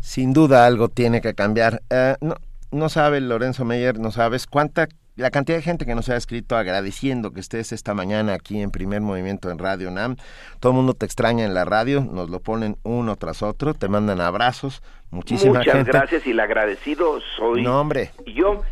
[0.00, 1.80] Sin duda algo tiene que cambiar.
[2.20, 2.36] no,
[2.70, 6.56] no sabe Lorenzo Meyer, no sabes cuánta la cantidad de gente que nos ha escrito
[6.56, 10.16] agradeciendo que estés esta mañana aquí en Primer Movimiento en Radio NAM.
[10.60, 13.88] Todo el mundo te extraña en la radio, nos lo ponen uno tras otro, te
[13.88, 17.62] mandan abrazos, muchísimas Muchas gracias y el agradecido soy.
[17.62, 18.10] No, hombre.
[18.26, 18.62] Yo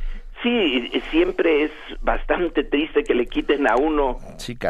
[0.45, 1.73] sí, siempre es
[2.03, 4.19] bastante triste que le quiten a uno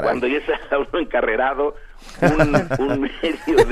[0.01, 1.74] cuando ya está uno encarrerado
[2.78, 3.66] un, medio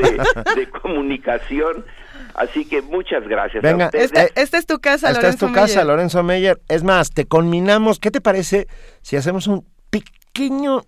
[0.55, 1.87] de comunicación
[2.35, 3.63] Así que muchas gracias.
[3.63, 6.61] Venga, esta, es tu casa, Esta es tu casa, Lorenzo Meyer.
[6.69, 7.99] Es más, te conminamos.
[7.99, 8.69] ¿Qué te parece
[9.03, 10.83] si hacemos un pequeño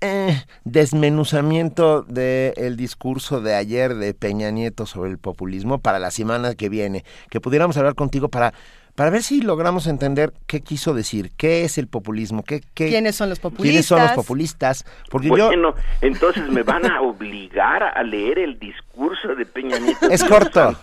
[0.00, 6.54] eh, desmenuzamiento del discurso de ayer de Peña Nieto sobre el populismo para la semana
[6.54, 7.04] que viene?
[7.30, 8.52] Que pudiéramos hablar contigo para
[8.94, 13.28] para ver si logramos entender qué quiso decir, qué es el populismo, qué, quiénes son
[13.28, 13.70] los populistas.
[13.70, 14.84] ¿Quiénes son los populistas?
[15.10, 20.08] Porque bueno, entonces me van a obligar a leer el discurso de Peña Nieto.
[20.10, 20.76] Es corto.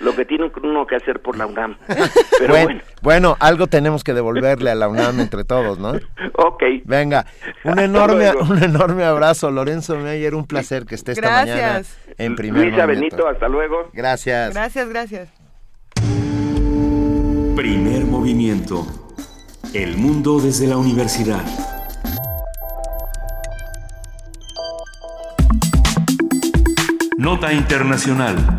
[0.00, 1.78] lo que tiene uno que hacer por la UNAM.
[2.38, 3.36] Pero bueno, bueno.
[3.40, 5.94] algo tenemos que devolverle a la UNAM entre todos, ¿no?
[6.36, 6.62] Ok.
[6.84, 7.26] Venga,
[7.64, 11.82] un enorme, un enorme abrazo, Lorenzo Meyer, un placer que esté esta mañana
[12.18, 13.90] en primer Luisa Benito, hasta luego.
[13.92, 14.52] Gracias.
[14.52, 15.43] Gracias, gracias.
[17.56, 18.84] Primer movimiento.
[19.72, 21.44] El mundo desde la universidad.
[27.16, 28.58] Nota Internacional.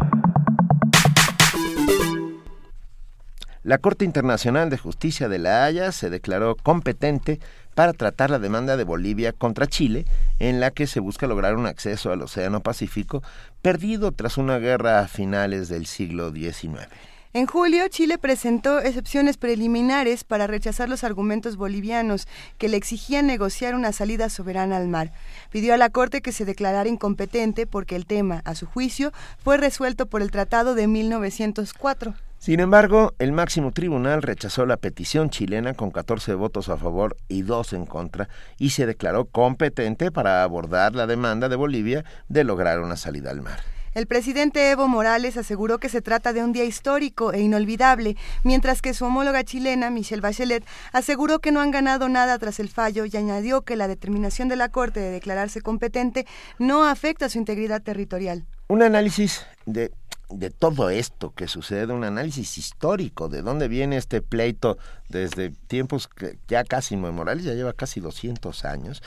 [3.64, 7.42] La Corte Internacional de Justicia de La Haya se declaró competente
[7.74, 10.06] para tratar la demanda de Bolivia contra Chile,
[10.40, 13.22] en la que se busca lograr un acceso al Océano Pacífico
[13.62, 16.88] perdido tras una guerra a finales del siglo XIX.
[17.36, 23.76] En julio, Chile presentó excepciones preliminares para rechazar los argumentos bolivianos que le exigían negociar
[23.76, 25.12] una salida soberana al mar.
[25.52, 29.12] Pidió a la Corte que se declarara incompetente porque el tema, a su juicio,
[29.44, 32.14] fue resuelto por el Tratado de 1904.
[32.38, 37.42] Sin embargo, el máximo tribunal rechazó la petición chilena con 14 votos a favor y
[37.42, 42.80] 2 en contra y se declaró competente para abordar la demanda de Bolivia de lograr
[42.80, 43.75] una salida al mar.
[43.96, 48.82] El presidente Evo Morales aseguró que se trata de un día histórico e inolvidable, mientras
[48.82, 53.06] que su homóloga chilena, Michelle Bachelet, aseguró que no han ganado nada tras el fallo
[53.06, 56.28] y añadió que la determinación de la Corte de declararse competente
[56.60, 58.44] no afecta su integridad territorial.
[58.68, 64.78] Un análisis de todo esto que sucede, un análisis histórico de dónde viene este pleito
[65.08, 69.02] desde tiempos que ya casi Morales ya lleva casi 200 años,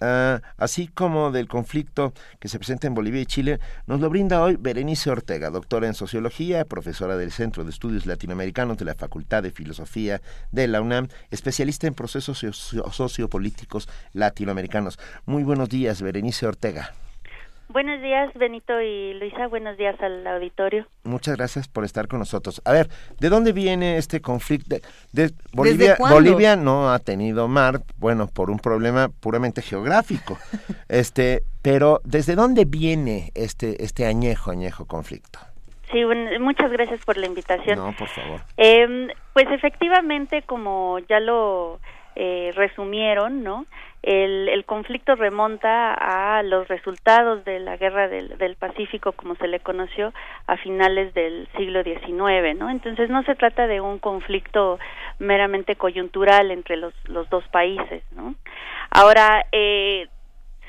[0.00, 4.42] Ah, así como del conflicto que se presenta en Bolivia y Chile, nos lo brinda
[4.42, 9.42] hoy Berenice Ortega, doctora en sociología, profesora del Centro de Estudios Latinoamericanos de la Facultad
[9.42, 10.22] de Filosofía
[10.52, 12.44] de la UNAM, especialista en procesos
[12.92, 14.98] sociopolíticos latinoamericanos.
[15.26, 16.94] Muy buenos días, Berenice Ortega.
[17.72, 19.46] Buenos días, Benito y Luisa.
[19.46, 20.86] Buenos días al auditorio.
[21.04, 22.60] Muchas gracias por estar con nosotros.
[22.64, 22.88] A ver,
[23.20, 24.74] ¿de dónde viene este conflicto?
[25.12, 30.36] De, Bolivia, Bolivia no ha tenido mar, bueno, por un problema puramente geográfico.
[30.88, 35.38] este, pero ¿desde dónde viene este este añejo añejo conflicto?
[35.92, 36.02] Sí,
[36.40, 37.78] muchas gracias por la invitación.
[37.78, 38.40] No, por favor.
[38.56, 41.78] Em, pues efectivamente, como ya lo
[42.16, 43.66] eh, resumieron, ¿no?
[44.02, 49.46] El, el, conflicto remonta a los resultados de la guerra del, del, Pacífico, como se
[49.46, 50.14] le conoció,
[50.46, 52.70] a finales del siglo XIX, ¿no?
[52.70, 54.78] Entonces no se trata de un conflicto
[55.18, 58.34] meramente coyuntural entre los, los dos países, ¿no?
[58.90, 60.08] Ahora, eh,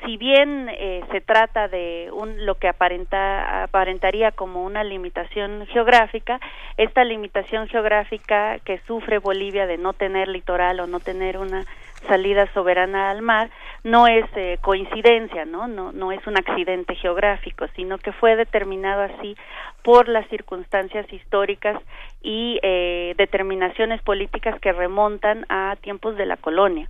[0.04, 6.40] si bien eh, se trata de un, lo que aparenta, aparentaría como una limitación geográfica,
[6.76, 11.64] esta limitación geográfica que sufre Bolivia de no tener litoral o no tener una
[12.06, 13.50] salida soberana al mar
[13.84, 15.66] no es eh, coincidencia, ¿no?
[15.66, 15.92] ¿no?
[15.92, 19.36] No es un accidente geográfico, sino que fue determinado así
[19.82, 21.80] por las circunstancias históricas
[22.22, 26.88] y eh, determinaciones políticas que remontan a tiempos de la colonia.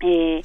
[0.00, 0.42] Eh,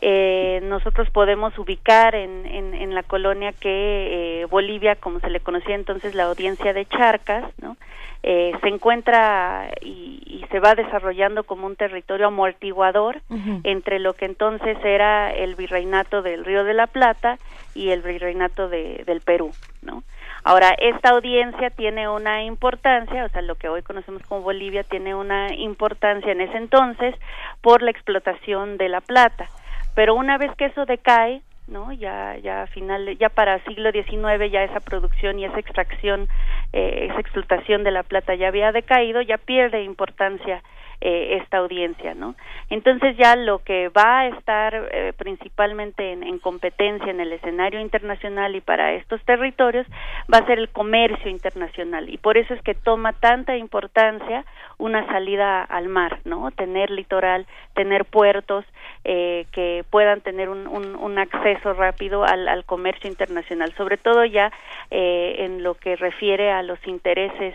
[0.00, 5.74] eh, nosotros podemos ubicar en, en, la colonia que eh, Bolivia, como se le conocía
[5.74, 7.76] entonces la audiencia de Charcas, ¿no?
[8.22, 13.20] Eh, se encuentra y, y, se va desarrollando como un territorio amortiguador
[13.64, 17.38] entre lo que entonces era el virreinato del Río de la Plata
[17.74, 19.52] y el virreinato de, del Perú,
[19.82, 20.04] ¿no?
[20.42, 25.14] Ahora, esta audiencia tiene una importancia, o sea, lo que hoy conocemos como Bolivia tiene
[25.14, 27.14] una importancia en ese entonces
[27.60, 29.50] por la explotación de la plata
[29.94, 34.64] pero una vez que eso decae no ya ya final ya para siglo XIX ya
[34.64, 36.28] esa producción y esa extracción
[36.72, 40.62] eh, esa explotación de la plata ya había decaído ya pierde importancia
[41.00, 42.34] eh, esta audiencia, ¿no?
[42.70, 47.80] Entonces ya lo que va a estar eh, principalmente en, en, competencia en el escenario
[47.80, 49.86] internacional y para estos territorios
[50.32, 54.46] va a ser el comercio internacional y por eso es que toma tanta importancia
[54.78, 56.50] una salida al mar, ¿no?
[56.50, 58.64] Tener litoral, tener puertos
[59.04, 64.24] eh, que puedan tener un, un, un acceso rápido al, al, comercio internacional, sobre todo
[64.24, 64.52] ya
[64.90, 67.54] eh, en lo que refiere a los intereses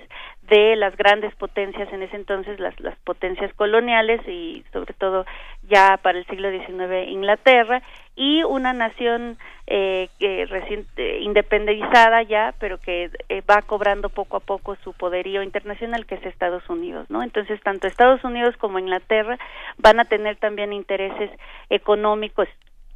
[0.50, 5.26] de las grandes potencias en ese entonces, las, las potencias coloniales y sobre todo
[5.64, 7.82] ya para el siglo XIX Inglaterra
[8.20, 10.10] y una nación eh,
[10.50, 16.16] reciente independizada ya, pero que eh, va cobrando poco a poco su poderío internacional que
[16.16, 17.24] es Estados Unidos, ¿no?
[17.24, 19.40] Entonces tanto Estados Unidos como Inglaterra
[19.78, 21.32] van a tener también intereses
[21.70, 22.50] económicos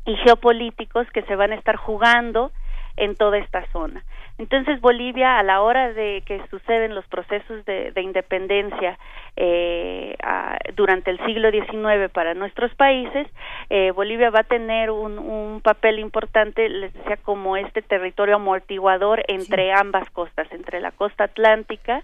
[0.05, 2.51] y geopolíticos que se van a estar jugando
[2.97, 4.03] en toda esta zona.
[4.39, 8.97] Entonces Bolivia, a la hora de que suceden los procesos de, de independencia
[9.35, 13.27] eh, a, durante el siglo XIX para nuestros países,
[13.69, 19.23] eh, Bolivia va a tener un, un, papel importante, les decía, como este territorio amortiguador
[19.27, 22.03] entre ambas costas, entre la costa atlántica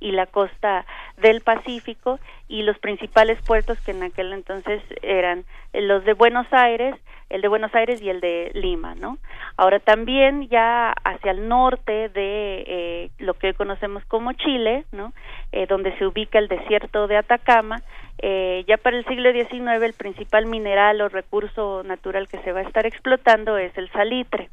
[0.00, 0.84] y la costa
[1.16, 6.94] del Pacífico y los principales puertos que en aquel entonces eran los de Buenos Aires,
[7.30, 9.18] el de Buenos Aires y el de Lima, ¿no?
[9.56, 15.12] Ahora también ya hacia el norte de eh, lo que hoy conocemos como Chile, ¿no?
[15.52, 17.82] Eh, donde se ubica el desierto de Atacama,
[18.18, 22.60] eh, ya para el siglo XIX el principal mineral o recurso natural que se va
[22.60, 24.50] a estar explotando es el salitre.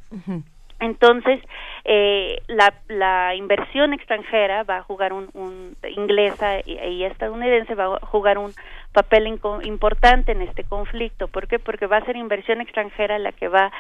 [0.80, 1.40] Entonces,
[1.86, 8.38] eh, la, inversión extranjera va a jugar un, un inglesa y, estadounidense va a jugar
[8.38, 8.52] un
[8.94, 9.28] papel
[9.64, 11.28] importante en este conflicto.
[11.28, 11.60] ¿Por qué?
[11.60, 13.72] Porque va a ser inversión extranjera la que va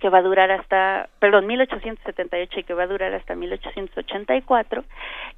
[0.00, 4.84] que va a durar hasta, perdón, 1878 y que va a durar hasta 1884,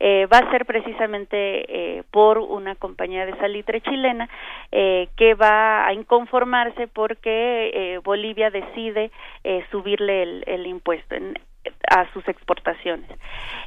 [0.01, 4.31] eh, va a ser precisamente eh, por una compañía de salitre chilena
[4.73, 9.11] eh, que va a inconformarse porque eh, Bolivia decide
[9.45, 11.15] eh, subirle el, el impuesto.
[11.15, 11.35] En,
[11.89, 13.09] a sus exportaciones.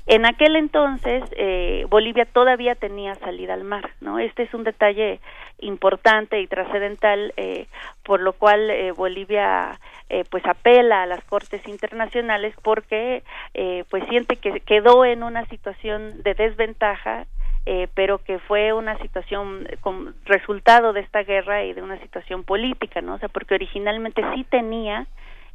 [0.06, 4.20] En aquel entonces eh, Bolivia todavía tenía salida al mar, ¿no?
[4.20, 5.20] Este es un detalle
[5.60, 7.68] importante y trascendental, eh,
[8.04, 9.80] por lo cual eh, Bolivia
[10.10, 15.46] eh, pues apela a las cortes internacionales porque eh, pues siente que quedó en una
[15.46, 17.26] situación de desventaja
[17.70, 19.68] eh, pero que fue una situación
[20.24, 23.16] resultado de esta guerra y de una situación política, ¿no?
[23.16, 25.06] O sea, porque originalmente sí tenía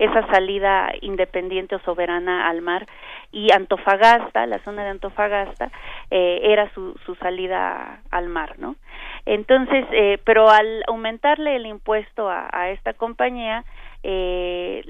[0.05, 2.87] esa salida independiente o soberana al mar
[3.31, 5.71] y Antofagasta, la zona de Antofagasta,
[6.11, 8.77] eh, era su, su salida al mar, ¿no?
[9.25, 13.65] Entonces, eh, pero al aumentarle el impuesto a, a esta compañía,
[14.03, 14.83] eh,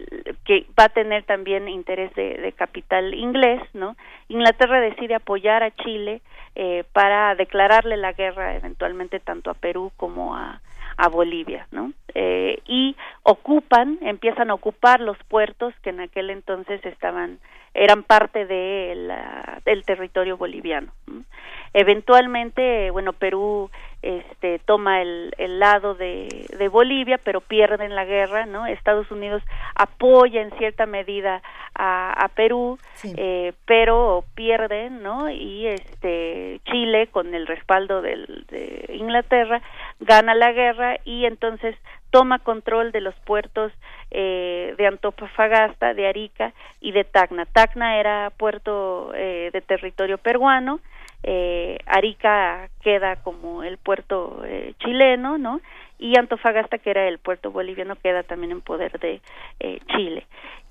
[0.46, 3.94] que va a tener también interés de, de, capital inglés, ¿no?
[4.28, 6.22] Inglaterra decide apoyar a Chile
[6.54, 10.62] eh, para declararle la guerra eventualmente tanto a Perú como a,
[10.96, 11.92] a Bolivia, ¿no?
[12.14, 17.38] Eh, y ocupan, empiezan a ocupar los puertos que en aquel entonces estaban,
[17.74, 20.92] eran parte de la, del territorio boliviano.
[21.06, 21.24] ¿no?
[21.72, 23.70] Eventualmente, bueno, Perú
[24.02, 28.66] este, toma el, el lado de, de, Bolivia, pero pierden la guerra, ¿no?
[28.66, 29.42] Estados Unidos
[29.76, 31.40] apoya en cierta medida
[31.74, 33.14] a, a Perú, sí.
[33.16, 35.30] eh, pero pierden, ¿no?
[35.30, 39.62] Y este Chile, con el respaldo del, de Inglaterra,
[40.00, 41.76] gana la guerra y entonces
[42.10, 43.72] toma control de los puertos
[44.10, 47.46] eh, de Antofagasta, de Arica y de Tacna.
[47.46, 50.80] Tacna era puerto eh, de territorio peruano,
[51.22, 55.60] eh, Arica queda como el puerto eh, chileno, ¿no?
[55.98, 59.20] Y Antofagasta, que era el puerto boliviano, queda también en poder de
[59.60, 60.26] eh, Chile.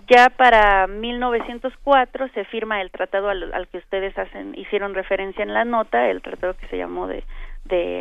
[0.08, 5.64] ya para 1904 se firma el tratado al, que ustedes hacen hicieron referencia en la
[5.64, 7.24] nota, el tratado que se llamó de,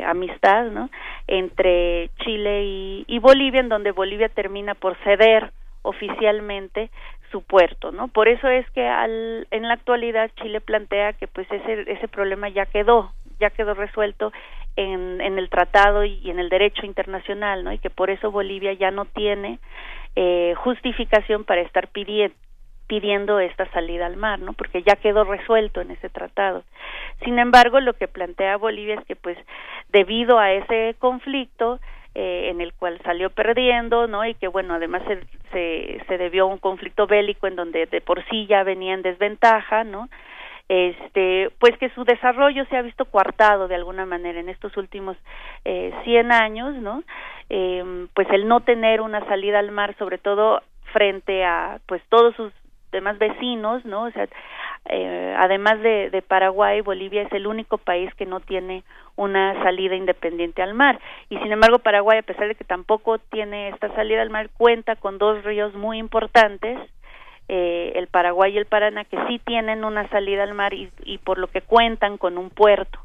[0.04, 0.90] amistad, ¿no?
[1.28, 5.52] Entre Chile y Bolivia, en donde Bolivia termina por ceder
[5.82, 6.90] oficialmente
[7.30, 8.08] su puerto, ¿no?
[8.08, 12.48] Por eso es que al, en la actualidad Chile plantea que pues ese ese problema
[12.48, 14.32] ya quedó, ya quedó resuelto
[14.76, 17.72] en, en el tratado y en el derecho internacional, ¿no?
[17.72, 19.58] Y que por eso Bolivia ya no tiene
[20.16, 24.52] eh, justificación para estar pidiendo esta salida al mar, ¿no?
[24.52, 26.64] Porque ya quedó resuelto en ese tratado.
[27.24, 29.38] Sin embargo, lo que plantea Bolivia es que, pues,
[29.90, 31.78] debido a ese conflicto
[32.14, 34.24] eh, en el cual salió perdiendo, ¿no?
[34.24, 35.20] Y que, bueno, además se,
[35.52, 39.02] se, se debió a un conflicto bélico en donde de por sí ya venía en
[39.02, 40.08] desventaja, ¿no?
[40.70, 45.16] este pues que su desarrollo se ha visto coartado de alguna manera en estos últimos
[45.64, 47.02] eh, 100 años no
[47.48, 50.62] eh, pues el no tener una salida al mar sobre todo
[50.92, 52.52] frente a pues todos sus
[52.92, 54.28] demás vecinos no o sea
[54.86, 58.82] eh, además de, de Paraguay Bolivia es el único país que no tiene
[59.16, 60.98] una salida independiente al mar
[61.28, 64.96] y sin embargo Paraguay a pesar de que tampoco tiene esta salida al mar cuenta
[64.96, 66.78] con dos ríos muy importantes
[67.52, 71.18] eh, el Paraguay y el Paraná que sí tienen una salida al mar y, y
[71.18, 73.00] por lo que cuentan con un puerto.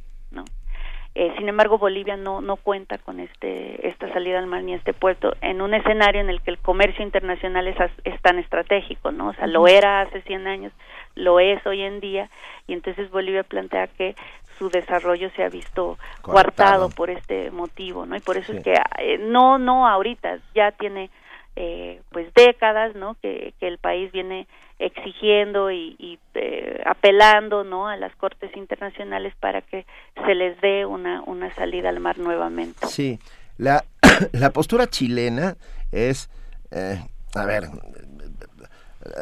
[1.18, 4.94] Eh, sin embargo, Bolivia no, no cuenta con este, esta salida al mar ni este
[4.94, 9.30] puerto en un escenario en el que el comercio internacional es, es tan estratégico, ¿no?
[9.30, 10.74] O sea, lo era hace 100 años,
[11.16, 12.30] lo es hoy en día,
[12.68, 14.14] y entonces Bolivia plantea que
[14.58, 18.18] su desarrollo se ha visto coartado, por este motivo, ¿no?
[18.18, 21.10] Y por eso es que eh, no, no ahorita, ya tiene
[21.56, 24.48] eh, pues décadas no que, que, el país viene
[24.80, 29.86] exigiendo y, y eh, apelando no a las cortes internacionales para que
[30.26, 32.88] se les dé una una salida al mar nuevamente.
[32.88, 33.20] Sí.
[33.58, 33.84] La
[34.34, 35.56] la postura chilena
[35.92, 36.30] es
[36.72, 37.00] eh,
[37.36, 37.70] a ver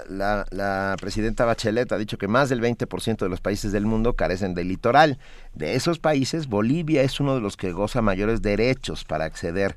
[0.09, 4.13] la, la, presidenta Bachelet ha dicho que más del 20% de los países del mundo
[4.13, 5.17] carecen de litoral.
[5.53, 9.75] De esos países, Bolivia es uno de los que goza mayores derechos para acceder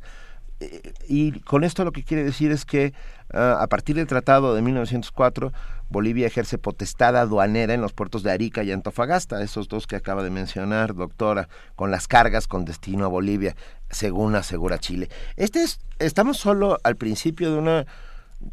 [1.07, 2.95] y con esto lo que quiere decir es que
[3.35, 5.53] uh, a partir del tratado de 1904
[5.89, 10.23] Bolivia ejerce potestad aduanera en los puertos de Arica y Antofagasta, esos dos que acaba
[10.23, 13.55] de mencionar, doctora, con las cargas con destino a Bolivia,
[13.91, 15.09] según asegura Chile.
[15.37, 17.87] Este es, estamos solo al principio de una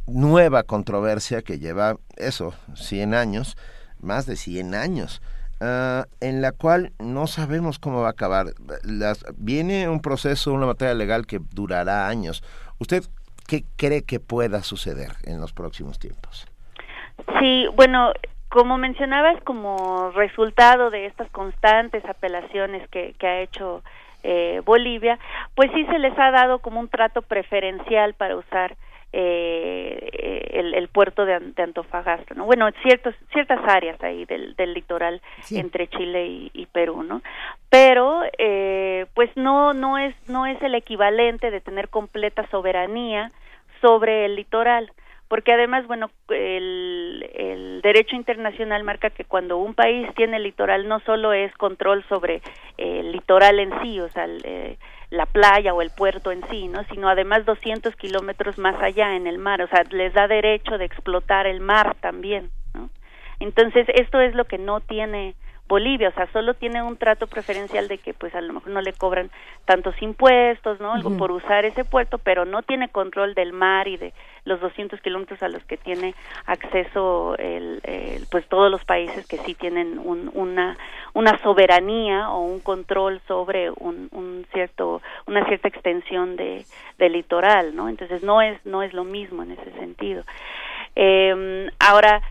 [0.05, 3.57] nueva controversia que lleva eso, 100 años,
[3.99, 5.21] más de 100 años
[5.63, 8.47] uh, en la cual no sabemos cómo va a acabar.
[8.83, 12.43] Las, viene un proceso, una materia legal que durará años.
[12.79, 13.03] ¿Usted
[13.47, 16.47] qué cree que pueda suceder en los próximos tiempos?
[17.39, 18.11] Sí, bueno,
[18.49, 23.83] como mencionabas, como resultado de estas constantes apelaciones que, que ha hecho
[24.23, 25.19] eh, Bolivia,
[25.55, 28.75] pues sí se les ha dado como un trato preferencial para usar
[29.15, 32.45] eh, el, el, puerto de, de, Antofagasta, ¿no?
[32.45, 35.59] Bueno, ciertos, ciertas áreas ahí del, del litoral sí.
[35.59, 37.21] entre Chile y, y, Perú, ¿no?
[37.69, 43.31] Pero, eh, pues no, no es, no es el equivalente de tener completa soberanía
[43.81, 44.91] sobre el litoral
[45.33, 51.33] porque además, bueno, el, derecho internacional marca que cuando un país tiene litoral no solo
[51.33, 52.43] es control sobre
[52.77, 54.77] el litoral en sí, o sea, el, eh,
[55.09, 56.83] la playa o el puerto en sí, ¿no?
[56.83, 60.85] Sino además 200 kilómetros más allá en el mar, o sea, les da derecho de
[60.85, 62.51] explotar el mar también.
[63.39, 65.33] Entonces, esto es lo que no tiene
[65.67, 68.81] Bolivia, o sea, solo tiene un trato preferencial de que pues a lo mejor no
[68.81, 69.31] le cobran
[69.65, 70.91] tantos impuestos, ¿no?
[70.93, 71.17] Algo uh -huh.
[71.17, 74.13] por usar ese puerto, pero no tiene control del mar y de
[74.45, 76.15] los 200 kilómetros a los que tiene
[76.45, 80.77] acceso el, el, pues todos los países que sí tienen un, una
[81.13, 86.65] una soberanía o un control sobre un, un cierto una cierta extensión de,
[86.97, 87.87] de litoral, ¿no?
[87.87, 90.23] Entonces no es no es lo mismo en ese sentido.
[90.95, 92.21] Eh, ahora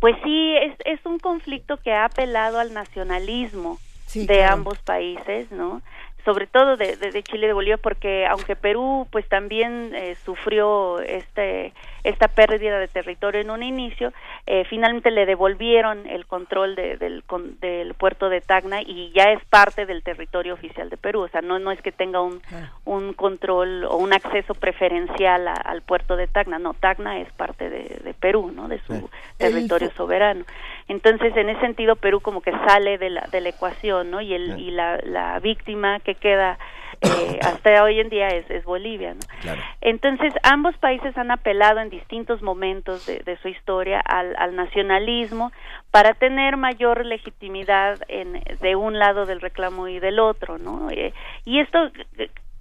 [0.00, 4.54] pues sí, es, es un conflicto que ha apelado al nacionalismo sí, de claro.
[4.54, 5.82] ambos países, ¿no?
[6.24, 10.16] sobre todo de, de, de, Chile y de Bolivia porque aunque Perú pues también eh,
[10.24, 11.72] sufrió este
[12.04, 14.12] esta pérdida de territorio en un inicio
[14.46, 19.24] eh, finalmente le devolvieron el control de, del, con, del puerto de Tacna y ya
[19.32, 21.22] es parte del territorio oficial de Perú.
[21.22, 22.40] O sea no no es que tenga un
[22.84, 26.58] un control o un acceso preferencial a, al puerto de Tacna.
[26.58, 29.04] No Tacna es parte de, de Perú no de su sí.
[29.38, 29.94] territorio el...
[29.94, 30.44] soberano.
[30.88, 34.34] Entonces en ese sentido Perú como que sale de la de la ecuación no y
[34.34, 34.64] el sí.
[34.64, 36.58] y la, la víctima que queda
[37.00, 39.14] eh, hasta hoy en día es, es Bolivia.
[39.14, 39.20] ¿no?
[39.42, 39.60] Claro.
[39.80, 45.52] Entonces, ambos países han apelado en distintos momentos de, de su historia al, al, nacionalismo
[45.90, 50.58] para tener mayor legitimidad en, de un lado del reclamo y del otro.
[50.58, 50.90] ¿no?
[50.90, 51.12] Eh,
[51.44, 51.90] y esto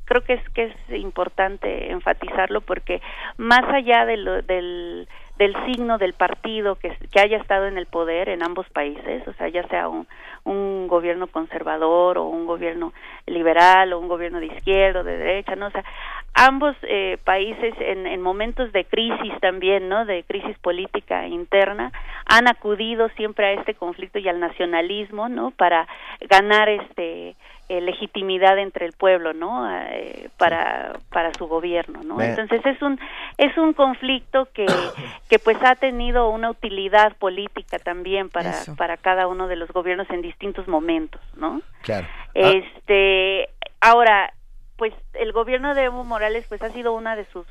[0.06, 3.00] creo que es que es importante enfatizarlo porque
[3.38, 5.08] más allá de lo, del
[5.40, 9.34] del signo del partido que, que haya estado en el poder en ambos países, o
[9.34, 10.06] sea, ya sea un,
[10.44, 12.92] un gobierno conservador o un gobierno
[13.26, 15.68] liberal o un gobierno de izquierda o de derecha, ¿no?
[15.68, 15.86] O sea,
[16.34, 20.06] ambos eh, países en, en momentos de crisis también, ¿no?
[20.06, 21.94] De crisis política interna,
[22.26, 25.52] han acudido siempre a este conflicto y al nacionalismo, ¿no?
[25.52, 25.88] Para
[26.30, 27.38] ganar este
[27.70, 29.70] eh, legitimidad entre el pueblo, ¿no?
[29.72, 32.20] Eh, para para su gobierno, ¿no?
[32.20, 33.00] Entonces es un
[33.38, 34.66] es un conflicto que
[35.30, 40.10] que pues ha tenido una utilidad política también para para cada uno de los gobiernos
[40.10, 41.62] en distintos momentos, ¿no?
[41.84, 42.08] Claro.
[42.34, 43.50] Este
[43.82, 44.34] ahora
[44.76, 47.46] pues el gobierno de Evo Morales pues ha sido una de sus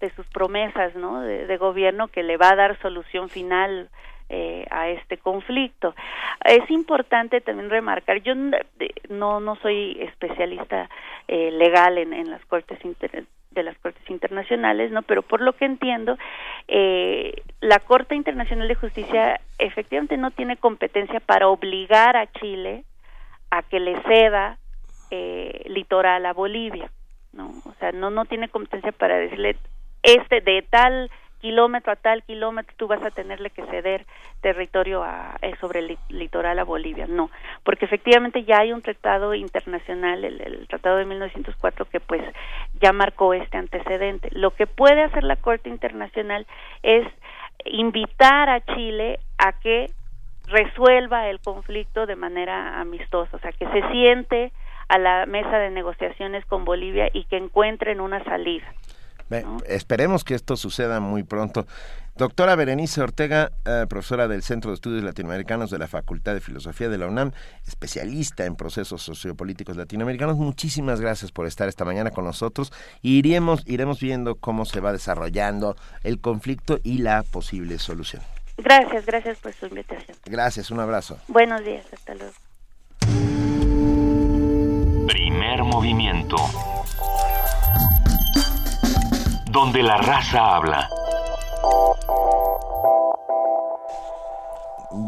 [0.00, 1.20] de sus promesas, ¿no?
[1.20, 3.88] De, de gobierno que le va a dar solución final
[4.28, 5.94] eh, a este conflicto.
[6.44, 10.88] Es importante también remarcar, yo no no soy especialista
[11.28, 13.24] eh, legal en, en las cortes inter,
[13.54, 16.18] de las cortes internacionales, no, pero por lo que entiendo,
[16.68, 22.84] eh, la Corte Internacional de Justicia efectivamente no tiene competencia para obligar a Chile
[23.50, 24.58] a que le ceda
[25.10, 26.90] eh, litoral a Bolivia,
[27.32, 29.56] no, o sea, no no tiene competencia para decirle
[30.02, 31.10] este de tal
[31.44, 34.06] kilómetro a tal kilómetro tú vas a tenerle que ceder
[34.40, 37.06] territorio a, eh, sobre el litoral a Bolivia.
[37.06, 37.30] No,
[37.64, 42.22] porque efectivamente ya hay un tratado internacional, el, el, tratado de 1904, que pues
[42.80, 44.30] ya marcó este antecedente.
[44.32, 46.46] Lo que puede hacer la Corte Internacional
[46.82, 47.06] es
[47.66, 49.90] invitar a Chile a que
[50.46, 54.50] resuelva el conflicto de manera amistosa, o sea, que se siente
[54.88, 58.64] a la mesa de negociaciones con Bolivia y que encuentren una salida.
[59.66, 61.66] Esperemos que esto suceda muy pronto.
[62.16, 66.88] Doctora Berenice Ortega, eh, profesora del Centro de Estudios Latinoamericanos de la Facultad de Filosofía
[66.88, 67.32] de la UNAM,
[67.66, 72.72] especialista en procesos sociopolíticos latinoamericanos, muchísimas gracias por estar esta mañana con nosotros.
[73.02, 78.22] iremos, iremos viendo cómo se va desarrollando el conflicto y la posible solución.
[78.58, 80.16] Gracias, gracias por su invitación.
[80.26, 81.18] Gracias, un abrazo.
[81.26, 82.32] Buenos días, hasta luego.
[85.08, 86.36] Primer movimiento
[89.54, 90.88] donde la raza habla.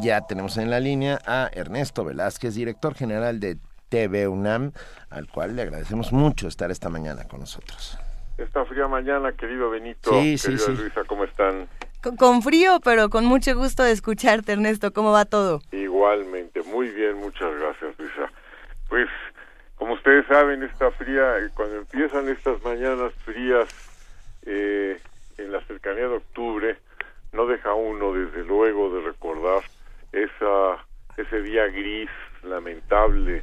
[0.00, 3.58] Ya tenemos en la línea a Ernesto Velázquez, director general de
[3.88, 4.70] TV UNAM,
[5.10, 7.98] al cual le agradecemos mucho estar esta mañana con nosotros.
[8.38, 10.72] Esta fría mañana, querido Benito, sí, querida sí, sí.
[10.76, 11.68] Luisa, ¿cómo están?
[12.00, 14.92] Con, con, frío, pero con mucho gusto de escucharte, Ernesto.
[14.92, 15.60] ¿Cómo va todo?
[15.72, 18.30] Igualmente, muy bien, muchas gracias, Luisa.
[18.88, 19.08] Pues,
[19.74, 23.68] como ustedes saben, esta fría, cuando empiezan estas mañanas frías,
[24.46, 24.98] eh,
[25.38, 26.76] en la cercanía de octubre
[27.32, 29.62] no deja uno desde luego de recordar
[30.12, 30.84] esa
[31.16, 32.10] ese día gris
[32.42, 33.42] lamentable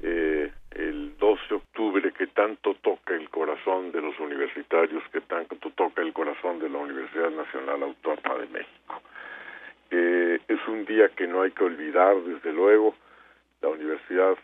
[0.00, 5.56] eh, el 12 de octubre que tanto toca el corazón de los universitarios que tanto
[5.70, 9.02] toca el corazón de la Universidad Nacional Autónoma de México.
[9.90, 12.94] Eh, es un día que no hay que olvidar desde luego.
[13.60, 14.36] La universidad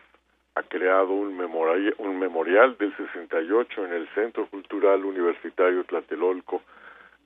[0.57, 6.63] ha creado un memorial, un memorial del 68 en el Centro Cultural Universitario Tlatelolco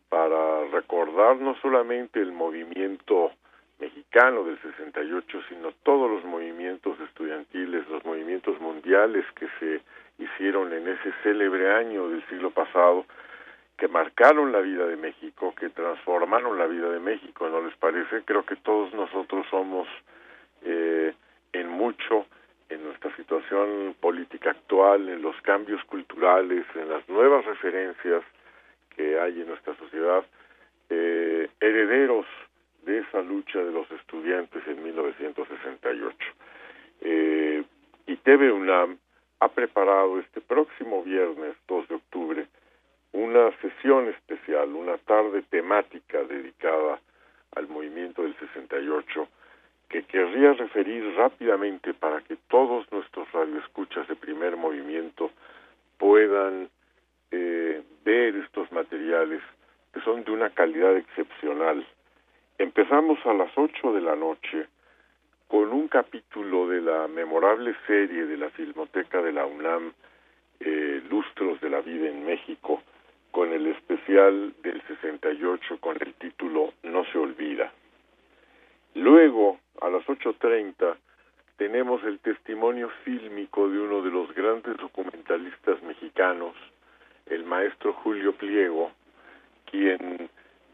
[0.08, 3.32] para recordar no solamente el movimiento
[3.78, 9.82] mexicano del 68, sino todos los movimientos estudiantiles, los movimientos mundiales que se
[10.18, 13.04] hicieron en ese célebre año del siglo pasado,
[13.76, 18.22] que marcaron la vida de México, que transformaron la vida de México, ¿no les parece?
[18.24, 19.86] Creo que todos nosotros somos
[20.62, 21.14] eh,
[21.52, 22.26] en mucho
[22.68, 28.22] en nuestra situación política actual, en los cambios culturales, en las nuevas referencias
[28.94, 30.24] que hay en nuestra sociedad,
[30.90, 32.26] eh, herederos
[32.82, 36.16] de esa lucha de los estudiantes en 1968.
[37.00, 37.62] Eh,
[38.06, 38.98] y TV UNAM
[39.40, 42.46] ha preparado este próximo viernes 2 de octubre
[43.12, 47.00] una sesión especial, una tarde temática dedicada
[47.54, 49.28] al movimiento del 68
[49.88, 55.30] que querría referir rápidamente para que todos nuestros radioescuchas de primer movimiento
[55.96, 56.68] puedan
[57.30, 59.42] eh, ver estos materiales
[59.92, 61.86] que son de una calidad excepcional.
[62.58, 64.66] Empezamos a las ocho de la noche
[65.46, 69.94] con un capítulo de la memorable serie de la Filmoteca de la UNAM,
[70.60, 72.82] eh, Lustros de la Vida en México,
[73.30, 77.72] con el especial del 68 con el título No se olvida.
[78.98, 80.96] Luego, a las 8.30,
[81.56, 86.56] tenemos el testimonio fílmico de uno de los grandes documentalistas mexicanos,
[87.26, 88.90] el maestro Julio Pliego,
[89.70, 90.28] quien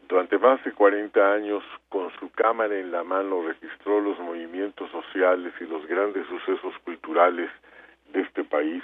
[0.09, 5.53] durante más de 40 años con su cámara en la mano registró los movimientos sociales
[5.61, 7.51] y los grandes sucesos culturales
[8.11, 8.81] de este país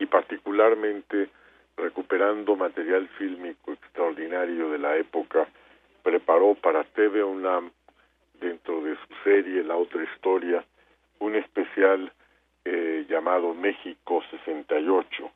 [0.00, 1.30] y particularmente
[1.76, 5.46] recuperando material fílmico extraordinario de la época
[6.02, 7.70] preparó para TV UNAM,
[8.40, 10.64] dentro de su serie La otra historia,
[11.18, 12.12] un especial
[12.64, 15.30] eh, llamado México 68.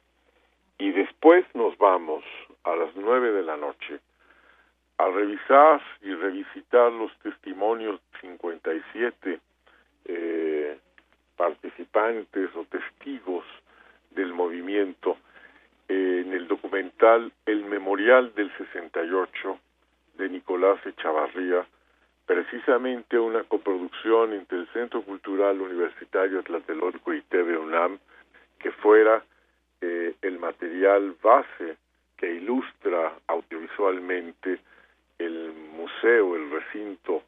[0.78, 2.24] Y después nos vamos
[2.64, 4.00] a las nueve de la noche
[4.98, 9.40] a revisar y revisitar los testimonios 57
[10.04, 10.78] eh,
[11.36, 13.44] participantes o testigos
[14.10, 15.16] del movimiento
[15.88, 19.58] eh, en el documental El Memorial del 68
[20.18, 21.66] de Nicolás Echavarría,
[22.30, 27.98] precisamente una coproducción entre el Centro Cultural Universitario Tlatelolco y TV UNAM,
[28.60, 29.24] que fuera
[29.80, 31.76] eh, el material base
[32.16, 34.60] que ilustra audiovisualmente
[35.18, 37.24] el museo, el recinto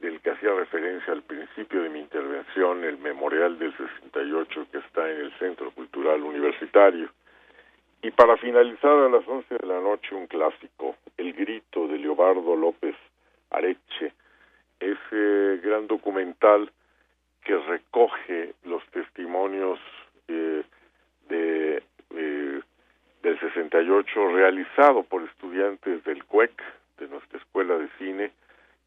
[0.00, 5.06] del que hacía referencia al principio de mi intervención, el Memorial del 68 que está
[5.10, 7.10] en el Centro Cultural Universitario.
[8.00, 12.56] Y para finalizar a las 11 de la noche un clásico, El Grito de Leobardo
[12.56, 12.96] López
[13.50, 14.14] Areche,
[14.80, 16.70] ese gran documental
[17.44, 19.78] que recoge los testimonios
[20.28, 20.64] eh,
[21.28, 22.60] de, eh,
[23.22, 26.52] del 68 realizado por estudiantes del CUEC,
[26.98, 28.32] de nuestra escuela de cine,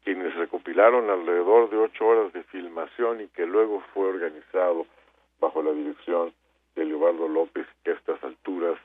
[0.04, 4.86] quienes recopilaron alrededor de ocho horas de filmación y que luego fue organizado
[5.40, 6.32] bajo la dirección
[6.74, 8.78] de Leobardo López, que a estas alturas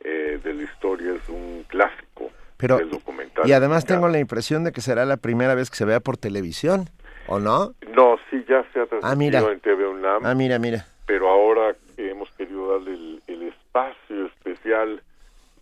[0.00, 3.48] eh, de la historia es un clásico Pero, documental.
[3.48, 6.16] Y además tengo la impresión de que será la primera vez que se vea por
[6.18, 6.90] televisión,
[7.28, 7.72] ¿o no?
[7.94, 9.40] No, sí, ya se ha transmitido Ah, mira.
[9.52, 10.86] en TV UNAM, Ah, mira, mira.
[11.06, 15.02] pero ahora hemos querido darle el, el espacio especial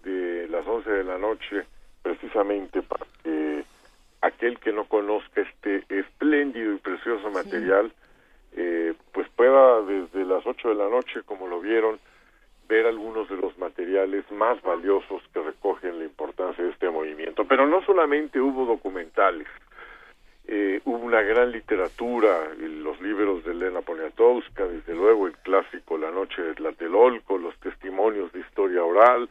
[0.05, 1.65] de las 11 de la noche
[2.03, 3.65] precisamente para que
[4.23, 7.93] aquel que no conozca este espléndido y precioso material
[8.57, 11.99] eh, pues pueda desde las 8 de la noche, como lo vieron,
[12.69, 17.45] ver algunos de los materiales más valiosos que recogen la importancia de este movimiento.
[17.47, 19.47] Pero no solamente hubo documentales,
[20.49, 26.11] eh, hubo una gran literatura, los libros de Elena Poniatowska, desde luego el clásico La
[26.11, 29.29] Noche de Tlatelolco, los testimonios de historia oral,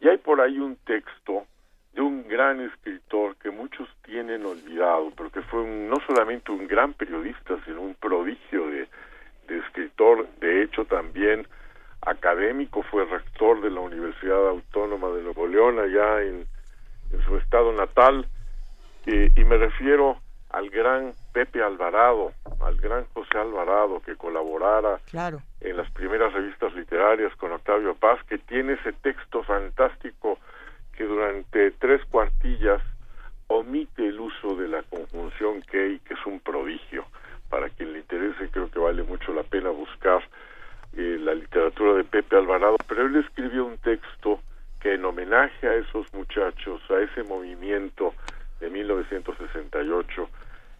[0.00, 1.46] y hay por ahí un texto
[1.92, 6.66] de un gran escritor que muchos tienen olvidado, pero que fue un- no solamente un
[6.66, 8.88] gran periodista, sino un prodigio de
[9.48, 11.46] escritor, de hecho también
[12.06, 16.46] académico, fue rector de la Universidad Autónoma de Nuevo León, allá en,
[17.12, 18.26] en su estado natal,
[19.06, 20.18] eh, y me refiero
[20.50, 25.40] al gran Pepe Alvarado, al gran José Alvarado, que colaborara Claro.
[25.60, 30.38] en las primeras revistas literarias con Octavio Paz, que tiene ese texto fantástico
[30.96, 32.80] que durante tres cuartillas
[33.48, 37.04] omite el uso de la conjunción que que es un prodigio.
[37.50, 40.22] Para quien le interese, creo que vale mucho la pena buscar
[40.96, 44.40] eh, la literatura de Pepe Alvarado, pero él escribió un texto
[44.80, 48.12] que en homenaje a esos muchachos, a ese movimiento
[48.60, 50.28] de 1968,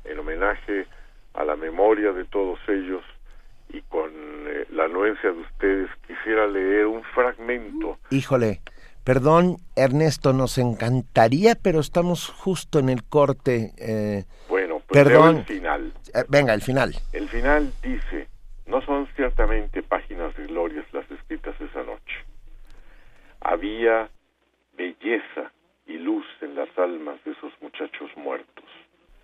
[0.05, 0.87] en homenaje
[1.35, 3.03] a la memoria de todos ellos
[3.71, 4.11] y con
[4.47, 8.61] eh, la anuencia de ustedes, quisiera leer un fragmento Híjole,
[9.03, 13.73] perdón, Ernesto, nos encantaría, pero estamos justo en el corte.
[13.79, 15.39] eh, Bueno, pues perdón.
[15.39, 15.93] el final.
[16.15, 16.95] Eh, venga, el final.
[17.13, 18.29] El final dice,
[18.75, 22.25] no son ciertamente páginas de glorias las escritas esa noche.
[23.41, 24.09] Había
[24.77, 25.53] belleza
[25.87, 28.65] y luz en las almas de esos muchachos muertos.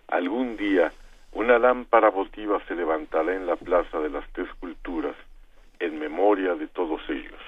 [0.07, 0.93] Algún día
[1.33, 5.17] una lámpara votiva se levantará en la plaza de las tres culturas
[5.79, 7.41] en memoria de todos ellos.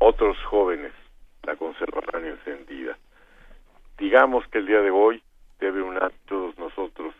[0.00, 0.92] Otros jóvenes
[1.44, 2.98] la conservarán encendida.
[3.96, 5.22] Digamos que el día de hoy
[5.58, 7.14] debe unar todos nosotros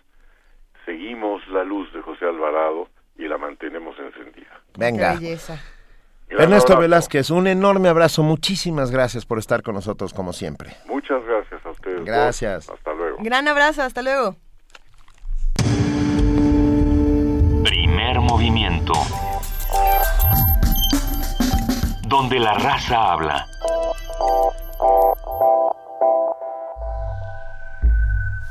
[0.85, 4.61] seguimos la luz de José Alvarado y la mantenemos encendida.
[4.77, 5.15] Venga.
[5.15, 5.61] Qué belleza.
[6.29, 6.81] Ernesto abrazo.
[6.81, 8.23] Velázquez, un enorme abrazo.
[8.23, 10.77] Muchísimas gracias por estar con nosotros, como siempre.
[10.87, 11.97] Muchas gracias a ustedes.
[11.99, 12.07] dos.
[12.07, 12.69] Gracias.
[12.69, 13.19] Hasta luego.
[13.21, 14.37] Gran abrazo, hasta luego.
[17.63, 18.95] Primer movimiento.
[22.09, 23.47] Donde la raza habla.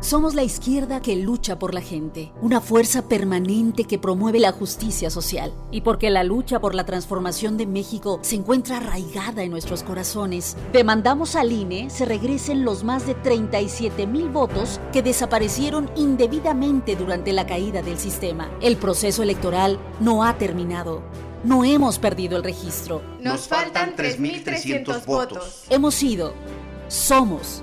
[0.00, 5.08] Somos la izquierda que lucha por la gente, una fuerza permanente que promueve la justicia
[5.08, 5.52] social.
[5.70, 10.56] Y porque la lucha por la transformación de México se encuentra arraigada en nuestros corazones,
[10.72, 17.32] demandamos al INE se regresen los más de 37 mil votos que desaparecieron indebidamente durante
[17.32, 18.50] la caída del sistema.
[18.60, 21.02] El proceso electoral no ha terminado.
[21.42, 23.02] No hemos perdido el registro.
[23.20, 25.64] Nos faltan 3.300 votos.
[25.70, 26.34] Hemos sido,
[26.88, 27.62] somos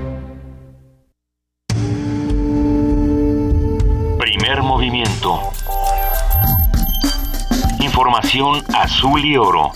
[7.79, 9.71] Información azul y oro.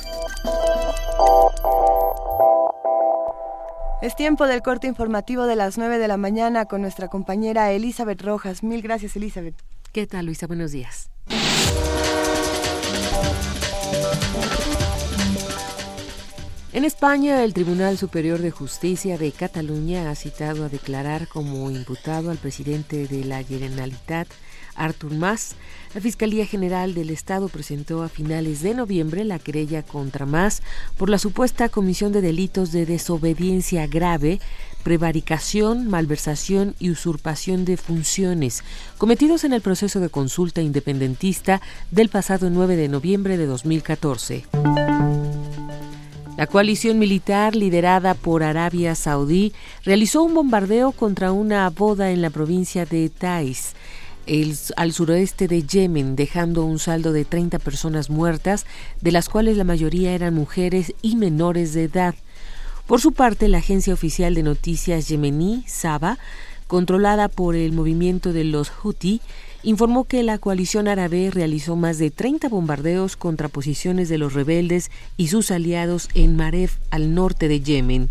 [4.02, 8.22] Es tiempo del corte informativo de las 9 de la mañana con nuestra compañera Elizabeth
[8.24, 8.64] Rojas.
[8.64, 9.56] Mil gracias, Elizabeth.
[9.92, 10.48] ¿Qué tal, Luisa?
[10.48, 11.12] Buenos días.
[16.74, 22.32] En España, el Tribunal Superior de Justicia de Cataluña ha citado a declarar como imputado
[22.32, 24.28] al presidente de la Generalitat,
[24.76, 25.56] Artur Mas.
[25.94, 30.62] La Fiscalía General del Estado presentó a finales de noviembre la querella contra Mas
[30.98, 34.40] por la supuesta comisión de delitos de desobediencia grave,
[34.84, 38.64] prevaricación, malversación y usurpación de funciones
[38.98, 41.62] cometidos en el proceso de consulta independentista
[41.92, 44.46] del pasado 9 de noviembre de 2014.
[46.38, 49.54] La coalición militar liderada por Arabia Saudí
[49.86, 53.74] realizó un bombardeo contra una boda en la provincia de Taiz,
[54.76, 58.66] al suroeste de Yemen, dejando un saldo de 30 personas muertas,
[59.02, 62.16] de las cuales la mayoría eran mujeres y menores de edad.
[62.88, 66.18] Por su parte, la agencia oficial de noticias yemení, Saba,
[66.68, 69.22] controlada por el movimiento de los Houthi,
[69.66, 74.92] informó que la coalición árabe realizó más de 30 bombardeos contra posiciones de los rebeldes
[75.18, 78.10] y sus aliados en Maref, al norte de Yemen.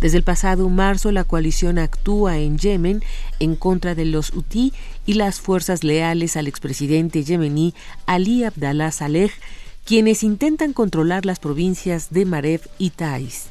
[0.00, 3.02] Desde el pasado marzo, la coalición actúa en Yemen
[3.40, 4.72] en contra de los Houthi
[5.04, 7.74] y las fuerzas leales al expresidente yemení
[8.06, 9.32] Ali Abdallah Saleh,
[9.84, 13.48] quienes intentan controlar las provincias de Maref y Taiz.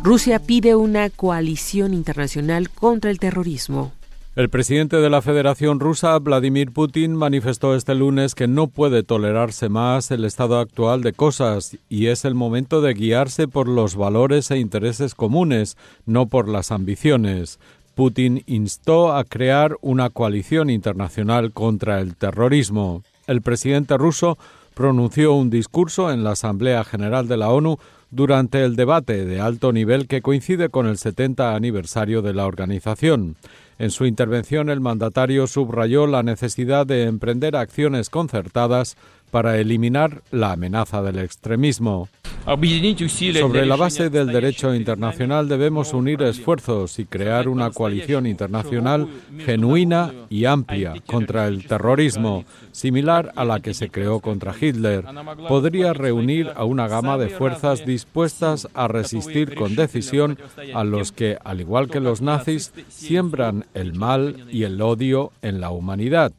[0.00, 3.95] Rusia pide una coalición internacional contra el terrorismo.
[4.36, 9.70] El presidente de la Federación Rusa, Vladimir Putin, manifestó este lunes que no puede tolerarse
[9.70, 14.50] más el estado actual de cosas y es el momento de guiarse por los valores
[14.50, 17.58] e intereses comunes, no por las ambiciones.
[17.94, 23.04] Putin instó a crear una coalición internacional contra el terrorismo.
[23.26, 24.36] El presidente ruso
[24.74, 27.78] pronunció un discurso en la Asamblea General de la ONU
[28.10, 33.36] durante el debate de alto nivel que coincide con el 70 aniversario de la organización.
[33.78, 38.96] En su intervención, el mandatario subrayó la necesidad de emprender acciones concertadas
[39.30, 42.08] para eliminar la amenaza del extremismo.
[42.46, 49.08] Sobre la base del derecho internacional debemos unir esfuerzos y crear una coalición internacional
[49.44, 55.04] genuina y amplia contra el terrorismo, similar a la que se creó contra Hitler.
[55.48, 60.38] Podría reunir a una gama de fuerzas dispuestas a resistir con decisión
[60.72, 65.60] a los que, al igual que los nazis, siembran el mal y el odio en
[65.60, 66.32] la humanidad,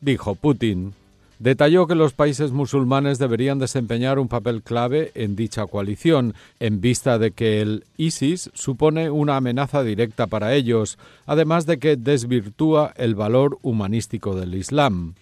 [0.00, 0.94] dijo Putin.
[1.38, 7.16] Detalló que los países musulmanes deberían desempeñar un papel clave en dicha coalición, en vista
[7.18, 13.14] de que el ISIS supone una amenaza directa para ellos, además de que desvirtúa el
[13.14, 15.14] valor humanístico del Islam.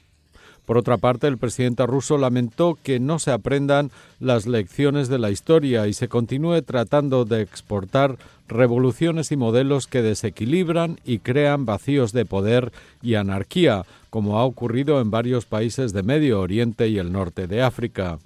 [0.65, 5.31] Por otra parte, el presidente ruso lamentó que no se aprendan las lecciones de la
[5.31, 8.17] historia y se continúe tratando de exportar
[8.49, 15.01] revoluciones y modelos que desequilibran y crean vacíos de poder y anarquía, como ha ocurrido
[15.01, 18.19] en varios países de Medio Oriente y el norte de África.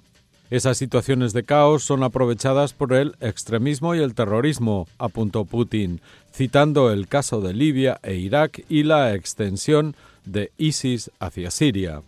[0.49, 6.01] Esas situaciones de caos son aprovechadas por el extremismo y el terrorismo, apuntó Putin,
[6.33, 9.95] citando el caso de Libia e Irak y la extensión
[10.25, 12.01] de ISIS hacia Siria.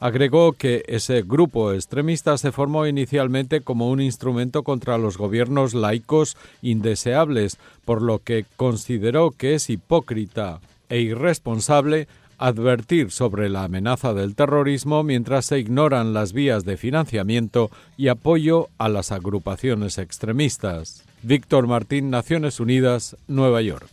[0.00, 6.38] Agregó que ese grupo extremista se formó inicialmente como un instrumento contra los gobiernos laicos
[6.62, 12.08] indeseables, por lo que consideró que es hipócrita e irresponsable
[12.38, 18.68] advertir sobre la amenaza del terrorismo mientras se ignoran las vías de financiamiento y apoyo
[18.78, 21.04] a las agrupaciones extremistas.
[21.22, 23.86] Víctor Martín, Naciones Unidas, Nueva York.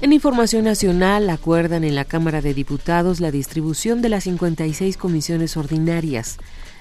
[0.00, 5.56] En información nacional, acuerdan en la Cámara de Diputados la distribución de las 56 comisiones
[5.56, 6.38] ordinarias.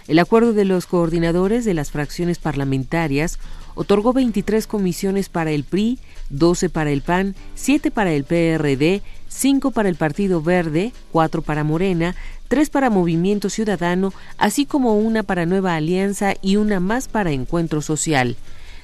[0.08, 3.40] El acuerdo de los coordinadores de las fracciones parlamentarias
[3.74, 5.98] otorgó 23 comisiones para el PRI,
[6.30, 11.64] 12 para el PAN, 7 para el PRD, 5 para el Partido Verde, 4 para
[11.64, 12.16] Morena,
[12.50, 17.82] 3 para Movimiento Ciudadano, así como una para Nueva Alianza y una más para Encuentro
[17.82, 18.38] Social.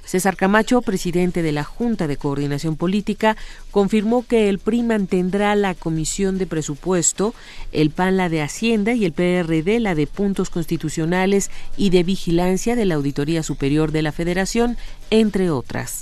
[0.05, 3.37] César Camacho, presidente de la Junta de Coordinación Política,
[3.71, 7.33] confirmó que el PRI mantendrá la Comisión de Presupuesto,
[7.71, 12.75] el PAN la de Hacienda y el PRD la de Puntos Constitucionales y de Vigilancia
[12.75, 14.77] de la Auditoría Superior de la Federación,
[15.09, 16.01] entre otras.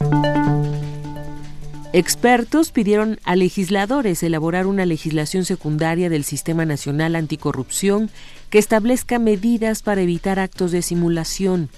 [1.93, 8.09] Expertos pidieron a legisladores elaborar una legislación secundaria del Sistema Nacional Anticorrupción
[8.49, 11.69] que establezca medidas para evitar actos de simulación.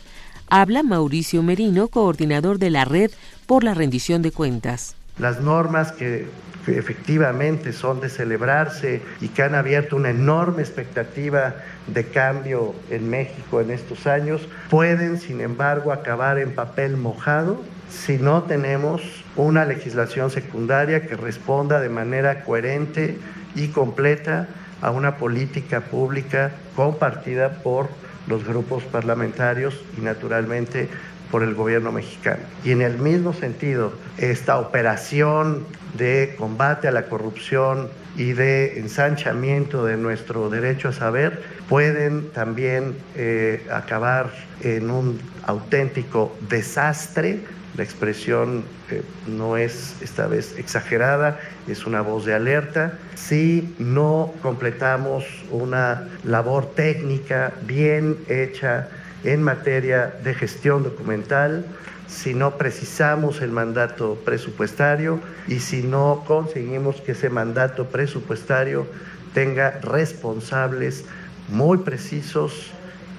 [0.50, 3.12] Habla Mauricio Merino, coordinador de la Red
[3.46, 4.96] por la Rendición de Cuentas.
[5.18, 6.28] Las normas que,
[6.68, 11.56] efectivamente son de celebrarse y que han abierto una enorme expectativa
[11.88, 18.18] de cambio en México en estos años, pueden, sin embargo, acabar en papel mojado si
[18.18, 19.02] no tenemos
[19.36, 23.18] una legislación secundaria que responda de manera coherente
[23.56, 24.48] y completa
[24.82, 27.90] a una política pública compartida por
[28.28, 30.88] los grupos parlamentarios y naturalmente
[31.32, 32.44] por el gobierno mexicano.
[32.64, 35.66] Y en el mismo sentido, esta operación
[35.98, 42.96] de combate a la corrupción y de ensanchamiento de nuestro derecho a saber pueden también
[43.16, 44.32] eh, acabar
[44.62, 47.42] en un auténtico desastre
[47.76, 53.00] la expresión eh, no es esta vez exagerada, es una voz de alerta.
[53.16, 58.90] Si no completamos una labor técnica bien hecha
[59.24, 61.66] en materia de gestión documental,
[62.08, 68.86] si no precisamos el mandato presupuestario y si no conseguimos que ese mandato presupuestario
[69.34, 71.06] tenga responsables
[71.50, 72.72] muy precisos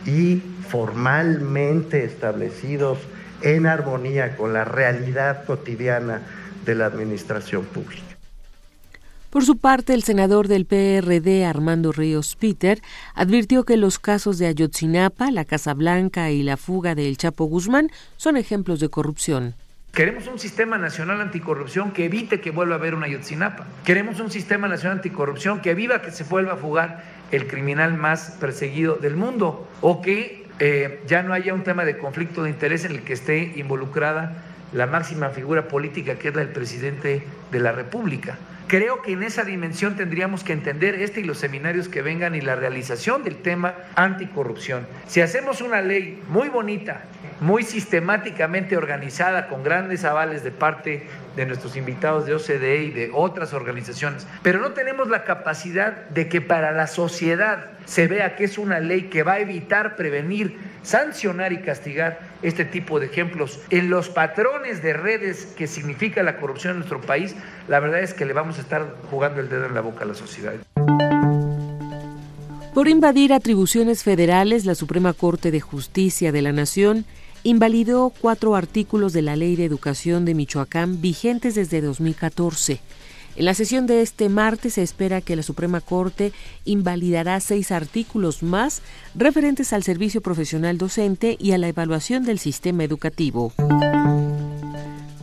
[0.07, 2.99] y formalmente establecidos
[3.45, 6.23] en armonía con la realidad cotidiana
[6.65, 8.03] de la administración pública.
[9.29, 12.81] Por su parte, el senador del PRD, Armando Ríos Peter,
[13.15, 17.91] advirtió que los casos de Ayotzinapa, la Casa Blanca y la fuga del Chapo Guzmán
[18.17, 19.57] son ejemplos de corrupción.
[19.93, 23.67] Queremos un sistema nacional anticorrupción que evite que vuelva a haber una Ayotzinapa.
[23.85, 28.37] Queremos un sistema nacional anticorrupción que viva que se vuelva a fugar el criminal más
[28.41, 32.85] perseguido del mundo o que eh, ya no haya un tema de conflicto de interés
[32.85, 34.37] en el que esté involucrada
[34.73, 38.37] la máxima figura política que es la del presidente de la República.
[38.67, 42.41] Creo que en esa dimensión tendríamos que entender este y los seminarios que vengan y
[42.41, 44.87] la realización del tema anticorrupción.
[45.07, 47.03] Si hacemos una ley muy bonita,
[47.41, 51.07] muy sistemáticamente organizada, con grandes avales de parte
[51.37, 56.29] de nuestros invitados de OCDE y de otras organizaciones, pero no tenemos la capacidad de
[56.29, 60.59] que para la sociedad se vea que es una ley que va a evitar, prevenir,
[60.83, 66.37] sancionar y castigar este tipo de ejemplos en los patrones de redes que significa la
[66.37, 67.35] corrupción en nuestro país,
[67.69, 70.07] la verdad es que le vamos a estar jugando el dedo en la boca a
[70.07, 70.55] la sociedad.
[72.75, 77.05] Por invadir atribuciones federales, la Suprema Corte de Justicia de la Nación
[77.45, 82.81] invalidó cuatro artículos de la Ley de Educación de Michoacán vigentes desde 2014.
[83.37, 86.33] En la sesión de este martes se espera que la Suprema Corte
[86.65, 88.81] invalidará seis artículos más
[89.15, 93.53] referentes al servicio profesional docente y a la evaluación del sistema educativo.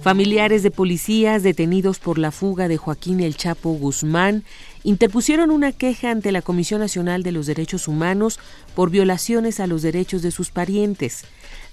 [0.01, 4.43] Familiares de policías detenidos por la fuga de Joaquín El Chapo Guzmán
[4.83, 8.39] interpusieron una queja ante la Comisión Nacional de los Derechos Humanos
[8.75, 11.23] por violaciones a los derechos de sus parientes.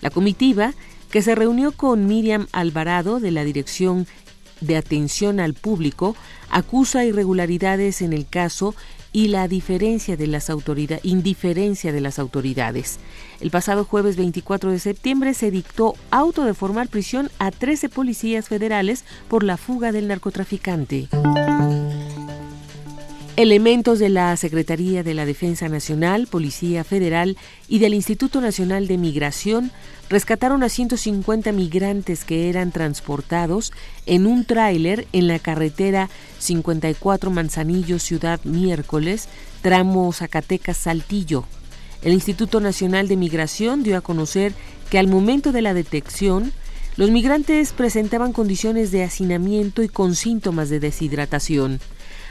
[0.01, 0.75] La comitiva,
[1.11, 4.07] que se reunió con Miriam Alvarado de la Dirección
[4.61, 6.17] de Atención al Público,
[6.51, 8.75] acusa irregularidades en el caso
[9.13, 10.51] y la diferencia de las
[11.03, 12.99] indiferencia de las autoridades.
[13.41, 18.49] El pasado jueves 24 de septiembre se dictó auto de formar prisión a 13 policías
[18.49, 21.09] federales por la fuga del narcotraficante.
[23.39, 27.37] Elementos de la Secretaría de la Defensa Nacional, Policía Federal
[27.69, 29.71] y del Instituto Nacional de Migración
[30.11, 33.73] rescataron a 150 migrantes que eran transportados
[34.07, 36.11] en un tráiler en la carretera
[36.41, 39.29] 54 Manzanillo Ciudad Miércoles,
[39.63, 41.45] tramo Zacatecas-Saltillo.
[42.03, 44.53] El Instituto Nacional de Migración dio a conocer
[44.91, 46.53] que al momento de la detección,
[46.97, 51.79] los migrantes presentaban condiciones de hacinamiento y con síntomas de deshidratación.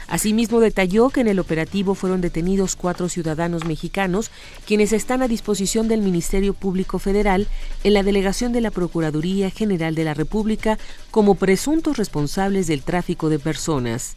[0.08, 4.30] Asimismo, detalló que en el operativo fueron detenidos cuatro ciudadanos mexicanos,
[4.66, 7.46] quienes están a disposición del Ministerio Público Federal
[7.84, 10.78] en la delegación de la Procuraduría General de la República
[11.10, 14.16] como presuntos responsables del tráfico de personas.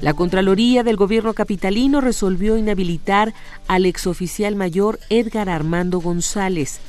[0.00, 3.34] La Contraloría del Gobierno capitalino resolvió inhabilitar
[3.66, 6.80] al exoficial mayor Edgar Armando González.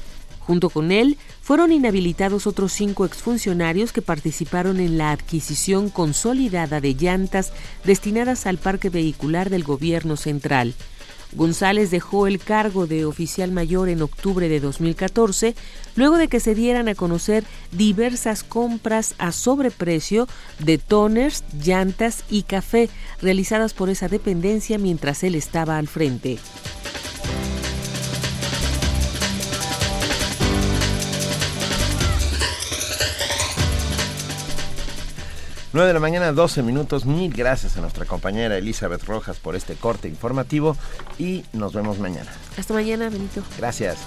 [0.50, 6.96] Junto con él, fueron inhabilitados otros cinco exfuncionarios que participaron en la adquisición consolidada de
[6.96, 7.54] llantas
[7.86, 10.74] destinadas al parque vehicular del Gobierno central.
[11.34, 15.54] González dejó el cargo de oficial mayor en octubre de 2014,
[15.96, 20.28] luego de que se dieran a conocer diversas compras a sobreprecio
[20.58, 22.90] de toners, llantas y café
[23.22, 26.40] realizadas por esa dependencia mientras él estaba al frente.
[35.72, 37.06] 9 de la mañana, 12 minutos.
[37.06, 40.76] Mil gracias a nuestra compañera Elizabeth Rojas por este corte informativo
[41.20, 42.32] y nos vemos mañana.
[42.58, 43.44] Hasta mañana, Benito.
[43.58, 44.00] Gracias.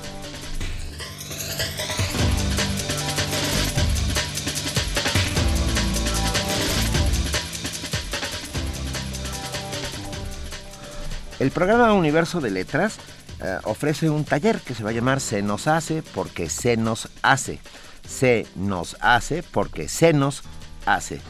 [11.38, 12.98] El programa Universo de Letras
[13.40, 17.08] eh, ofrece un taller que se va a llamar Se nos hace porque se nos
[17.22, 17.60] hace.
[18.08, 20.42] Se nos hace porque se nos
[20.86, 21.20] hace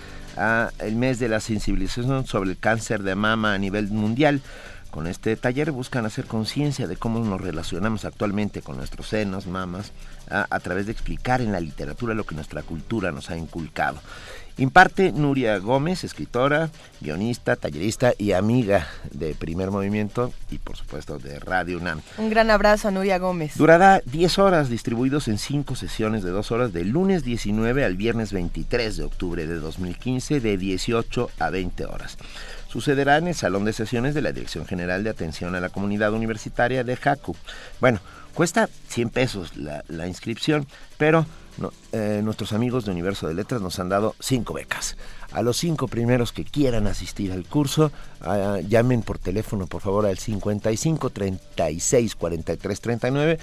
[0.79, 4.41] el mes de la sensibilización sobre el cáncer de mama a nivel mundial.
[4.91, 9.93] Con este taller buscan hacer conciencia de cómo nos relacionamos actualmente con nuestros senos, mamas,
[10.29, 14.01] a, través de explicar en la literatura lo que nuestra cultura nos ha inculcado.
[14.59, 16.71] Imparte Nuria Gómez, escritora,
[17.01, 22.03] guionista, tallerista y amiga de Primer Movimiento y por supuesto de Radio UNAM.
[22.19, 23.57] Un gran abrazo a Nuria Gómez.
[23.57, 28.33] Durará 10 horas distribuidos en 5 sesiones de 2 horas de lunes 19 al viernes
[28.33, 32.19] 23 de octubre de 2015 de 18 a 20 horas.
[32.69, 36.13] Sucederá en el Salón de Sesiones de la Dirección General de Atención a la Comunidad
[36.13, 37.37] Universitaria de JACU.
[37.81, 38.01] Bueno,
[38.35, 40.67] cuesta 100 pesos la, la inscripción,
[40.97, 41.27] pero
[41.93, 44.97] eh, nuestros amigos de Universo de Letras nos han dado cinco becas.
[45.33, 50.07] A los cinco primeros que quieran asistir al curso, ah, llamen por teléfono, por favor,
[50.07, 53.39] al 55 36 43 39.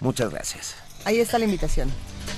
[0.00, 0.74] Muchas gracias.
[1.04, 1.90] Ahí está la invitación.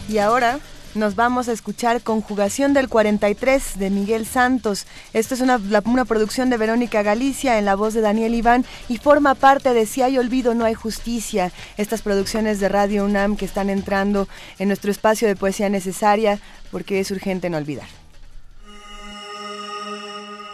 [0.09, 0.59] Y ahora
[0.97, 4.87] nos vamos a escuchar Conjugación del 43 de Miguel Santos.
[5.13, 8.97] Esto es una, una, producción de Verónica Galicia en la voz de Daniel Iván y
[8.97, 11.53] forma parte de Si hay olvido, no hay justicia.
[11.77, 14.27] Estas producciones de Radio UNAM que están entrando
[14.59, 16.41] en nuestro espacio de poesía necesaria
[16.71, 17.89] porque es urgente no olvidar.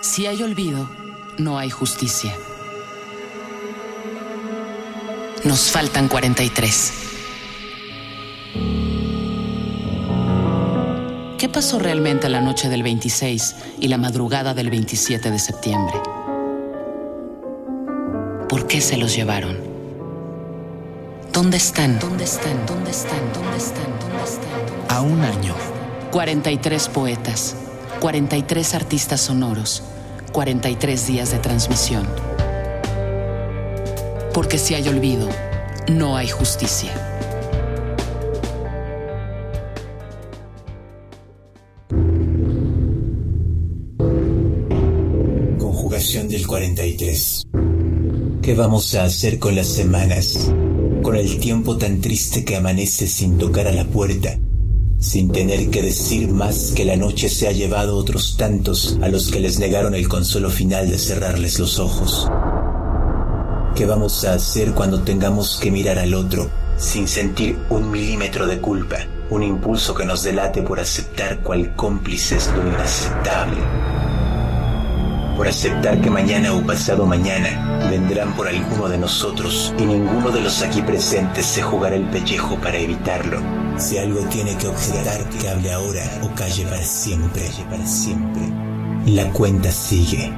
[0.01, 0.91] Si hay olvido,
[1.39, 2.35] no hay justicia.
[5.45, 6.93] Nos faltan 43.
[11.37, 15.95] ¿Qué pasó realmente la noche del 26 y la madrugada del 27 de septiembre?
[18.49, 19.59] ¿Por qué se los llevaron?
[21.33, 21.99] ¿Dónde están?
[21.99, 22.65] ¿Dónde están?
[22.65, 23.33] ¿Dónde están?
[23.35, 23.99] ¿Dónde están?
[23.99, 24.97] ¿Dónde están?
[24.97, 25.57] A un año.
[26.13, 27.57] 43 poetas,
[27.99, 29.83] 43 artistas sonoros,
[30.31, 32.32] 43 días de transmisión
[34.33, 35.29] porque si hay olvido,
[35.89, 36.91] no hay justicia.
[45.59, 47.47] Conjugación del 43.
[48.41, 50.51] ¿Qué vamos a hacer con las semanas?
[51.03, 54.39] Con el tiempo tan triste que amanece sin tocar a la puerta,
[54.99, 59.31] sin tener que decir más que la noche se ha llevado otros tantos a los
[59.31, 62.29] que les negaron el consuelo final de cerrarles los ojos.
[63.75, 68.61] ¿Qué vamos a hacer cuando tengamos que mirar al otro sin sentir un milímetro de
[68.61, 68.97] culpa?
[69.31, 73.63] Un impulso que nos delate por aceptar cual cómplices lo inaceptable.
[75.39, 80.43] Por aceptar que mañana o pasado mañana vendrán por alguno de nosotros y ninguno de
[80.43, 83.41] los aquí presentes se jugará el pellejo para evitarlo.
[83.79, 87.45] Si algo tiene que objetar, que hable ahora o calle para siempre.
[87.71, 88.43] Para siempre.
[89.07, 90.31] La cuenta sigue.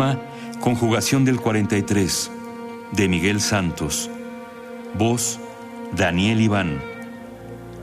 [0.00, 0.18] Poema
[0.60, 2.30] Conjugación del 43
[2.92, 4.08] de Miguel Santos.
[4.94, 5.38] Voz
[5.94, 6.80] Daniel Iván.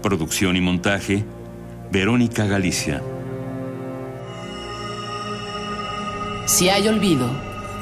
[0.01, 1.23] Producción y montaje,
[1.91, 3.03] Verónica Galicia.
[6.47, 7.29] Si hay olvido,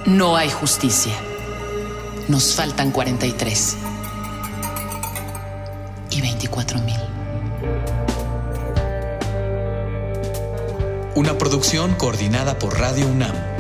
[0.05, 1.13] no hay justicia.
[2.27, 3.77] Nos faltan 43
[6.11, 6.99] y 24 mil.
[11.15, 13.54] Una producción coordinada por Radio UNAM.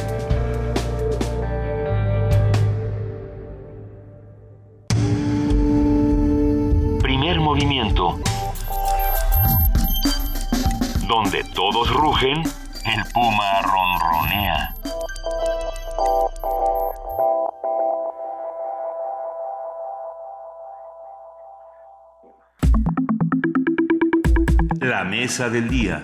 [11.55, 12.43] Todos rugen,
[12.83, 14.75] el puma ronronea.
[24.81, 26.01] La mesa del día.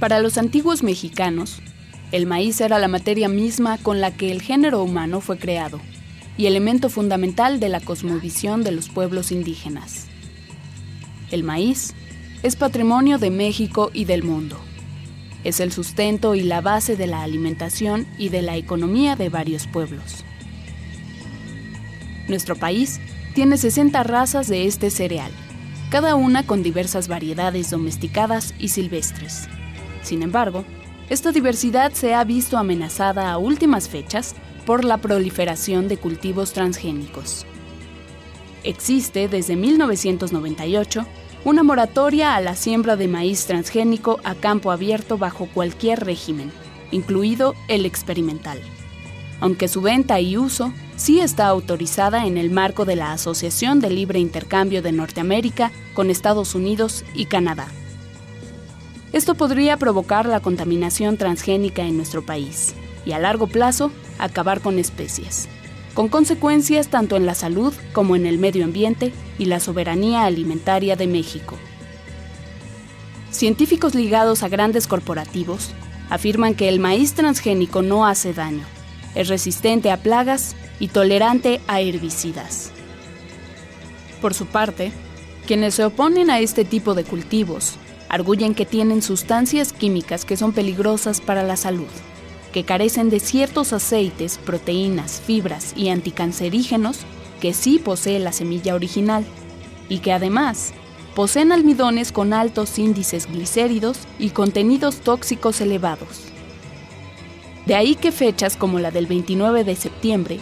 [0.00, 1.60] Para los antiguos mexicanos,
[2.12, 5.80] el maíz era la materia misma con la que el género humano fue creado
[6.36, 10.08] y elemento fundamental de la cosmovisión de los pueblos indígenas.
[11.30, 11.94] El maíz
[12.42, 14.58] es patrimonio de México y del mundo.
[15.42, 19.66] Es el sustento y la base de la alimentación y de la economía de varios
[19.66, 20.24] pueblos.
[22.28, 23.00] Nuestro país
[23.34, 25.32] tiene 60 razas de este cereal,
[25.90, 29.48] cada una con diversas variedades domesticadas y silvestres.
[30.02, 30.64] Sin embargo,
[31.08, 34.34] esta diversidad se ha visto amenazada a últimas fechas
[34.64, 37.44] por la proliferación de cultivos transgénicos.
[38.64, 41.04] Existe desde 1998
[41.44, 46.52] una moratoria a la siembra de maíz transgénico a campo abierto bajo cualquier régimen,
[46.92, 48.60] incluido el experimental,
[49.40, 53.90] aunque su venta y uso sí está autorizada en el marco de la Asociación de
[53.90, 57.66] Libre Intercambio de Norteamérica con Estados Unidos y Canadá.
[59.12, 62.74] Esto podría provocar la contaminación transgénica en nuestro país
[63.04, 65.48] y a largo plazo acabar con especies,
[65.92, 70.96] con consecuencias tanto en la salud como en el medio ambiente y la soberanía alimentaria
[70.96, 71.58] de México.
[73.30, 75.72] Científicos ligados a grandes corporativos
[76.08, 78.64] afirman que el maíz transgénico no hace daño,
[79.14, 82.70] es resistente a plagas y tolerante a herbicidas.
[84.22, 84.90] Por su parte,
[85.46, 87.78] quienes se oponen a este tipo de cultivos
[88.12, 91.88] arguyen que tienen sustancias químicas que son peligrosas para la salud,
[92.52, 96.98] que carecen de ciertos aceites, proteínas, fibras y anticancerígenos
[97.40, 99.24] que sí posee la semilla original,
[99.88, 100.74] y que además
[101.14, 106.20] poseen almidones con altos índices glicéridos y contenidos tóxicos elevados.
[107.64, 110.38] De ahí que fechas como la del 29 de septiembre,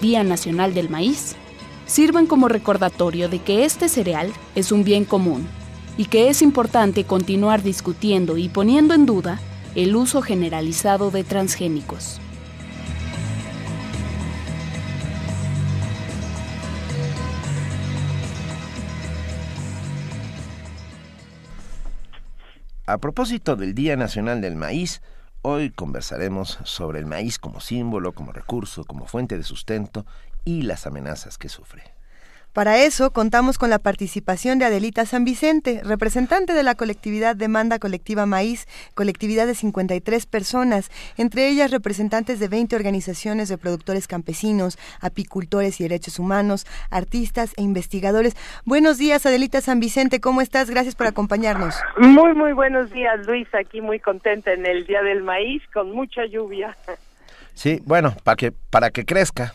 [0.00, 1.36] Día Nacional del Maíz,
[1.84, 5.46] sirven como recordatorio de que este cereal es un bien común
[6.00, 9.38] y que es importante continuar discutiendo y poniendo en duda
[9.74, 12.22] el uso generalizado de transgénicos.
[22.86, 25.02] A propósito del Día Nacional del Maíz,
[25.42, 30.06] hoy conversaremos sobre el maíz como símbolo, como recurso, como fuente de sustento
[30.46, 31.89] y las amenazas que sufre.
[32.52, 37.78] Para eso contamos con la participación de Adelita San Vicente, representante de la colectividad Demanda
[37.78, 44.78] Colectiva Maíz, colectividad de 53 personas, entre ellas representantes de 20 organizaciones de productores campesinos,
[45.00, 48.34] apicultores y derechos humanos, artistas e investigadores.
[48.64, 50.70] Buenos días, Adelita San Vicente, ¿cómo estás?
[50.70, 51.76] Gracias por acompañarnos.
[51.98, 56.26] Muy, muy buenos días, Luis, aquí muy contenta en el Día del Maíz, con mucha
[56.26, 56.76] lluvia.
[57.54, 59.54] Sí, bueno, para que, para que crezca.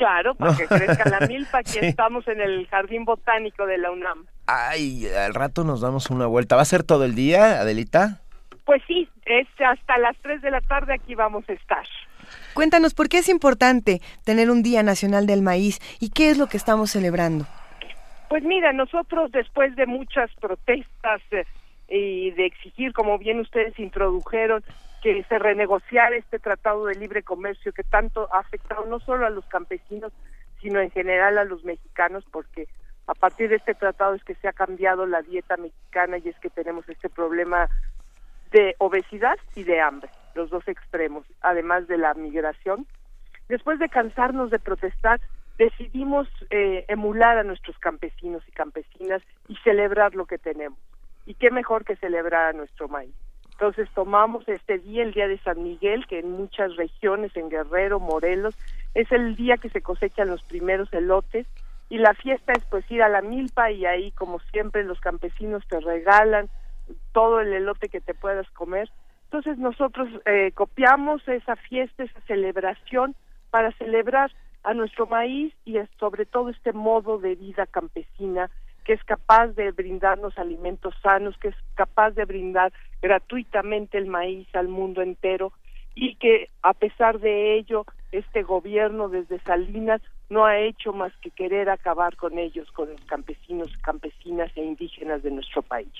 [0.00, 4.24] Claro, para que crezca la milpa, aquí estamos en el Jardín Botánico de la UNAM.
[4.46, 6.56] Ay, al rato nos damos una vuelta.
[6.56, 8.22] ¿Va a ser todo el día, Adelita?
[8.64, 11.84] Pues sí, es hasta las 3 de la tarde aquí vamos a estar.
[12.54, 16.46] Cuéntanos, ¿por qué es importante tener un Día Nacional del Maíz y qué es lo
[16.46, 17.44] que estamos celebrando?
[18.30, 21.44] Pues mira, nosotros después de muchas protestas eh,
[21.88, 24.64] y de exigir, como bien ustedes introdujeron,
[25.02, 29.30] que se renegociara este tratado de libre comercio que tanto ha afectado no solo a
[29.30, 30.12] los campesinos,
[30.60, 32.68] sino en general a los mexicanos, porque
[33.06, 36.38] a partir de este tratado es que se ha cambiado la dieta mexicana y es
[36.38, 37.68] que tenemos este problema
[38.52, 42.86] de obesidad y de hambre, los dos extremos, además de la migración.
[43.48, 45.20] Después de cansarnos de protestar,
[45.58, 50.78] decidimos eh, emular a nuestros campesinos y campesinas y celebrar lo que tenemos.
[51.26, 53.14] Y qué mejor que celebrar a nuestro maíz.
[53.60, 58.00] Entonces tomamos este día, el día de San Miguel, que en muchas regiones, en Guerrero,
[58.00, 58.56] Morelos,
[58.94, 61.46] es el día que se cosechan los primeros elotes
[61.90, 65.62] y la fiesta es pues ir a la milpa y ahí como siempre los campesinos
[65.68, 66.48] te regalan
[67.12, 68.88] todo el elote que te puedas comer.
[69.24, 73.14] Entonces nosotros eh, copiamos esa fiesta, esa celebración
[73.50, 74.32] para celebrar
[74.62, 78.50] a nuestro maíz y sobre todo este modo de vida campesina
[78.90, 84.48] que es capaz de brindarnos alimentos sanos, que es capaz de brindar gratuitamente el maíz
[84.52, 85.52] al mundo entero
[85.94, 91.30] y que a pesar de ello este gobierno desde Salinas no ha hecho más que
[91.30, 95.94] querer acabar con ellos, con los campesinos, campesinas e indígenas de nuestro país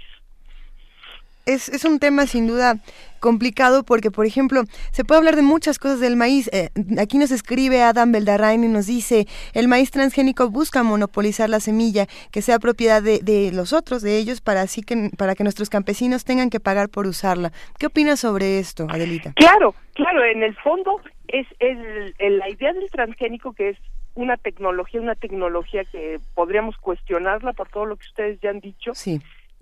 [1.47, 2.77] es, es, un tema sin duda
[3.21, 6.49] complicado porque, por ejemplo, se puede hablar de muchas cosas del maíz.
[6.53, 6.71] Eh,
[7.01, 12.07] aquí nos escribe Adam Beldarrain y nos dice, el maíz transgénico busca monopolizar la semilla
[12.33, 15.71] que sea propiedad de, de, los otros, de ellos, para, así que, para que nuestros
[15.71, 17.53] campesinos tengan que pagar por usarla.
[17.79, 19.33] ¿Qué opinas sobre esto, Adelita?
[19.35, 23.79] Claro, claro, en el fondo es el, la idea del transgénico que es
[24.15, 28.93] una tecnología, una tecnología que podríamos cuestionarla por todo lo que ustedes ya han dicho.
[28.95, 29.21] Sí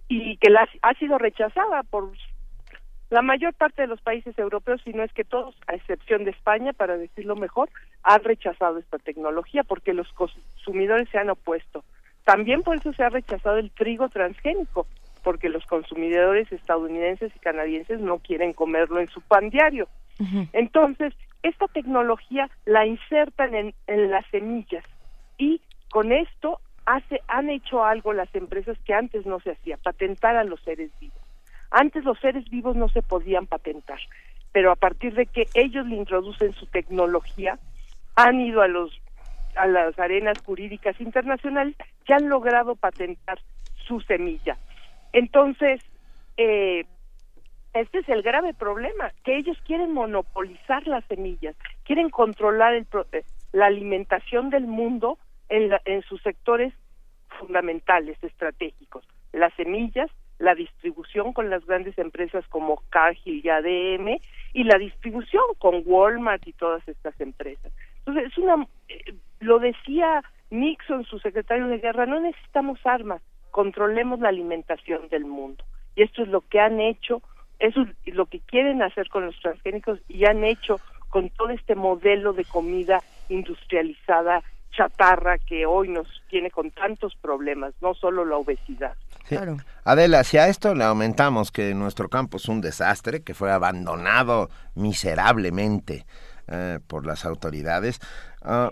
[0.08, 2.10] y que la, ha sido rechazada por
[3.10, 6.30] la mayor parte de los países europeos, si no es que todos, a excepción de
[6.30, 7.70] España, para decirlo mejor,
[8.02, 11.84] han rechazado esta tecnología porque los consumidores se han opuesto.
[12.24, 14.86] También por eso se ha rechazado el trigo transgénico,
[15.22, 19.88] porque los consumidores estadounidenses y canadienses no quieren comerlo en su pan diario.
[20.52, 24.84] Entonces, esta tecnología la insertan en, en las semillas
[25.38, 30.36] y con esto hace, han hecho algo las empresas que antes no se hacía, patentar
[30.36, 31.18] a los seres vivos.
[31.70, 33.98] Antes los seres vivos no se podían patentar,
[34.52, 37.58] pero a partir de que ellos le introducen su tecnología,
[38.16, 38.98] han ido a los
[39.54, 43.40] a las arenas jurídicas internacionales que han logrado patentar
[43.86, 44.56] su semilla.
[45.12, 45.82] Entonces,
[46.36, 46.86] eh,
[47.74, 53.24] este es el grave problema, que ellos quieren monopolizar las semillas, quieren controlar el, eh,
[53.52, 56.72] la alimentación del mundo en, sus sectores
[57.38, 64.20] fundamentales, estratégicos, las semillas, la distribución con las grandes empresas como Cargill y ADM
[64.52, 67.72] y la distribución con Walmart y todas estas empresas.
[67.98, 73.20] Entonces, es una, eh, lo decía Nixon, su secretario de guerra, no necesitamos armas,
[73.50, 75.64] controlemos la alimentación del mundo.
[75.96, 77.22] Y esto es lo que han hecho,
[77.58, 81.74] eso es lo que quieren hacer con los transgénicos y han hecho con todo este
[81.74, 84.42] modelo de comida industrializada
[84.78, 88.94] chatarra que hoy nos tiene con tantos problemas, no solo la obesidad.
[89.26, 89.56] Claro.
[89.84, 94.48] Adela, si a esto le aumentamos que nuestro campo es un desastre, que fue abandonado
[94.74, 96.06] miserablemente
[96.46, 97.98] eh, por las autoridades,
[98.42, 98.70] ah,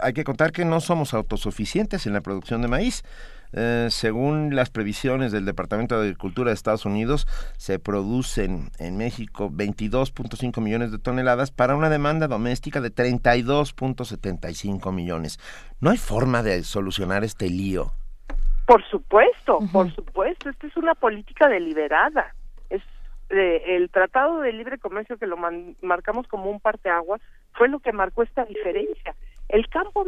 [0.00, 3.04] hay que contar que no somos autosuficientes en la producción de maíz.
[3.52, 9.50] Eh, según las previsiones del Departamento de Agricultura de Estados Unidos, se producen en México
[9.50, 15.38] 22.5 millones de toneladas para una demanda doméstica de 32.75 millones.
[15.80, 17.92] ¿No hay forma de solucionar este lío?
[18.66, 20.50] Por supuesto, por supuesto.
[20.50, 22.34] Esta es una política deliberada.
[22.68, 22.82] Es
[23.30, 25.38] eh, el Tratado de Libre Comercio que lo
[25.82, 27.22] marcamos como un parteaguas
[27.54, 29.14] fue lo que marcó esta diferencia.
[29.48, 30.06] El campo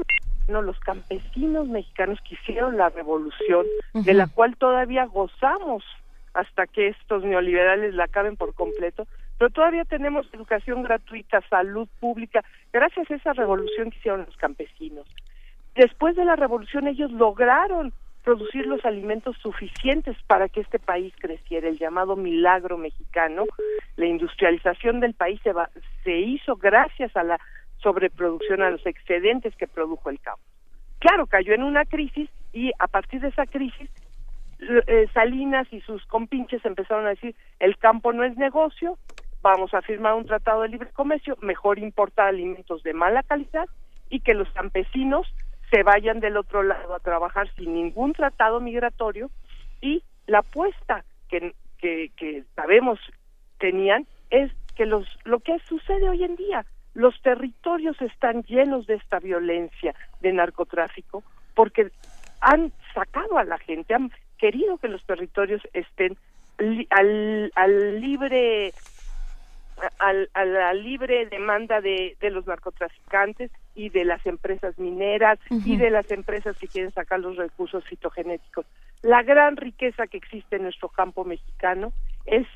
[0.49, 5.85] no los campesinos mexicanos que hicieron la revolución, de la cual todavía gozamos
[6.35, 9.07] hasta que estos neoliberales la acaben por completo,
[9.39, 15.07] pero todavía tenemos educación gratuita, salud pública, gracias a esa revolución que hicieron los campesinos.
[15.75, 17.93] Después de la revolución ellos lograron
[18.25, 23.45] producir los alimentos suficientes para que este país creciera, el llamado milagro mexicano.
[23.97, 25.53] La industrialización del país se,
[26.05, 27.41] se hizo gracias a la
[27.83, 30.43] sobreproducción, a los excedentes que produjo el campo.
[30.99, 33.89] Claro, cayó en una crisis y a partir de esa crisis
[34.61, 38.99] eh, Salinas y sus compinches empezaron a decir el campo no es negocio,
[39.41, 43.67] vamos a firmar un tratado de libre comercio, mejor importar alimentos de mala calidad
[44.11, 45.27] y que los campesinos
[45.71, 49.31] se vayan del otro lado a trabajar sin ningún tratado migratorio
[49.81, 52.99] y la apuesta que, que, que sabemos
[53.59, 58.95] tenían es que los lo que sucede hoy en día los territorios están llenos de
[58.95, 61.23] esta violencia de narcotráfico
[61.55, 61.91] porque
[62.41, 66.17] han sacado a la gente, han querido que los territorios estén
[66.91, 68.73] al, al, libre
[69.99, 75.77] al, a la libre demanda de, de, los narcotraficantes y de las empresas mineras y
[75.77, 78.67] de las empresas que quieren sacar los recursos fitogenéticos.
[79.03, 81.93] La gran riqueza que existe en nuestro campo mexicano
[82.27, 82.47] es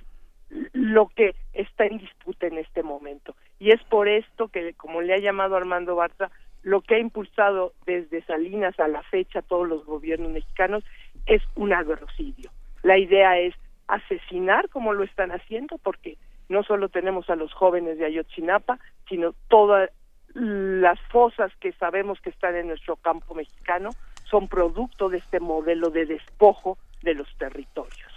[0.73, 3.35] lo que está en disputa en este momento.
[3.59, 6.31] Y es por esto que, como le ha llamado Armando Bartra,
[6.63, 10.85] lo que ha impulsado desde Salinas a la fecha todos los gobiernos mexicanos
[11.27, 12.51] es un agrocidio.
[12.83, 13.55] La idea es
[13.87, 16.17] asesinar como lo están haciendo, porque
[16.49, 19.91] no solo tenemos a los jóvenes de Ayotzinapa, sino todas
[20.35, 23.91] las fosas que sabemos que están en nuestro campo mexicano
[24.25, 28.14] son producto de este modelo de despojo de los territorios.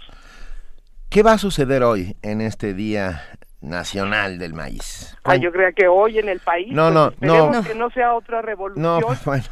[1.10, 3.24] ¿Qué va a suceder hoy en este Día
[3.62, 5.18] Nacional del Maíz?
[5.24, 6.68] Ah, yo creo que hoy en el país.
[6.72, 7.64] No, no, pues, no.
[7.64, 8.84] que no sea otra revolución.
[8.84, 9.48] No, bueno.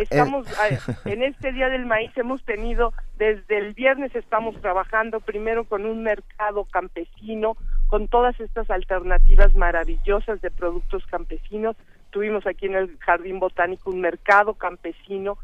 [0.00, 0.46] Estamos
[1.04, 6.02] en este Día del Maíz hemos tenido desde el viernes estamos trabajando primero con un
[6.02, 11.76] mercado campesino con todas estas alternativas maravillosas de productos campesinos.
[12.10, 15.38] Tuvimos aquí en el Jardín Botánico un mercado campesino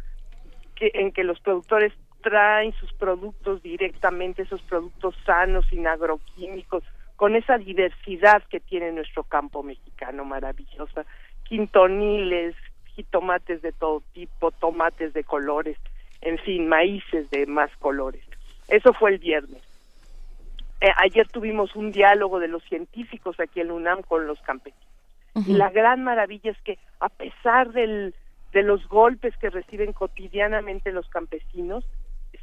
[0.75, 1.93] que, en que los productores
[2.23, 6.83] traen sus productos directamente, esos productos sanos, sin agroquímicos,
[7.17, 11.05] con esa diversidad que tiene nuestro campo mexicano maravillosa,
[11.45, 12.57] quintoniles,
[12.95, 15.77] jitomates de todo tipo, tomates de colores,
[16.21, 18.25] en fin, maíces de más colores.
[18.69, 19.63] Eso fue el viernes.
[20.81, 24.89] Eh, ayer tuvimos un diálogo de los científicos aquí en UNAM con los campesinos.
[25.47, 28.15] Y la gran maravilla es que a pesar del,
[28.53, 31.85] de los golpes que reciben cotidianamente los campesinos,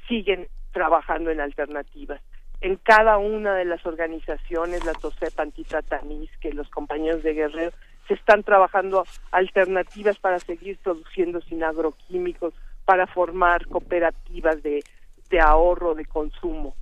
[0.10, 2.22] siguen trabajando en alternativas.
[2.60, 7.72] En cada una de las organizaciones, la TOSEP, Antitratanis, que los compañeros de Guerrero
[8.10, 14.84] se están trabajando alternativas para seguir produciendo sin agroquímicos, para formar cooperativas de,
[15.30, 16.76] de ahorro, de consumo.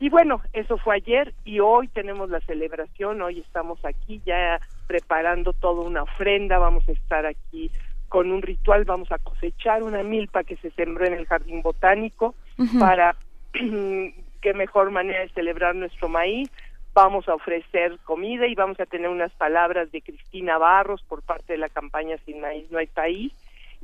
[0.00, 5.52] Y bueno, eso fue ayer y hoy tenemos la celebración, hoy estamos aquí ya preparando
[5.52, 7.70] toda una ofrenda, vamos a estar aquí
[8.12, 12.34] con un ritual, vamos a cosechar una milpa que se sembró en el jardín botánico
[12.78, 13.16] para
[13.52, 16.50] qué mejor manera de celebrar nuestro maíz,
[16.92, 21.54] vamos a ofrecer comida y vamos a tener unas palabras de Cristina Barros por parte
[21.54, 23.32] de la campaña Sin Maíz No hay País.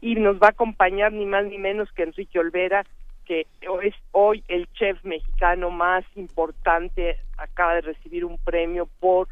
[0.02, 2.84] Y nos va a acompañar ni más ni menos que Enrique Olvera,
[3.24, 3.47] que
[3.82, 9.26] es hoy el chef mexicano más importante, acaba de recibir un premio por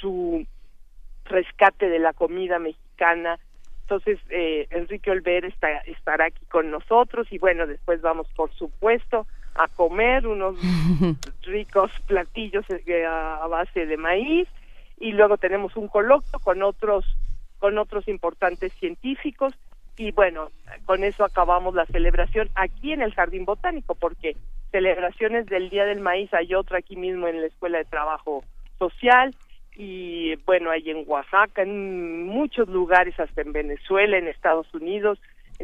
[0.00, 0.46] su
[1.26, 3.38] rescate de la comida mexicana.
[3.90, 9.26] Entonces, eh, Enrique Olvera está, estará aquí con nosotros y bueno, después vamos, por supuesto,
[9.56, 10.54] a comer unos
[11.42, 14.46] ricos platillos eh, a, base de maíz
[15.00, 17.04] y luego tenemos un coloquio con otros
[17.58, 19.54] con otros importantes científicos
[19.96, 20.52] y bueno,
[20.86, 24.36] con eso acabamos la celebración aquí en el Jardín Botánico porque
[24.70, 28.44] celebraciones del Día del Maíz hay otra aquí mismo en la Escuela de Trabajo
[28.78, 29.34] Social
[29.76, 35.18] y bueno, hay en Oaxaca, en muchos lugares, hasta en Venezuela, en Estados Unidos,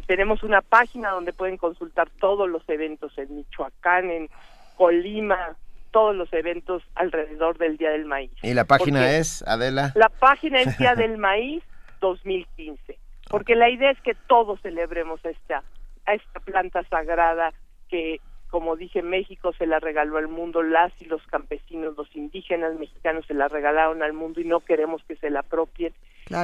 [0.07, 4.29] tenemos una página donde pueden consultar todos los eventos en Michoacán, en
[4.77, 5.57] Colima,
[5.91, 8.31] todos los eventos alrededor del Día del Maíz.
[8.43, 9.93] ¿Y la página es, Adela?
[9.95, 11.63] La página es Día del Maíz
[12.01, 12.99] 2015,
[13.31, 15.63] porque la idea es que todos celebremos esta,
[16.05, 17.53] a esta planta sagrada
[17.89, 22.79] que como dije, México se la regaló al mundo, las y los campesinos, los indígenas
[22.79, 25.93] mexicanos se la regalaron al mundo y no queremos que se la apropien.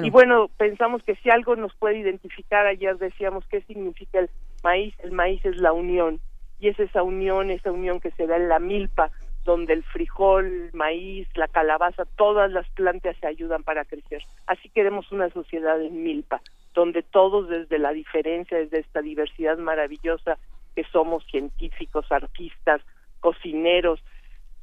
[0.02, 4.30] Y bueno, pensamos que si algo nos puede identificar, ayer decíamos qué significa el
[4.62, 6.20] maíz, el maíz es la unión,
[6.60, 9.10] y es esa unión, esa unión que se da en la milpa,
[9.44, 14.22] donde el frijol, el maíz, la calabaza, todas las plantas se ayudan para crecer.
[14.46, 16.40] Así queremos una sociedad en milpa,
[16.74, 20.38] donde todos desde la diferencia, desde esta diversidad maravillosa,
[20.74, 22.80] que somos científicos, artistas,
[23.20, 24.02] cocineros,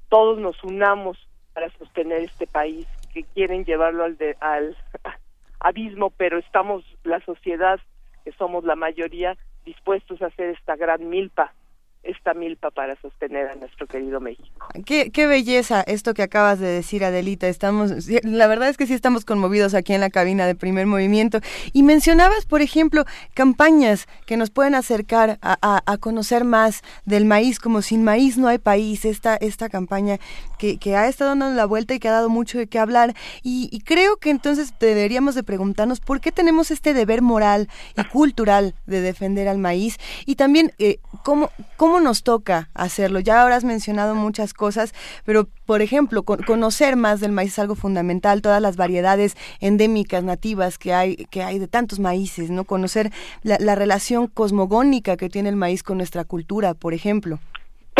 [0.10, 1.18] todos nos unamos
[1.54, 4.78] para sostener este país, que quieren llevarlo al, al
[5.60, 7.80] abismo, pero estamos, la sociedad,
[8.24, 11.54] que somos la mayoría, dispuestos a hacer esta gran milpa
[12.04, 14.68] esta milpa para sostener a nuestro querido México.
[14.86, 17.48] Qué, qué belleza esto que acabas de decir, Adelita.
[17.48, 21.40] Estamos, la verdad es que sí estamos conmovidos aquí en la cabina de primer movimiento.
[21.74, 23.04] Y mencionabas, por ejemplo,
[23.34, 28.48] campañas que nos pueden acercar a, a, conocer más del maíz, como sin maíz no
[28.48, 30.20] hay país, esta, esta campaña
[30.60, 33.16] que, ha estado dando la vuelta y que ha dado mucho de qué hablar.
[33.42, 38.76] Y, creo que entonces deberíamos de preguntarnos por qué tenemos este deber moral y cultural
[38.86, 43.22] de defender al maíz y también eh, cómo ¿Cómo nos toca hacerlo?
[43.22, 47.76] Ya ahora has mencionado muchas cosas, pero por ejemplo, conocer más del maíz es algo
[47.76, 52.66] fundamental, todas las variedades endémicas, nativas que hay, que hay de tantos maíces, ¿no?
[52.66, 53.14] Conocer
[53.44, 57.40] la, relación cosmogónica que tiene el maíz con nuestra cultura, por ejemplo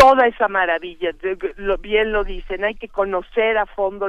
[0.00, 1.10] toda esa maravilla,
[1.56, 4.08] lo, bien lo dicen, hay que conocer a fondo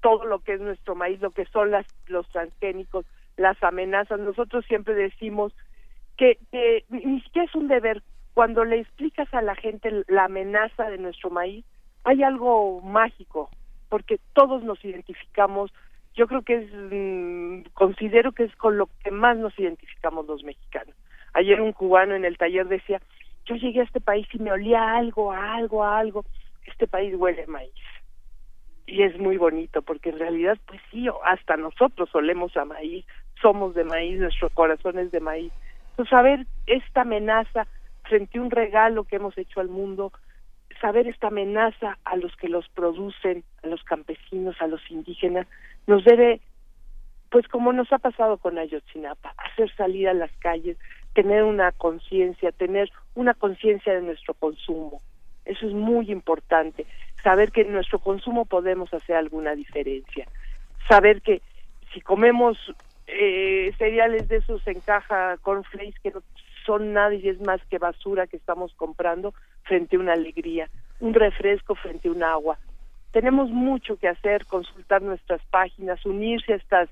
[0.00, 3.06] todo lo que es nuestro maíz, lo que son las, los transgénicos,
[3.36, 4.20] las amenazas.
[4.20, 5.52] Nosotros siempre decimos
[6.16, 8.02] que, que ni siquiera es un deber
[8.34, 11.64] cuando le explicas a la gente la amenaza de nuestro maíz,
[12.04, 13.50] hay algo mágico,
[13.88, 15.72] porque todos nos identificamos,
[16.14, 20.44] yo creo que es, mm, considero que es con lo que más nos identificamos los
[20.44, 20.94] mexicanos.
[21.34, 23.00] Ayer un cubano en el taller decía,
[23.46, 26.24] yo llegué a este país y me olía algo, algo, algo,
[26.66, 27.72] este país huele a maíz.
[28.86, 33.04] Y es muy bonito, porque en realidad, pues sí, hasta nosotros olemos a maíz,
[33.40, 35.52] somos de maíz, nuestro corazón es de maíz.
[35.90, 37.66] Entonces, a ver, esta amenaza
[38.04, 40.12] frente a un regalo que hemos hecho al mundo,
[40.80, 45.46] saber esta amenaza a los que los producen, a los campesinos, a los indígenas,
[45.86, 46.40] nos debe,
[47.30, 50.76] pues como nos ha pasado con Ayotzinapa, hacer salir a las calles,
[51.14, 55.02] tener una conciencia, tener una conciencia de nuestro consumo.
[55.44, 56.86] Eso es muy importante,
[57.22, 60.26] saber que en nuestro consumo podemos hacer alguna diferencia,
[60.88, 61.42] saber que
[61.92, 62.56] si comemos
[63.06, 66.22] eh, cereales de esos en caja cornflakes que no
[66.64, 69.34] son nada y es más que basura que estamos comprando
[69.64, 70.68] frente a una alegría,
[71.00, 72.58] un refresco frente a un agua.
[73.10, 76.88] Tenemos mucho que hacer, consultar nuestras páginas, unirse a estas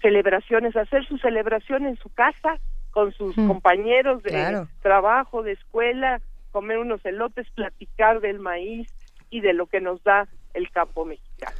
[0.00, 2.58] celebraciones, hacer su celebración en su casa
[2.98, 3.46] con sus Mm.
[3.46, 4.68] compañeros de Claro.
[4.82, 6.20] trabajo, de escuela,
[6.50, 8.88] comer unos elotes, platicar del maíz
[9.30, 11.56] y de lo que nos da el campo mexicano.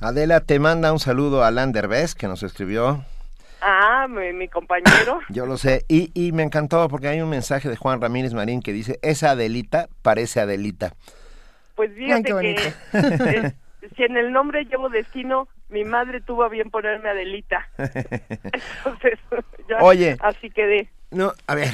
[0.00, 3.04] Adela, te manda un saludo a Alan Derbez, que nos escribió.
[3.60, 5.20] Ah, mi, mi compañero.
[5.28, 5.84] Yo lo sé.
[5.86, 9.30] Y, y me encantó porque hay un mensaje de Juan Ramírez Marín que dice, esa
[9.30, 10.94] Adelita parece Adelita.
[11.76, 12.62] Pues Ay, fíjate que bonito.
[13.28, 13.52] eh,
[13.96, 17.68] si en el nombre llevo destino, mi madre tuvo a bien ponerme Adelita.
[17.78, 19.18] Entonces,
[19.78, 20.16] ya Oye.
[20.20, 20.90] así quedé.
[21.10, 21.68] No, a ver,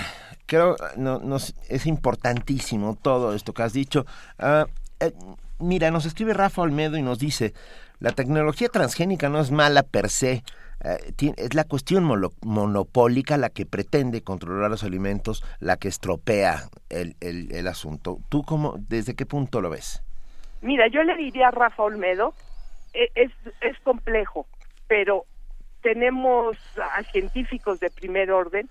[0.47, 4.05] creo no, nos, es importantísimo todo esto que has dicho.
[4.39, 4.67] Ah,
[5.01, 5.12] eh,
[5.59, 7.55] mira, nos escribe Rafa Olmedo y nos dice,
[8.01, 10.43] la tecnología transgénica no es mala per se,
[10.85, 12.05] eh, es la cuestión
[12.43, 18.18] monopólica la que pretende controlar los alimentos, la que estropea el, el, el asunto.
[18.28, 20.02] ¿Tú cómo, desde qué punto lo ves?
[20.60, 22.35] Mira, yo le diría a Rafa Olmedo,
[22.93, 24.47] e- es, es complejo,
[24.89, 25.25] pero
[25.89, 28.68] tenemos a científicos de primer orden.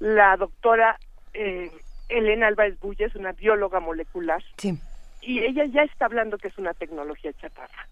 [0.00, 0.98] La doctora
[1.32, 1.70] eh,
[2.10, 4.44] Elena Álvarez Bulla es una bióloga molecular.
[4.58, 4.78] Sí.
[5.22, 7.88] y ella ya está hablando que es una tecnología chatarra.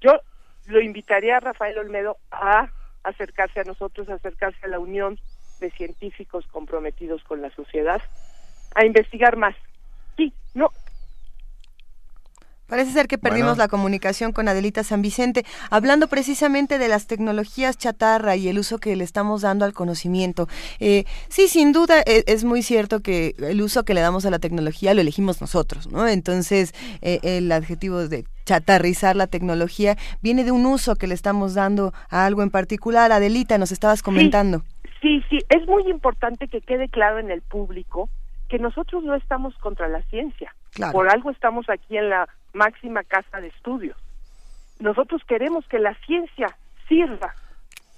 [0.00, 0.18] Yo
[0.66, 2.68] lo invitaría a Rafael Olmedo a
[3.04, 5.20] acercarse a nosotros, a acercarse a la unión
[5.60, 8.02] de científicos comprometidos con la sociedad,
[8.74, 9.54] a investigar más.
[10.16, 10.72] Sí, no,
[12.72, 13.64] Parece ser que perdimos Bueno.
[13.64, 18.78] la comunicación con Adelita San Vicente, hablando precisamente de las tecnologías chatarra y el uso
[18.78, 20.48] que le estamos dando al conocimiento.
[20.80, 24.30] Eh, sí, sin duda e- es, muy cierto que el uso que le damos a
[24.30, 26.08] la tecnología lo elegimos nosotros, ¿no?
[26.08, 31.52] Entonces, eh, el adjetivo de chatarrizar la tecnología viene de un uso que le estamos
[31.52, 33.12] dando a algo en particular.
[33.12, 34.62] Adelita, nos estabas comentando.
[35.02, 38.08] sí, sí, es muy importante que quede claro en el público
[38.52, 40.54] que nosotros no estamos contra la ciencia.
[40.74, 40.92] Claro.
[40.92, 43.96] Por algo estamos aquí en la máxima casa de estudios.
[44.78, 46.54] Nosotros queremos que la ciencia
[46.86, 47.34] sirva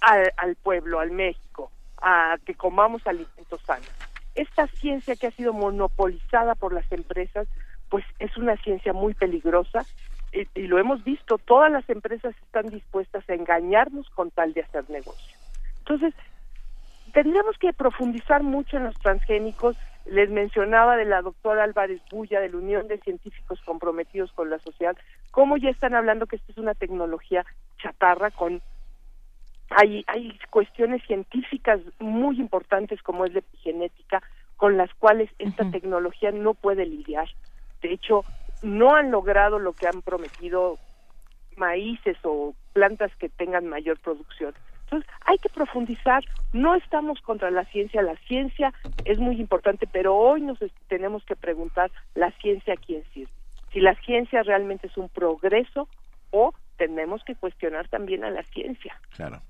[0.00, 3.90] al, al pueblo, al México, a que comamos alimentos sanos.
[4.36, 7.48] Esta ciencia que ha sido monopolizada por las empresas,
[7.88, 9.84] pues es una ciencia muy peligrosa
[10.32, 14.62] y, y lo hemos visto, todas las empresas están dispuestas a engañarnos con tal de
[14.62, 15.36] hacer negocio.
[15.80, 16.14] Entonces,
[17.12, 19.76] tendríamos que profundizar mucho en los transgénicos.
[20.04, 24.58] Les mencionaba de la doctora Álvarez Bulla, de la Unión de Científicos Comprometidos con la
[24.58, 24.96] Sociedad,
[25.30, 27.44] cómo ya están hablando que esta es una tecnología
[27.82, 28.60] chatarra con...
[29.70, 34.22] Hay, hay cuestiones científicas muy importantes como es la epigenética,
[34.56, 37.28] con las cuales esta tecnología no puede lidiar.
[37.82, 38.24] De hecho,
[38.62, 40.78] no han logrado lo que han prometido
[41.56, 44.54] maíces o plantas que tengan mayor producción.
[44.94, 46.24] Entonces, hay que profundizar.
[46.52, 48.02] No estamos contra la ciencia.
[48.02, 48.72] La ciencia
[49.04, 50.58] es muy importante, pero hoy nos
[50.88, 53.32] tenemos que preguntar, ¿la ciencia a quién sirve?
[53.72, 55.88] Si la ciencia realmente es un progreso
[56.30, 59.00] o tenemos que cuestionar también a la ciencia.
[59.16, 59.42] Claro.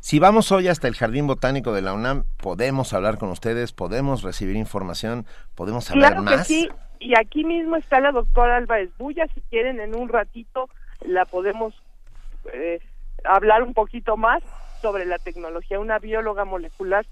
[0.00, 4.22] Si vamos hoy hasta el Jardín Botánico de la UNAM, podemos hablar con ustedes, podemos
[4.22, 6.46] recibir información, podemos saber Claro que más.
[6.46, 6.68] sí,
[6.98, 10.68] y aquí mismo está la doctora Álvarez Bulla, si quieren en un ratito
[11.00, 11.74] la podemos
[12.52, 12.80] eh,
[13.24, 14.42] hablar un poquito más
[14.80, 17.06] sobre la tecnología, una bióloga molecular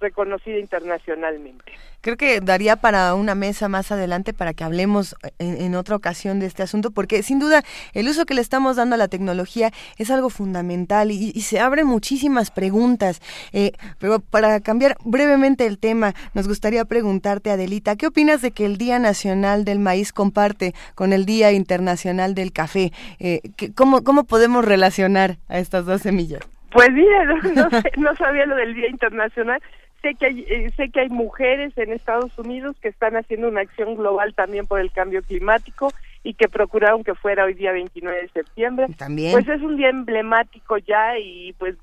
[0.00, 1.72] reconocida internacionalmente.
[2.00, 6.46] Creo que daría para una mesa más adelante para que hablemos en, otra ocasión de
[6.46, 10.10] este asunto, porque sin duda el uso que le estamos dando a la tecnología es
[10.10, 13.20] algo fundamental y, se abren muchísimas preguntas.
[13.52, 18.64] Eh, pero para cambiar brevemente el tema, nos gustaría preguntarte, Adelita, ¿qué opinas de que
[18.64, 22.92] el Día Nacional del Maíz comparte con el Día Internacional del Café?
[23.18, 26.40] Eh, ¿qué- cómo, ¿Cómo podemos relacionar a estas dos semillas?
[26.70, 29.60] Pues mira, no, no sé- no sabía lo del Día Internacional.
[30.02, 33.60] Sé que hay, eh, sé que hay mujeres en Estados Unidos que están haciendo una
[33.60, 35.92] acción global también por el cambio climático
[36.22, 38.86] y que procuraron que fuera hoy día 29 de septiembre.
[38.96, 39.32] También.
[39.32, 41.76] Pues es un día emblemático ya y pues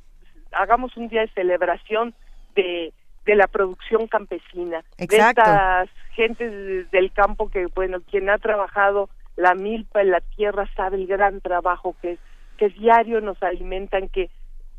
[0.51, 2.15] hagamos un día de celebración
[2.55, 2.91] de,
[3.25, 5.43] de la producción campesina, Exacto.
[5.43, 10.67] de estas gentes del campo que, bueno, quien ha trabajado la milpa en la tierra
[10.75, 12.19] sabe el gran trabajo que es,
[12.57, 14.31] que diario nos alimentan, que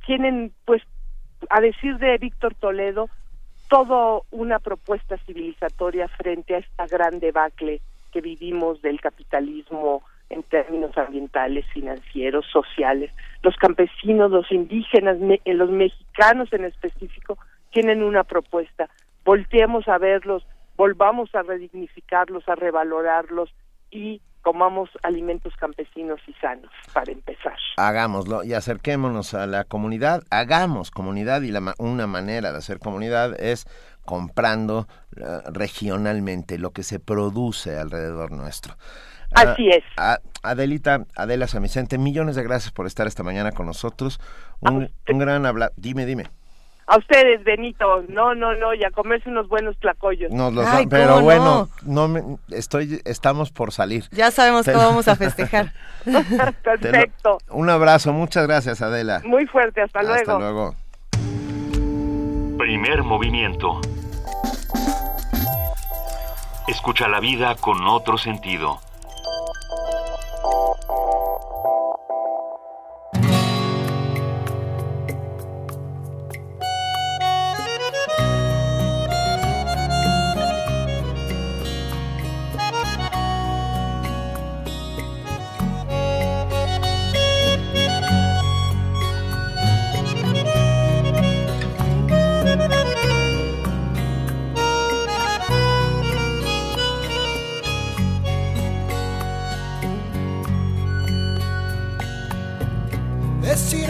[0.09, 0.83] tienen, pues,
[1.51, 3.11] a decir de Víctor Toledo,
[3.69, 10.97] todo una propuesta civilizatoria frente a esta gran debacle que vivimos del capitalismo en términos
[10.97, 13.13] ambientales, financieros, sociales.
[13.43, 17.37] Los campesinos, los indígenas, eh, los mexicanos en específico,
[17.71, 18.89] tienen una propuesta.
[19.27, 20.47] Volteemos a verlos,
[20.79, 23.55] volvamos a redignificarlos, a revalorarlos
[23.91, 27.53] y comamos alimentos campesinos y sanos, para empezar.
[27.77, 33.39] Hagámoslo y acerquémonos a la comunidad, hagamos comunidad y la, una manera de hacer comunidad
[33.39, 33.67] es
[34.07, 38.73] comprando eh, regionalmente lo que se produce alrededor nuestro.
[39.35, 39.85] Así es.
[40.43, 44.19] Adelita, Adela San Vicente, millones de gracias por estar esta mañana con nosotros.
[44.61, 45.73] Un, un gran habla.
[45.77, 46.25] Dime, dime.
[46.89, 48.03] A ustedes, Benito.
[48.09, 50.33] No, no, no, y a comerse unos buenos tlacoyos.
[50.33, 54.05] Nos los pero bueno, no, me, estoy, estamos por salir.
[54.11, 55.75] Ya sabemos cómo vamos a festejar.
[56.65, 57.39] Perfecto.
[57.51, 59.21] un abrazo, muchas gracias, Adela.
[59.25, 60.15] Muy fuerte, hasta luego.
[60.15, 60.75] Hasta luego.
[62.57, 63.83] Primer movimiento.
[66.69, 68.81] Escucha la vida con otro sentido.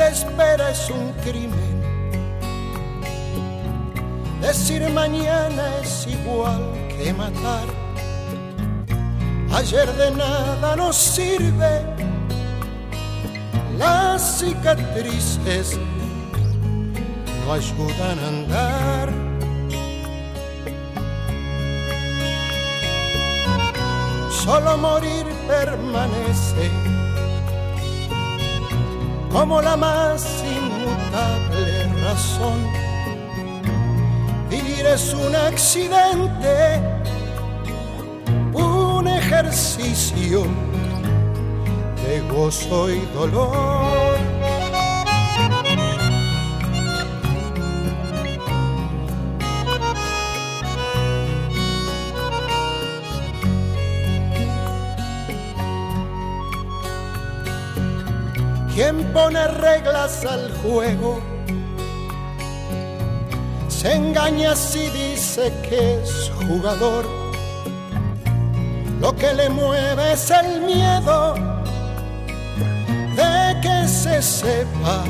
[0.09, 1.78] Espera es un crimen.
[4.41, 7.67] Decir mañana es igual que matar.
[9.53, 11.83] Ayer de nada nos sirve.
[13.77, 15.78] Las cicatrices
[17.45, 19.12] no ayudan a andar.
[24.31, 26.70] Solo morir permanece
[29.33, 32.67] como la más inmutable razón.
[34.51, 36.81] Vivir es un accidente,
[38.53, 40.45] un ejercicio
[42.05, 44.08] de gozo y dolor.
[58.79, 61.21] Quien pone reglas al juego
[63.67, 67.05] se engaña si dice que es jugador.
[69.01, 71.35] Lo que le mueve es el miedo
[73.17, 75.03] de que se sepa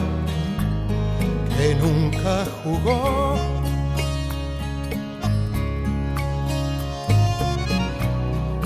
[1.54, 3.36] que nunca jugó.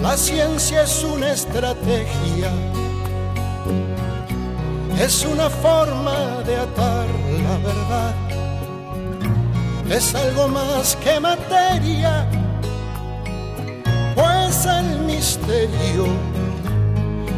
[0.01, 2.53] La ciencia es una estrategia
[4.99, 7.07] es una forma de atar
[7.43, 8.15] la verdad.
[9.91, 12.27] Es algo más que materia,
[14.15, 16.07] pues el misterio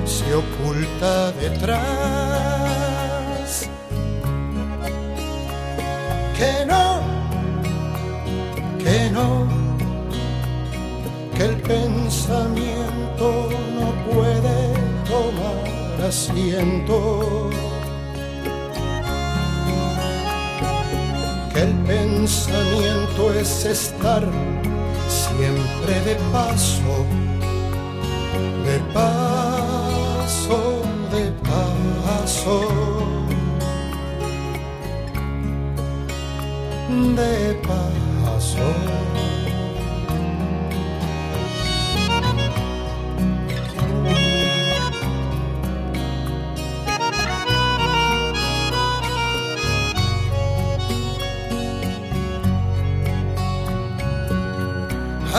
[0.05, 1.85] se oculta detrás.
[6.39, 7.01] Que no,
[8.79, 9.49] que no,
[11.37, 14.75] que el pensamiento no puede
[15.09, 15.74] tomar
[16.05, 17.51] asiento.
[21.53, 24.25] Que el pensamiento es estar
[25.09, 27.07] siempre de paso,
[28.65, 32.61] de paso, de paso.
[37.17, 39.44] De paso.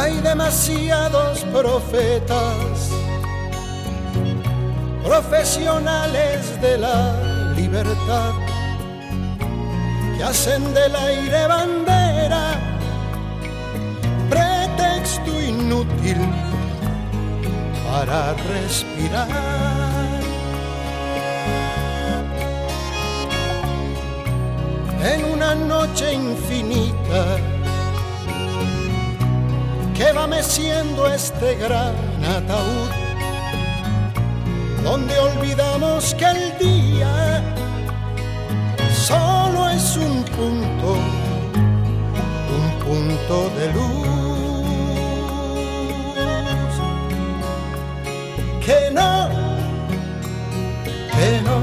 [0.06, 2.92] Hay demasiados profetas,
[5.04, 8.34] profesionales de la libertad,
[10.16, 12.46] que hacen del aire bandera,
[14.30, 16.20] pretexto inútil
[17.90, 19.28] para respirar.
[25.02, 27.55] En una noche infinita,
[29.96, 31.96] que va meciendo este gran
[32.38, 32.90] ataúd,
[34.84, 37.42] donde olvidamos que el día
[38.94, 40.98] solo es un punto,
[42.58, 44.06] un punto de luz.
[48.66, 49.30] Que no,
[51.16, 51.60] que no,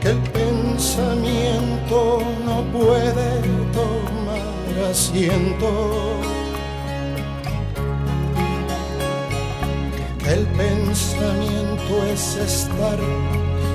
[0.00, 1.98] que el pensamiento
[2.44, 3.40] no puede
[3.72, 4.15] tomar
[4.92, 6.20] siento.
[10.26, 12.98] El pensamiento es estar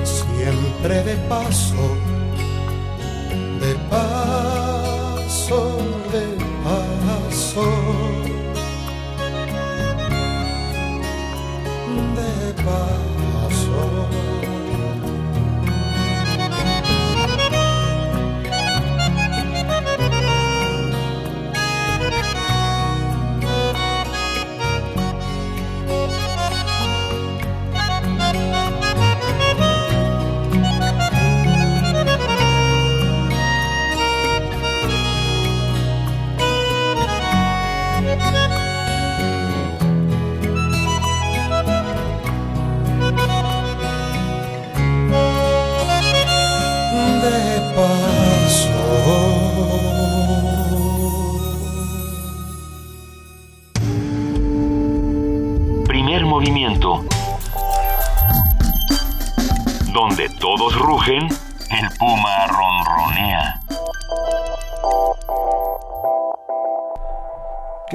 [0.04, 1.96] siempre de paso,
[3.60, 4.41] de paso,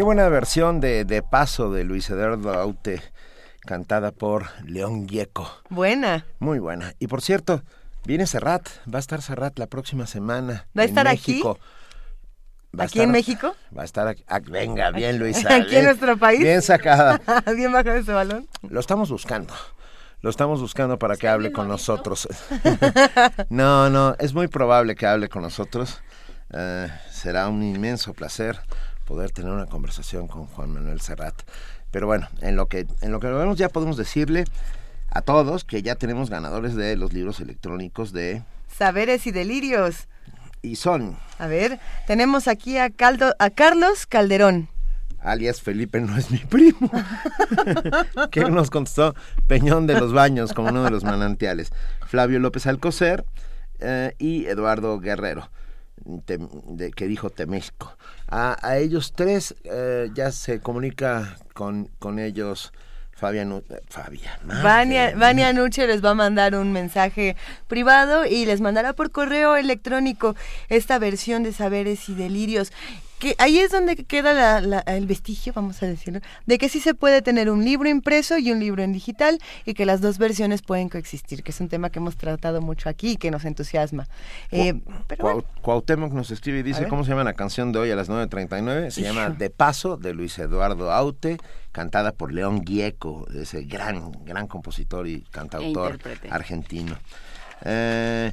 [0.08, 3.02] buena versión de De Paso de Luis Eduardo Aute,
[3.60, 5.52] cantada por León Gieco.
[5.70, 6.26] Buena.
[6.40, 6.94] Muy buena.
[6.98, 7.62] Y por cierto,
[8.06, 10.66] viene Serrat, va a estar Serrat la próxima semana.
[10.78, 11.32] ¿Va a en estar aquí?
[11.32, 11.60] México.
[12.74, 13.54] Va a ¿Aquí en México?
[13.78, 14.24] Va a estar aquí.
[14.30, 15.54] ah, venga, bien Luisa.
[15.54, 16.40] ¿Aquí en nuestro país?
[16.40, 17.20] Bien sacada.
[17.54, 18.48] bien bajado ese balón.
[18.62, 19.54] Lo estamos buscando.
[20.22, 22.30] Lo estamos buscando para que hable con nosotros.
[23.50, 26.02] no, no, es muy probable que hable con nosotros.
[26.54, 28.58] Eh, será un inmenso placer
[29.08, 31.34] poder tener una conversación con Juan Manuel Serrat.
[31.90, 34.44] Pero bueno, en lo que en lo que lo vemos ya podemos decirle
[35.10, 40.08] a todos que ya tenemos ganadores de los libros electrónicos de Saberes y delirios.
[40.62, 44.68] y son A ver, tenemos aquí a, Caldo, a Carlos Calderón.
[45.22, 46.92] alias Felipe no es mi primo,
[48.32, 49.16] que nos contestó
[49.48, 51.72] Peñón de los Baños como uno de los manantiales,
[52.06, 53.24] Flavio López Alcocer
[53.80, 55.50] eh, y Eduardo Guerrero,
[56.26, 57.96] tem- de- que dijo Temesco.
[58.30, 62.72] A, a ellos tres eh, ya se comunica con, con ellos
[63.14, 65.14] Fabián, eh, Fabián, Vania.
[65.16, 67.36] Vania Nuche les va a mandar un mensaje
[67.68, 70.36] privado y les mandará por correo electrónico
[70.70, 72.72] esta versión de Saberes y Delirios.
[73.20, 76.80] Que ahí es donde queda la- la- el vestigio, vamos a decirlo, de que sí
[76.80, 80.20] se puede tener un libro impreso y un libro en digital y que las dos
[80.20, 83.44] versiones pueden coexistir, que es un tema que hemos tratado mucho aquí y que nos
[83.46, 84.08] entusiasma.
[84.52, 84.76] Eh,
[85.08, 86.88] pero Cuau- Cuauhtémoc nos escribe y A dice.
[86.88, 88.92] ¿cómo se llama la canción de hoy a las 9.39?
[88.92, 89.30] Se llama.
[89.30, 91.38] De Paso, de Luis Eduardo Aute,
[91.72, 96.30] cantada por León Gieco, ese gran, gran compositor y cantautor intérprete.
[96.32, 96.96] argentino.
[97.66, 98.32] Eh,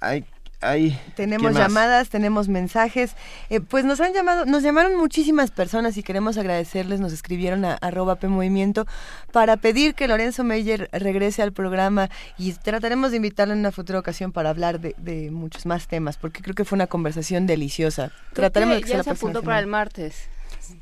[0.00, 0.24] hay,
[0.60, 3.14] hay, Tenemos llamadas, tenemos mensajes.
[3.50, 7.00] Eh, pues nos han llamado, nos llamaron muchísimas personas y queremos agradecerles.
[7.00, 8.86] Nos escribieron a arroba P Movimiento
[9.32, 13.98] para pedir que Lorenzo Meyer regrese al programa y trataremos de invitarlo en una futura
[13.98, 18.08] ocasión para hablar de, de muchos más temas, porque creo que fue una conversación deliciosa.
[18.32, 20.28] Creo Trataremos que de que ya la se apuntó para el martes.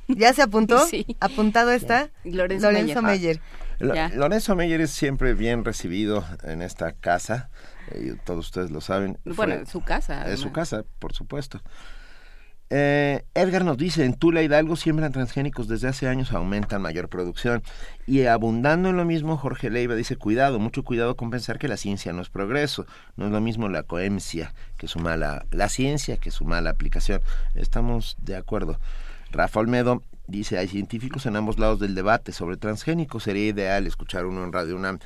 [0.09, 0.87] ¿Ya se apuntó?
[0.91, 1.05] Sí.
[1.21, 2.09] ¿Apuntado está?
[2.25, 3.03] Lorenzo Meyer.
[3.03, 3.41] Meyer.
[3.81, 4.09] Lo- Ya.
[4.11, 7.51] Lorenzo Meyer es siempre bien recibido en esta casa,
[7.91, 9.19] eh, todos ustedes lo saben.
[9.25, 11.61] Bueno, en su casa, Es su casa, por supuesto.
[12.71, 17.63] Eh, Edgar nos dice, en Tula Hidalgo siembran transgénicos desde hace años, aumentan mayor producción.
[18.07, 21.77] Y abundando en lo mismo, Jorge Leiva dice, cuidado, mucho cuidado con pensar que la
[21.77, 22.87] ciencia no es progreso.
[23.17, 27.21] No es lo mismo la coherencia que su mala, la ciencia que su mala aplicación.
[27.55, 28.81] Estamos de acuerdo.
[29.31, 34.27] Rafa Olmedo dice, hay científicos en ambos lados del debate sobre transgénicos, sería ideal escuchar
[34.27, 34.99] uno en Radio UNAM.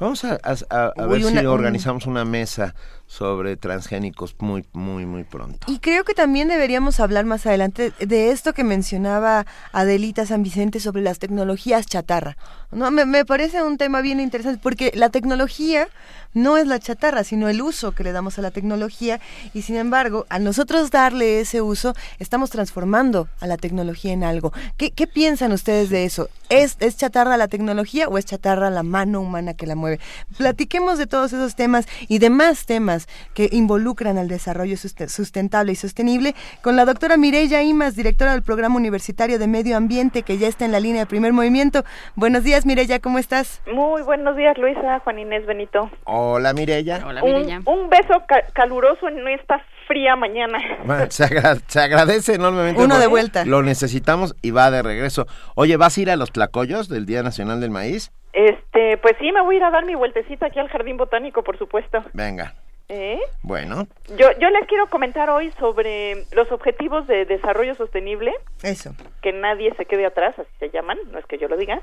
[0.00, 0.38] Vamos a,
[0.70, 2.74] a- ver si organizamos una mesa
[3.10, 5.66] sobre transgénicos muy, muy, muy pronto.
[5.66, 10.78] Y creo que también deberíamos hablar más adelante de esto que mencionaba Adelita San Vicente
[10.78, 12.36] sobre las tecnologías chatarra.
[12.70, 15.88] No, me, me parece un tema bien interesante porque la tecnología
[16.34, 19.20] no es la chatarra, sino el uso que le damos a la tecnología
[19.52, 24.52] y sin embargo, al nosotros darle ese uso, estamos transformando a la tecnología en algo.
[24.76, 26.28] ¿Qué, qué piensan ustedes de eso?
[26.48, 29.98] ¿Es, ¿Es chatarra la tecnología o es chatarra la mano humana que la mueve?
[30.36, 32.66] Platiquemos de todos esos temas y de más
[33.06, 38.32] temas que involucran al desarrollo suste- sustentable y sostenible con la doctora Mireya Imas, directora
[38.32, 41.84] del Programa Universitario de Medio Ambiente, que ya está en la línea de primer movimiento.
[42.16, 43.62] Buenos días, Mireya, ¿cómo estás?
[43.72, 45.90] Muy buenos días, Luisa, Juan Inés Benito.
[46.04, 47.04] Hola Mirella.
[47.22, 50.58] un, un beso ca- caluroso en esta fría mañana.
[50.84, 52.82] Bueno, se, agra- se agradece enormemente.
[52.82, 53.44] Uno de vuelta.
[53.44, 55.26] Lo necesitamos y va de regreso.
[55.54, 58.10] Oye, ¿vas a ir a los tlacoyos del Día Nacional del Maíz?
[58.32, 61.42] Este, pues sí, me voy a ir a dar mi vueltecita aquí al Jardín Botánico,
[61.42, 62.04] por supuesto.
[62.12, 62.54] Venga.
[62.92, 63.20] ¿Eh?
[63.44, 63.86] Bueno.
[64.16, 68.32] Yo, yo les quiero comentar hoy sobre los objetivos de desarrollo sostenible.
[68.64, 68.96] Eso.
[69.22, 71.82] Que nadie se quede atrás, así se llaman, no es que yo lo diga,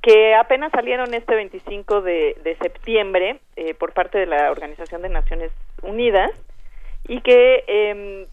[0.00, 5.08] que apenas salieron este 25 de, de septiembre eh, por parte de la Organización de
[5.08, 5.50] Naciones
[5.82, 6.30] Unidas
[7.08, 8.28] y que eh,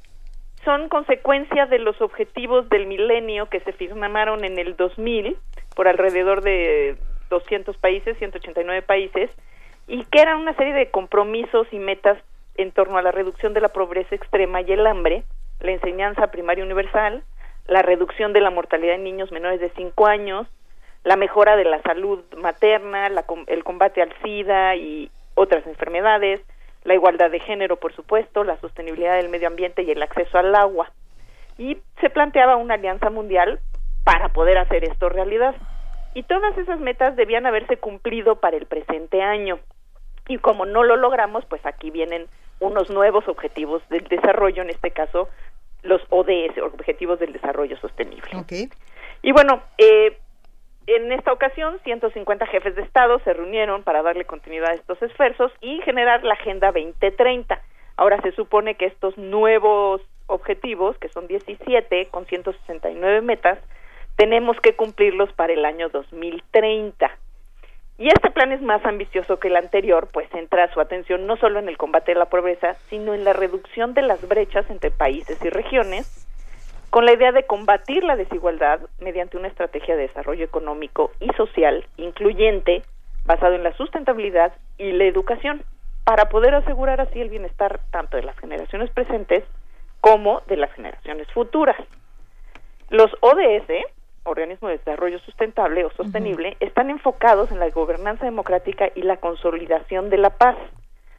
[0.63, 5.37] son consecuencia de los objetivos del milenio que se firmaron en el 2000
[5.75, 6.97] por alrededor de
[7.31, 9.31] 200 países, 189 países,
[9.91, 12.17] y que eran una serie de compromisos y metas
[12.55, 15.25] en torno a la reducción de la pobreza extrema y el hambre,
[15.59, 17.23] la enseñanza primaria universal,
[17.67, 20.47] la reducción de la mortalidad en niños menores de 5 años,
[21.03, 26.39] la mejora de la salud materna, la, el combate al SIDA y otras enfermedades,
[26.85, 30.55] la igualdad de género, por supuesto, la sostenibilidad del medio ambiente y el acceso al
[30.55, 30.89] agua.
[31.57, 33.59] Y se planteaba una alianza mundial
[34.05, 35.53] para poder hacer esto realidad.
[36.13, 39.59] Y todas esas metas debían haberse cumplido para el presente año
[40.31, 42.27] y como no lo logramos, pues aquí vienen
[42.59, 45.27] unos nuevos objetivos del desarrollo, en este caso
[45.83, 48.29] los ODS, Objetivos del Desarrollo Sostenible.
[49.23, 50.17] Y bueno, eh,
[50.87, 55.51] en esta ocasión 150 jefes de Estado se reunieron para darle continuidad a estos esfuerzos
[55.59, 57.61] y generar la Agenda 2030.
[57.97, 63.59] Ahora se supone que estos nuevos objetivos, que son 17 con 169 metas,
[64.15, 67.11] tenemos que cumplirlos para el año 2030.
[68.01, 71.59] Y este plan es más ambicioso que el anterior, pues centra su atención no solo
[71.59, 75.37] en el combate a la pobreza, sino en la reducción de las brechas entre países
[75.45, 76.27] y regiones,
[76.89, 81.85] con la idea de combatir la desigualdad mediante una estrategia de desarrollo económico y social
[81.97, 82.81] incluyente,
[83.27, 85.61] basado en la sustentabilidad y la educación,
[86.03, 89.43] para poder asegurar así el bienestar tanto de las generaciones presentes
[89.99, 91.77] como de las generaciones futuras.
[92.89, 93.85] Los ODS,
[94.23, 100.09] organismo de desarrollo sustentable o sostenible, están enfocados en la gobernanza democrática y la consolidación
[100.09, 100.57] de la paz,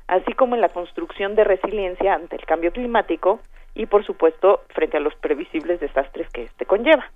[0.06, 3.40] así como en la construcción de resiliencia ante el cambio climático
[3.74, 7.10] y, por supuesto, frente a los previsibles desastres que este conlleva.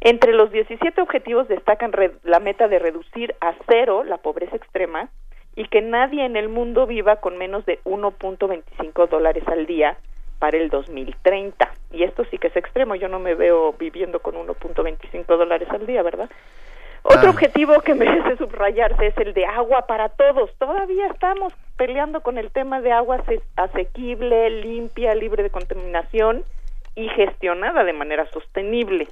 [0.00, 5.08] Entre los 17 objetivos destacan la meta de reducir a cero la pobreza extrema
[5.56, 9.96] y que nadie en el mundo viva con menos de 1.25 dólares al día
[10.38, 11.70] para el 2030.
[11.92, 15.86] Y esto sí que es extremo, yo no me veo viviendo con 1.25 dólares al
[15.86, 16.30] día, ¿verdad?
[17.02, 17.30] Otro ah.
[17.30, 20.50] objetivo que merece subrayarse es el de agua para todos.
[20.58, 23.22] Todavía estamos peleando con el tema de agua
[23.56, 26.44] asequible, limpia, libre de contaminación
[26.94, 29.08] y gestionada de manera sostenible.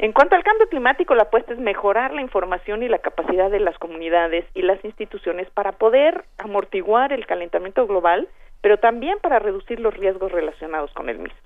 [0.00, 3.58] En cuanto al cambio climático, la apuesta es mejorar la información y la capacidad de
[3.58, 8.28] las comunidades y las instituciones para poder amortiguar el calentamiento global
[8.60, 11.38] pero también para reducir los riesgos relacionados con el mismo.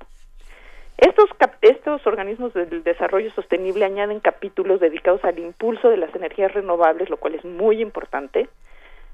[0.98, 1.30] Estos,
[1.62, 7.16] estos organismos del desarrollo sostenible añaden capítulos dedicados al impulso de las energías renovables, lo
[7.16, 8.48] cual es muy importante,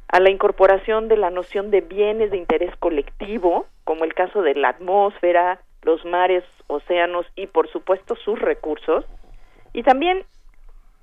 [0.09, 4.55] a la incorporación de la noción de bienes de interés colectivo, como el caso de
[4.55, 9.05] la atmósfera, los mares, océanos y por supuesto sus recursos,
[9.73, 10.25] y también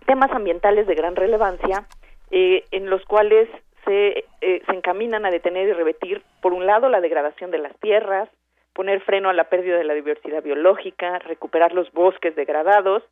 [0.06, 1.86] temas ambientales de gran relevancia,
[2.32, 3.48] eh, en los cuales
[3.86, 7.76] se, eh, se encaminan a detener y revertir, por un lado, la degradación de las
[7.80, 8.30] tierras,
[8.74, 13.04] poner freno a la pérdida de la diversidad biológica, recuperar los bosques degradados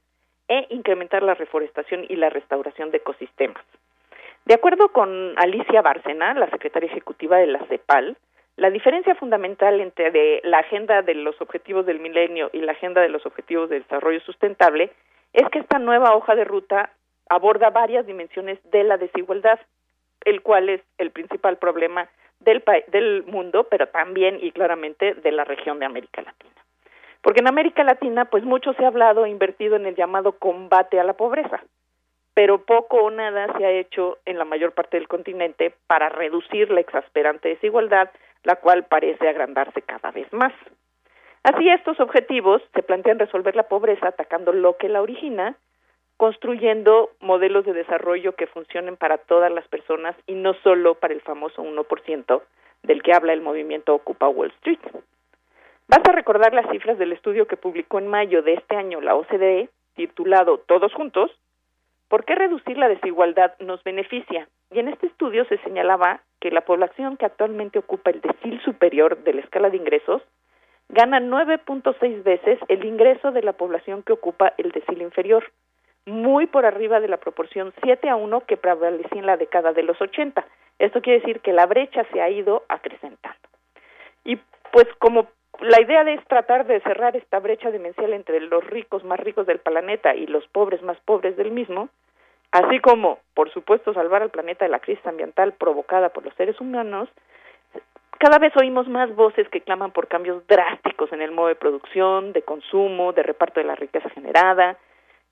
[0.50, 3.64] e incrementar la reforestación y la restauración de ecosistemas.
[4.46, 8.18] De acuerdo con Alicia Bárcena, la secretaria ejecutiva de la CEPAL,
[8.58, 13.10] la diferencia fundamental entre la agenda de los objetivos del milenio y la agenda de
[13.10, 14.92] los objetivos de desarrollo sustentable
[15.32, 16.92] es que esta nueva hoja de ruta
[17.30, 19.60] aborda varias dimensiones de la desigualdad,
[20.26, 25.44] el cual es el principal problema del, del mundo, pero también y claramente de la
[25.44, 26.54] región de América Latina.
[27.22, 31.00] Porque en América Latina, pues mucho se ha hablado e invertido en el llamado combate
[31.00, 31.64] a la pobreza,
[32.34, 36.70] pero poco o nada se ha hecho en la mayor parte del continente para reducir
[36.72, 38.10] la exasperante desigualdad,
[38.44, 40.52] la cual parece agrandarse cada vez más.
[41.44, 45.56] Así, estos objetivos se plantean resolver la pobreza atacando lo que la origina
[46.18, 51.22] construyendo modelos de desarrollo que funcionen para todas las personas y no solo para el
[51.22, 52.42] famoso 1%
[52.84, 54.80] del que habla el movimiento Ocupa Wall Street.
[55.88, 59.70] Basta recordar las cifras del estudio que publicó en mayo de este año la OCDE,
[59.96, 61.32] titulado Todos juntos,
[62.08, 64.48] ¿por qué reducir la desigualdad nos beneficia?
[64.72, 69.24] Y en este estudio se señalaba que la población que actualmente ocupa el decil superior
[69.24, 70.22] de la escala de ingresos
[70.90, 75.44] gana 9.6 veces el ingreso de la población que ocupa el decil inferior,
[76.06, 79.84] muy por arriba de la proporción 7 a 1 que prevalecía en la década de
[79.84, 80.46] los 80.
[80.80, 83.38] Esto quiere decir que la brecha se ha ido acrecentando.
[84.26, 84.38] Y
[84.72, 85.28] pues como
[85.60, 89.60] la idea es tratar de cerrar esta brecha demencial entre los ricos más ricos del
[89.60, 91.90] planeta y los pobres más pobres del mismo,
[92.52, 96.60] así como, por supuesto, salvar al planeta de la crisis ambiental provocada por los seres
[96.60, 97.08] humanos,
[98.20, 102.32] cada vez oímos más voces que claman por cambios drásticos en el modo de producción,
[102.34, 104.78] de consumo, de reparto de la riqueza generada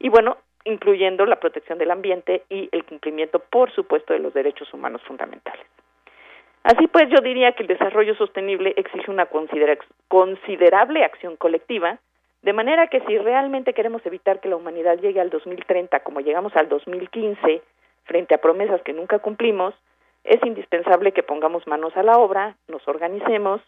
[0.01, 4.73] y bueno, incluyendo la protección del ambiente y el cumplimiento, por supuesto, de los derechos
[4.73, 5.65] humanos fundamentales.
[6.63, 9.27] Así pues, yo diría que el desarrollo sostenible exige una
[10.07, 11.97] considerable acción colectiva,
[12.43, 16.55] de manera que si realmente queremos evitar que la humanidad llegue al 2030 como llegamos
[16.55, 17.61] al 2015,
[18.03, 19.73] frente a promesas que nunca cumplimos,
[20.23, 23.61] es indispensable que pongamos manos a la obra, nos organicemos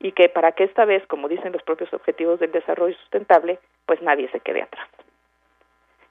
[0.00, 4.00] y que para que esta vez, como dicen los propios objetivos del desarrollo sustentable, pues
[4.02, 4.88] nadie se quede atrás.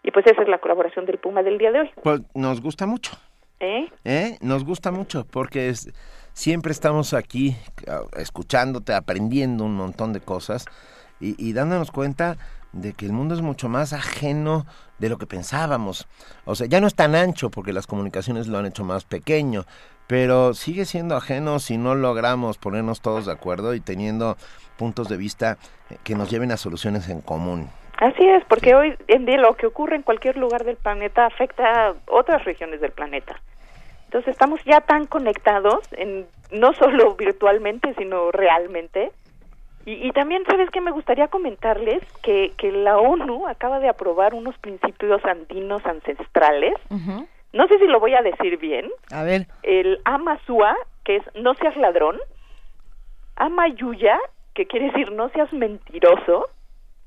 [0.04, 1.92] Y pues esa es la colaboración del Puma del día de hoy.
[2.04, 3.18] Pues nos gusta mucho.
[3.60, 3.90] ¿Eh?
[4.06, 4.38] ¿Eh?
[4.42, 5.92] Nos gusta mucho porque es,
[6.34, 7.56] siempre estamos aquí
[8.18, 10.66] escuchándote, aprendiendo un montón de cosas
[11.20, 12.38] y, y dándonos cuenta
[12.72, 14.66] de que el mundo es mucho más ajeno
[15.00, 16.08] de lo que pensábamos.
[16.46, 19.66] O sea, ya no es tan ancho porque las comunicaciones lo han hecho más pequeño,
[20.08, 24.38] pero sigue siendo ajeno si no logramos ponernos todos de acuerdo y teniendo
[24.78, 25.58] puntos de vista
[26.04, 27.70] que nos lleven a soluciones en común.
[28.00, 31.90] Así es, porque hoy en día lo que ocurre en cualquier lugar del planeta afecta
[31.90, 33.42] a otras regiones del planeta.
[34.06, 39.12] Entonces estamos ya tan conectados, en, no solo virtualmente, sino realmente.
[39.86, 40.80] Y, y también, ¿sabes qué?
[40.80, 46.76] Me gustaría comentarles que, que la ONU acaba de aprobar unos principios andinos ancestrales.
[47.52, 48.90] No sé si lo voy a decir bien.
[49.12, 49.48] A ver.
[49.64, 52.18] El Amasua, que es no seas ladrón.
[53.36, 54.18] Amayuya,
[54.54, 56.48] que quiere decir no seas mentiroso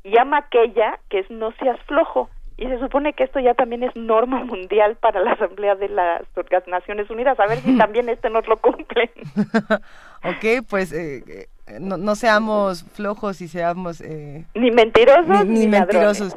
[0.05, 2.29] y ama aquella que es no seas flojo.
[2.59, 6.23] Y se supone que esto ya también es norma mundial para la Asamblea de las
[6.67, 7.39] Naciones Unidas.
[7.41, 9.11] A ver si también este nos lo cumplen.
[10.25, 14.01] ok, pues eh, eh, no, no, seamos flojos y seamos...
[14.01, 16.37] Eh, ni mentirosos ni, ni mentirosos.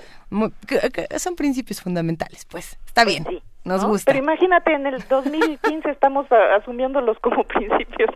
[1.17, 2.77] son principios fundamentales, pues.
[2.85, 3.25] Está pues bien.
[3.29, 3.43] Sí.
[3.65, 3.89] Nos ¿no?
[3.89, 4.11] gusta.
[4.11, 8.11] Pero imagínate, en el 2015 estamos asumiéndolos como principios,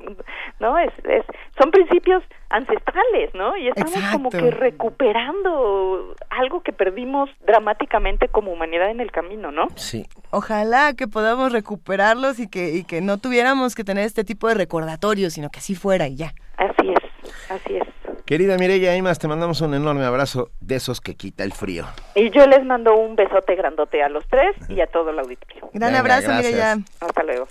[0.60, 0.78] ¿no?
[0.78, 1.26] Es, es,
[1.60, 3.58] son principios ancestrales, ¿no?
[3.58, 4.18] Y estamos Exacto.
[4.18, 9.68] como que recuperando algo que perdimos dramáticamente como humanidad en el camino, ¿no?
[9.76, 10.06] Sí.
[10.30, 14.53] Ojalá que podamos recuperarlos y que, y que no tuviéramos que tener este tipo de
[14.53, 16.34] recordatorios, sino que así fuera y ya.
[16.58, 17.99] Así es, así es.
[18.30, 21.88] Querida Mireya Imas, te mandamos un enorme abrazo de esos que quita el frío.
[22.14, 25.72] Y yo les mando un besote grandote a los tres y a todo el auditorio.
[25.74, 26.45] Gran Venga, abrazo, gracias.
[26.45, 26.77] Mireya.
[26.99, 27.48] Hasta luego.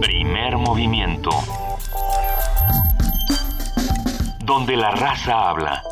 [0.00, 1.28] Primer movimiento.
[4.46, 5.82] Donde la raza habla.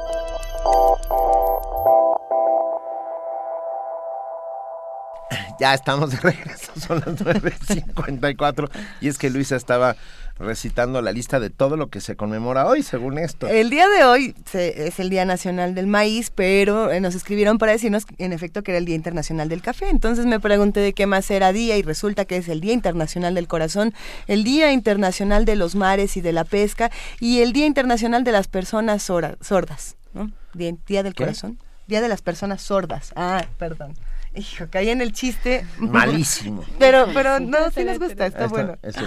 [5.60, 8.70] Ya estamos de regreso, son las 9.54
[9.00, 9.96] y es que Luisa estaba
[10.42, 13.46] recitando la lista de todo lo que se conmemora hoy, según esto.
[13.48, 17.58] El día de hoy se, es el Día Nacional del Maíz, pero eh, nos escribieron
[17.58, 19.88] para decirnos en efecto que era el Día Internacional del Café.
[19.88, 23.34] Entonces me pregunté de qué más era día y resulta que es el Día Internacional
[23.34, 23.94] del Corazón,
[24.26, 26.90] el Día Internacional de los Mares y de la Pesca
[27.20, 30.30] y el Día Internacional de las Personas sordas, ¿no?
[30.54, 31.24] Día, día del ¿Qué?
[31.24, 31.58] Corazón.
[31.86, 33.12] Día de las Personas Sordas.
[33.16, 33.94] Ah, perdón.
[34.34, 35.66] Hijo, caí en el chiste.
[35.78, 36.64] Malísimo.
[36.78, 38.78] Pero, pero no, sí nos gusta, está, Está- bueno.
[38.82, 39.00] eso.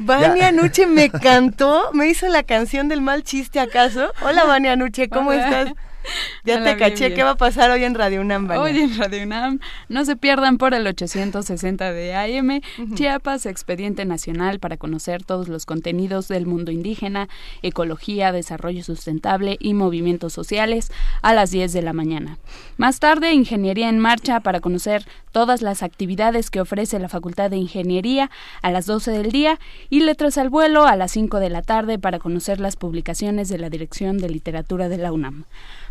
[0.00, 0.50] Vania.
[0.52, 4.12] Nuche me cantó, me hizo la canción del mal chiste acaso.
[4.22, 5.44] Hola Vania Nuche, ¿cómo Hola.
[5.44, 5.74] estás?
[6.44, 7.14] Ya Hola, te caché, bien.
[7.14, 8.62] ¿qué va a pasar hoy en Radio UNAM, Vania?
[8.62, 12.60] Hoy en Radio UNAM, no se pierdan por el 860 de AM,
[12.94, 17.28] Chiapas, Expediente Nacional para conocer todos los contenidos del mundo indígena,
[17.62, 22.38] ecología, desarrollo sustentable y movimientos sociales a las 10 de la mañana.
[22.78, 27.56] Más tarde, Ingeniería en Marcha para conocer todas las actividades que ofrece la Facultad de
[27.56, 28.30] Ingeniería
[28.62, 31.98] a las 12 del día y Letras al Vuelo a las 5 de la tarde
[31.98, 35.44] para conocer las publicaciones de la Dirección de Literatura de la UNAM.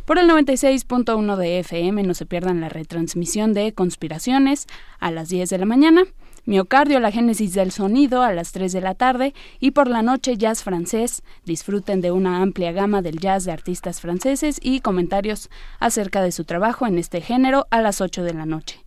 [0.10, 4.66] Por el 96.1 de FM no se pierdan la retransmisión de Conspiraciones
[5.00, 6.02] a las 10 de la mañana,
[6.46, 10.36] Miocardio, la génesis del sonido a las 3 de la tarde y por la noche
[10.36, 11.22] jazz francés.
[11.46, 16.44] Disfruten de una amplia gama del jazz de artistas franceses y comentarios acerca de su
[16.44, 18.84] trabajo en este género a las 8 de la noche.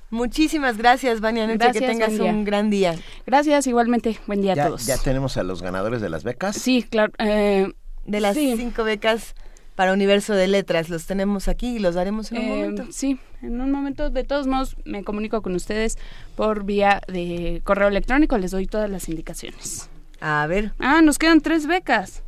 [0.10, 2.96] Muchísimas gracias, Vania que tengas un gran día.
[3.26, 4.18] Gracias, igualmente.
[4.26, 4.86] Buen día a todos.
[4.86, 6.56] ya tenemos a los ganadores de las becas.
[6.56, 7.12] Sí, claro.
[7.20, 7.74] eh,
[8.06, 8.54] De las sí.
[8.56, 9.36] cinco becas
[9.76, 10.88] para Universo de Letras.
[10.90, 12.86] Los tenemos aquí y los daremos en un Eh, momento.
[12.92, 14.10] Sí, en un momento.
[14.10, 15.98] De todos modos, me comunico con ustedes
[16.38, 18.38] por vía de correo electrónico.
[18.38, 19.90] Les doy todas las indicaciones.
[20.22, 20.74] A ver.
[20.80, 22.24] Ah, nos quedan tres becas.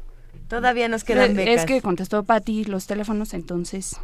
[0.47, 1.55] Todavía nos quedan Eh, becas.
[1.61, 3.97] Es que contestó Patti los teléfonos, entonces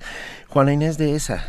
[0.47, 1.45] Juana Inés de esa.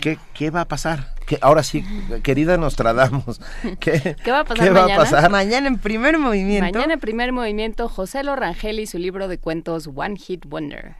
[0.00, 1.14] ¿qué, qué va a pasar?
[1.26, 1.84] ¿Qué, ahora sí,
[2.22, 3.40] querida Nostradamus,
[3.80, 5.00] ¿qué, ¿Qué va a pasar qué va a mañana?
[5.00, 5.30] pasar?
[5.30, 6.72] Mañana en primer movimiento.
[6.72, 10.96] Mañana en primer movimiento, José Lorangel y su libro de cuentos One Hit Wonder.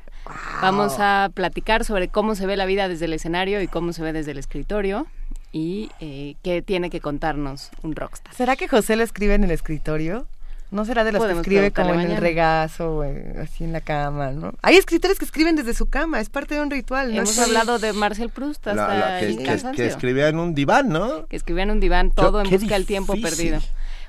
[0.62, 4.02] Vamos a platicar sobre cómo se ve la vida desde el escenario y cómo se
[4.02, 5.06] ve desde el escritorio
[5.52, 8.34] y eh, qué tiene que contarnos un rockstar.
[8.34, 10.26] ¿Será que José lo escribe en el escritorio?
[10.70, 13.02] ¿No será de los Podemos que escribe como en el regazo o
[13.42, 14.52] así en la cama, ¿no?
[14.62, 17.08] Hay escritores que escriben desde su cama, es parte de un ritual.
[17.12, 17.18] ¿no?
[17.22, 20.88] Hemos hablado de Marcel Proust hasta La- la- que, el que- escribía en un diván,
[20.90, 21.26] ¿no?
[21.26, 23.58] que escribía en un diván todo en busca del tiempo perdido.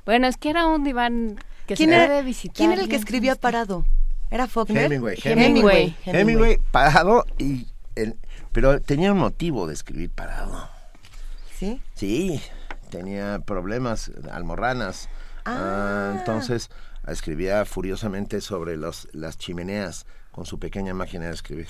[0.06, 2.56] Bueno, es que era un diván que ¿Quién se era- debe visitar.
[2.58, 3.84] ¿Quién era el que escribía parado?
[4.32, 4.86] ¿Era Faulkner?
[4.86, 5.96] Hemingway, Hemingway.
[6.06, 8.16] Hemingway, parado y el-
[8.52, 10.70] pero tenía un motivo de escribir parado.
[11.58, 11.82] ¿Sí?
[11.94, 12.42] Sí,
[12.90, 15.10] tenía problemas, almorranas.
[15.46, 16.70] Ah, entonces
[17.08, 21.68] escribía furiosamente sobre los, las chimeneas con su pequeña máquina de escribir.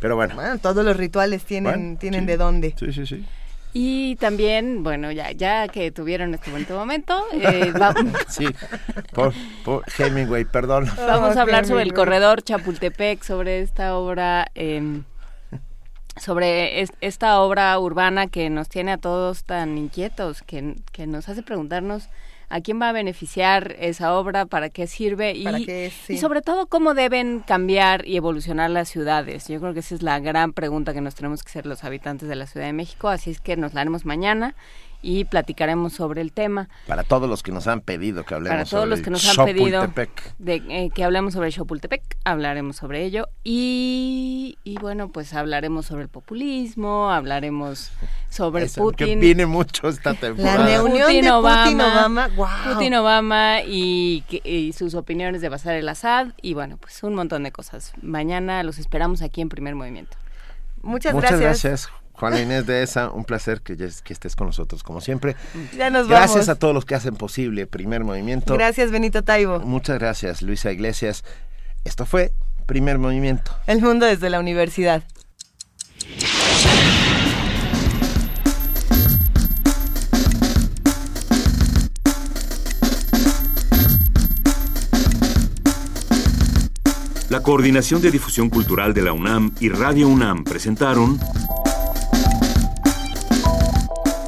[0.00, 0.34] Pero bueno.
[0.34, 2.26] Bueno, todos los rituales tienen, Bueno, tienen sí.
[2.26, 2.74] de dónde.
[2.78, 3.26] Sí, sí, sí.
[3.72, 7.94] Y también, bueno, ya, ya que tuvieron este bonito momento, eh, va-
[8.28, 8.46] Sí,
[9.12, 9.32] por,
[9.64, 10.86] por Hemingway, perdón.
[10.96, 15.02] Vamos a hablar sobre el corredor Chapultepec, sobre esta obra, eh,
[16.16, 21.28] sobre es- esta obra urbana que nos tiene a todos tan inquietos, que, que nos
[21.28, 22.08] hace preguntarnos
[22.50, 25.94] a quién va a beneficiar esa obra, para qué sirve y, ¿Para qué es?
[25.94, 26.14] Sí.
[26.14, 29.48] y sobre todo cómo deben cambiar y evolucionar las ciudades.
[29.48, 32.28] Yo creo que esa es la gran pregunta que nos tenemos que hacer los habitantes
[32.28, 34.54] de la Ciudad de México, así es que nos la haremos mañana
[35.02, 36.68] y platicaremos sobre el tema.
[36.86, 39.24] Para todos los que nos han pedido que hablemos Para todos sobre los que nos
[39.24, 39.86] el han pedido
[40.38, 43.28] de, eh, que hablemos sobre Chapultepec, hablaremos sobre ello.
[43.44, 47.90] Y, y bueno, pues hablaremos sobre el populismo, hablaremos
[48.28, 49.20] sobre Eso, que Putin.
[49.20, 50.66] viene mucho esta temporada.
[50.66, 52.72] reunión Putin, de Obama, Putin-Obama, guau.
[52.74, 56.28] Putin, Obama y, que- y sus opiniones de Bashar el Assad.
[56.42, 57.92] Y bueno, pues un montón de cosas.
[58.02, 60.16] Mañana los esperamos aquí en Primer Movimiento.
[60.82, 61.62] Muchas, Muchas gracias.
[61.88, 63.10] gracias, Juana Inés de esa.
[63.10, 65.34] Un placer que, ya- que estés con nosotros, como siempre.
[65.76, 66.48] Ya nos gracias vamos.
[66.50, 68.52] a todos los que hacen posible Primer Movimiento.
[68.54, 69.58] Gracias, Benito Taibo.
[69.60, 71.24] Muchas gracias, Luisa Iglesias.
[71.84, 72.32] Esto fue
[72.66, 73.52] Primer Movimiento.
[73.66, 75.02] El mundo desde la universidad.
[87.28, 91.18] La Coordinación de Difusión Cultural de la UNAM y Radio UNAM presentaron